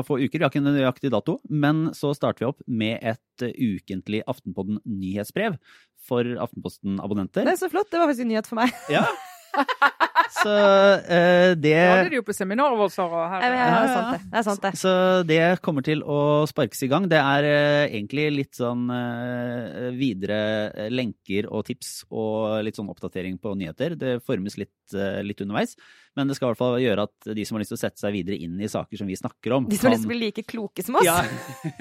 få 0.07 0.17
uker, 0.23 0.39
vi 0.39 0.43
har 0.43 0.51
ikke 0.51 0.61
en 0.63 0.71
nøyaktig 0.71 1.11
dato, 1.13 1.37
men 1.49 1.85
så 1.95 2.13
starter 2.17 2.43
vi 2.43 2.49
opp 2.49 2.63
med 2.67 2.99
et 2.99 3.45
eh, 3.45 3.53
ukentlig 3.53 4.23
Aftenpodden 4.29 4.81
nyhetsbrev 4.87 5.59
for 6.07 6.27
Aftenposten-abonnenter. 6.45 7.47
Det 7.47 7.55
er 7.55 7.61
så 7.61 7.71
flott. 7.71 7.91
Det 7.91 8.01
var 8.01 8.11
faktisk 8.11 8.27
en 8.27 8.33
nyhet 8.35 8.49
for 8.49 8.61
meg. 8.61 8.73
Ja. 8.91 9.05
Så 10.33 10.49
uh, 10.49 11.51
det 11.59 11.73
Ja, 11.73 11.99
det 12.01 12.09
er 12.09 12.15
jo 12.17 12.25
på 12.25 12.35
seminaret 12.35 12.77
vårt, 12.79 12.93
Sara. 12.95 13.25
Her. 13.31 13.43
Ja, 13.43 13.51
ja, 13.53 13.65
det 13.69 13.83
er 13.83 13.93
sant, 13.93 14.09
det. 14.09 14.29
Det 14.31 14.39
er 14.39 14.45
sant, 14.47 14.63
det. 14.63 14.71
Så 14.81 14.93
det 15.29 15.41
kommer 15.65 15.85
til 15.85 16.03
å 16.03 16.19
sparkes 16.49 16.83
i 16.85 16.89
gang. 16.91 17.07
Det 17.11 17.19
er 17.19 17.47
uh, 17.47 17.83
egentlig 17.85 18.27
litt 18.33 18.57
sånn 18.57 18.87
uh, 18.89 19.91
videre 19.97 20.89
lenker 20.91 21.49
og 21.51 21.67
tips 21.69 21.93
og 22.09 22.63
litt 22.65 22.79
sånn 22.79 22.89
oppdatering 22.91 23.37
på 23.41 23.53
nyheter. 23.59 23.97
Det 23.99 24.17
formes 24.25 24.57
litt, 24.59 24.75
litt 25.23 25.45
underveis. 25.45 25.77
Men 26.17 26.29
det 26.29 26.37
skal 26.37 26.47
i 26.47 26.51
hvert 26.51 26.61
fall 26.61 26.75
gjøre 26.83 27.05
at 27.07 27.29
de 27.37 27.45
som 27.47 27.57
har 27.57 27.63
lyst 27.63 27.73
til 27.73 27.79
å 27.79 27.81
sette 27.81 28.01
seg 28.01 28.13
videre 28.13 28.37
inn 28.45 28.59
i 28.61 28.69
saker 28.69 28.99
som 28.99 29.09
vi 29.09 29.17
snakker 29.17 29.55
om 29.57 29.65
De 29.69 29.79
som 29.79 29.89
har 29.89 29.95
lyst 29.95 30.05
til 30.05 30.11
å 30.11 30.13
bli 30.13 30.19
like 30.21 30.43
kloke 30.45 30.85
som 30.85 30.99
oss? 30.99 31.07
Ja. 31.07 31.23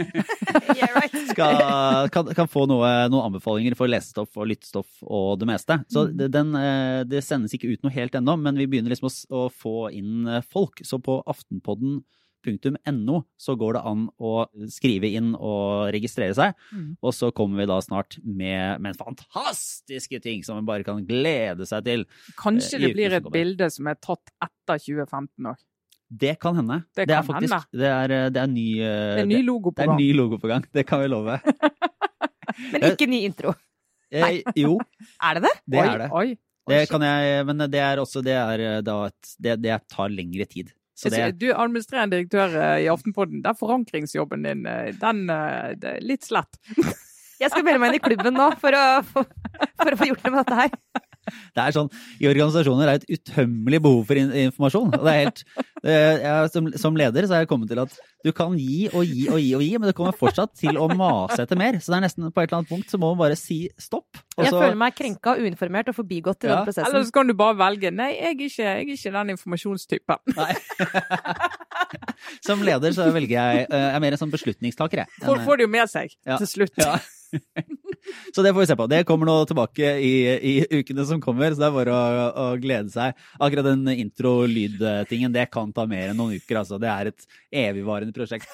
yeah, 0.78 0.94
right. 0.96 1.18
skal, 1.28 2.08
kan, 2.14 2.32
kan, 2.36 2.48
få 2.50 2.64
noe, 2.70 2.90
noen 3.12 3.28
anbefalinger 3.28 3.76
for 3.78 3.92
lesestoff 3.92 4.40
og 4.40 4.48
lyttestoff 4.48 5.02
og 5.04 5.36
det 5.42 5.50
meste. 5.52 5.78
Så 5.92 6.06
det, 6.10 6.30
den, 6.34 6.56
det 7.08 7.24
sendes 7.26 7.52
ikke 7.56 7.74
ut 7.74 7.84
noe 7.84 7.94
helt 7.94 8.16
ennå, 8.18 8.38
men 8.40 8.58
vi 8.60 8.68
begynner 8.72 8.94
liksom 8.94 9.10
å, 9.10 9.44
å 9.44 9.46
få 9.52 9.76
inn 9.92 10.24
folk. 10.48 10.80
Så 10.86 11.00
på 11.02 11.20
Aftenpodden 11.28 12.00
.no 12.42 13.22
så 13.40 13.56
går 13.58 13.76
det 13.76 13.82
an 13.88 14.06
å 14.18 14.32
skrive 14.72 15.10
inn 15.14 15.32
og 15.36 15.92
registrere 15.94 16.34
seg. 16.36 16.54
Mm. 16.72 16.94
Og 17.00 17.14
så 17.16 17.30
kommer 17.34 17.62
vi 17.62 17.68
da 17.70 17.78
snart 17.84 18.18
med, 18.22 18.82
med 18.82 18.98
fantastiske 18.98 20.22
ting 20.24 20.44
som 20.46 20.60
vi 20.60 20.66
bare 20.68 20.86
kan 20.86 21.02
glede 21.06 21.66
seg 21.68 21.84
til. 21.88 22.06
Kanskje 22.40 22.82
det 22.82 22.94
blir 22.96 23.18
et 23.18 23.28
bilde 23.32 23.70
som 23.72 23.90
er 23.90 24.00
tatt 24.02 24.34
etter 24.42 24.82
2015 24.82 25.52
òg. 25.52 25.60
Det 26.12 26.34
kan 26.42 26.58
hende. 26.58 26.82
Det, 26.92 27.06
det 27.08 27.16
er 27.16 27.24
faktisk 27.24 27.54
hende. 27.54 27.64
Det 27.72 27.88
er, 27.88 28.16
det 28.34 28.40
er 28.42 28.48
ny, 28.52 28.68
det 28.76 29.22
er 29.22 29.28
ny 29.30 29.42
logo 29.46 29.72
på 29.72 29.80
gang. 29.80 29.94
Det 29.94 29.94
er 29.94 30.02
ny 30.02 30.16
logo 30.18 30.38
på 30.42 30.50
gang. 30.50 30.66
Det 30.68 30.84
kan 30.88 31.00
vi 31.00 31.08
love. 31.08 31.38
Men 32.72 32.90
ikke 32.90 33.08
ny 33.08 33.22
intro. 33.30 33.54
Nei. 34.12 34.42
jo. 34.58 34.76
er 35.30 35.38
det 35.38 35.46
det? 35.46 35.54
Det 35.72 35.84
er 35.86 36.02
det. 36.04 36.08
Oi. 36.12 36.34
Det 36.68 36.84
kan 36.86 37.02
jeg, 37.02 37.42
men 37.48 37.64
det 37.72 37.80
er 37.82 37.98
også 37.98 38.20
det, 38.22 38.36
er, 38.38 38.82
det, 38.86 39.54
det 39.58 39.78
tar 39.90 40.12
lengre 40.14 40.46
tid. 40.46 40.70
Det... 41.02 41.22
Du 41.40 41.48
er 41.50 41.58
administrerende 41.58 42.16
direktør 42.16 42.54
i 42.78 42.86
Aftenpodden. 42.92 43.42
Den 43.44 43.58
forankringsjobben 43.58 44.46
din, 44.46 44.66
den 45.00 45.24
er 45.32 45.74
litt 46.04 46.28
slett. 46.28 46.60
Jeg 47.42 47.50
skal 47.50 47.64
melde 47.66 47.80
meg 47.82 47.90
inn 47.90 47.98
i 47.98 48.04
klubben 48.04 48.36
nå 48.38 48.52
for 48.62 48.76
å, 48.76 48.84
for, 49.08 49.26
for 49.82 49.94
å 49.94 49.98
få 49.98 50.06
gjort 50.12 50.22
noe 50.26 50.34
med 50.36 50.44
dette 50.44 50.60
her. 50.60 51.08
Det 51.56 51.62
er 51.62 51.74
sånn, 51.74 51.90
I 52.22 52.28
organisasjoner 52.30 52.88
er 52.88 53.00
det 53.00 53.06
et 53.06 53.20
utømmelig 53.20 53.80
behov 53.84 54.08
for 54.08 54.18
informasjon. 54.18 54.94
og 54.96 55.04
det 55.06 55.12
er 55.12 55.20
helt, 55.20 55.42
jeg, 55.82 56.50
som, 56.54 56.70
som, 56.80 56.98
leder 56.98 57.26
så 57.26 57.36
har 57.36 57.44
jeg 57.44 57.50
kommet 57.50 57.70
til 57.70 57.80
at 57.82 57.94
du 58.22 58.30
kan 58.36 58.54
gi 58.58 58.86
og 58.92 59.02
gi 59.06 59.26
og 59.28 59.38
gi, 59.42 59.52
og 59.58 59.64
gi, 59.64 59.70
men 59.78 59.90
det 59.90 59.94
kommer 59.98 60.16
fortsatt 60.16 60.54
til 60.58 60.78
å 60.78 60.88
mase 60.94 61.40
etter 61.44 61.58
mer. 61.58 61.78
Så 61.82 61.92
det 61.92 61.98
er 61.98 62.04
nesten 62.06 62.28
på 62.30 62.42
et 62.42 62.48
eller 62.48 62.62
annet 62.62 62.72
punkt 62.72 62.92
så 62.92 63.00
må 63.00 63.12
man 63.12 63.22
bare 63.24 63.38
si 63.38 63.64
stopp. 63.80 64.20
jeg 64.38 64.52
føler 64.52 64.78
meg 64.78 64.96
krenka, 64.98 65.36
uinformert 65.38 65.90
og 65.92 65.98
forbigått 65.98 66.46
i 66.46 66.50
ja. 66.50 66.58
den 66.58 66.68
prosessen. 66.70 66.90
Eller 66.90 67.08
så 67.08 67.16
kan 67.18 67.30
du 67.30 67.36
bare 67.38 67.58
velge 67.60 67.92
nei, 67.94 68.12
jeg 68.14 68.30
er 68.30 68.36
ikke, 68.36 68.62
jeg 68.62 68.72
er 68.72 68.94
ikke 68.96 69.16
den 69.18 69.34
informasjonstypen. 69.36 70.22
Nei. 70.42 70.52
Som 72.44 72.62
leder 72.64 72.94
så 72.96 73.08
velger 73.12 73.34
jeg 73.34 73.64
Jeg 73.66 73.88
er 73.92 74.00
mer 74.02 74.14
en 74.14 74.20
sånn 74.20 74.32
beslutningstaker, 74.32 75.02
jeg. 75.02 75.24
Folk 75.26 75.42
får 75.46 75.60
det 75.60 75.66
jo 75.66 75.72
med 75.74 75.90
seg 75.90 76.14
ja. 76.24 76.38
til 76.40 76.48
slutt. 76.48 76.78
Ja. 76.80 76.96
Så 78.34 78.42
det 78.42 78.52
får 78.52 78.60
vi 78.60 78.66
se 78.66 78.76
på. 78.76 78.86
Det 78.90 79.04
kommer 79.08 79.28
nå 79.28 79.36
tilbake 79.48 79.92
i, 80.02 80.12
i 80.50 80.52
ukene 80.80 81.04
som 81.08 81.20
kommer, 81.22 81.52
så 81.52 81.62
det 81.62 81.68
er 81.68 81.76
bare 81.76 81.94
å, 81.94 82.26
å 82.44 82.46
glede 82.60 82.90
seg. 82.92 83.18
Akkurat 83.38 83.68
den 83.68 83.86
intro-lydtingen, 83.94 85.32
det 85.34 85.46
kan 85.54 85.72
ta 85.74 85.86
mer 85.90 86.10
enn 86.10 86.18
noen 86.18 86.40
uker, 86.40 86.60
altså. 86.62 86.80
Det 86.82 86.90
er 86.90 87.12
et 87.12 87.28
evigvarende 87.64 88.16
prosjekt. 88.16 88.50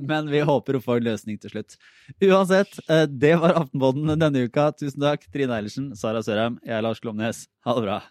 Men 0.00 0.28
vi 0.28 0.42
håper 0.44 0.76
å 0.76 0.82
få 0.84 0.98
en 0.98 1.06
løsning 1.06 1.38
til 1.40 1.54
slutt. 1.54 1.78
Uansett, 2.20 2.74
det 3.08 3.36
var 3.40 3.62
Aftenpodden 3.62 4.16
denne 4.16 4.44
uka. 4.48 4.68
Tusen 4.76 5.00
takk, 5.06 5.24
Trine 5.32 5.56
Eilertsen, 5.56 5.94
Sara 5.96 6.24
Sørheim, 6.26 6.60
jeg 6.66 6.76
er 6.76 6.84
Lars 6.84 7.00
Klomnes. 7.00 7.46
Ha 7.64 7.78
det 7.78 7.86
bra. 7.86 8.02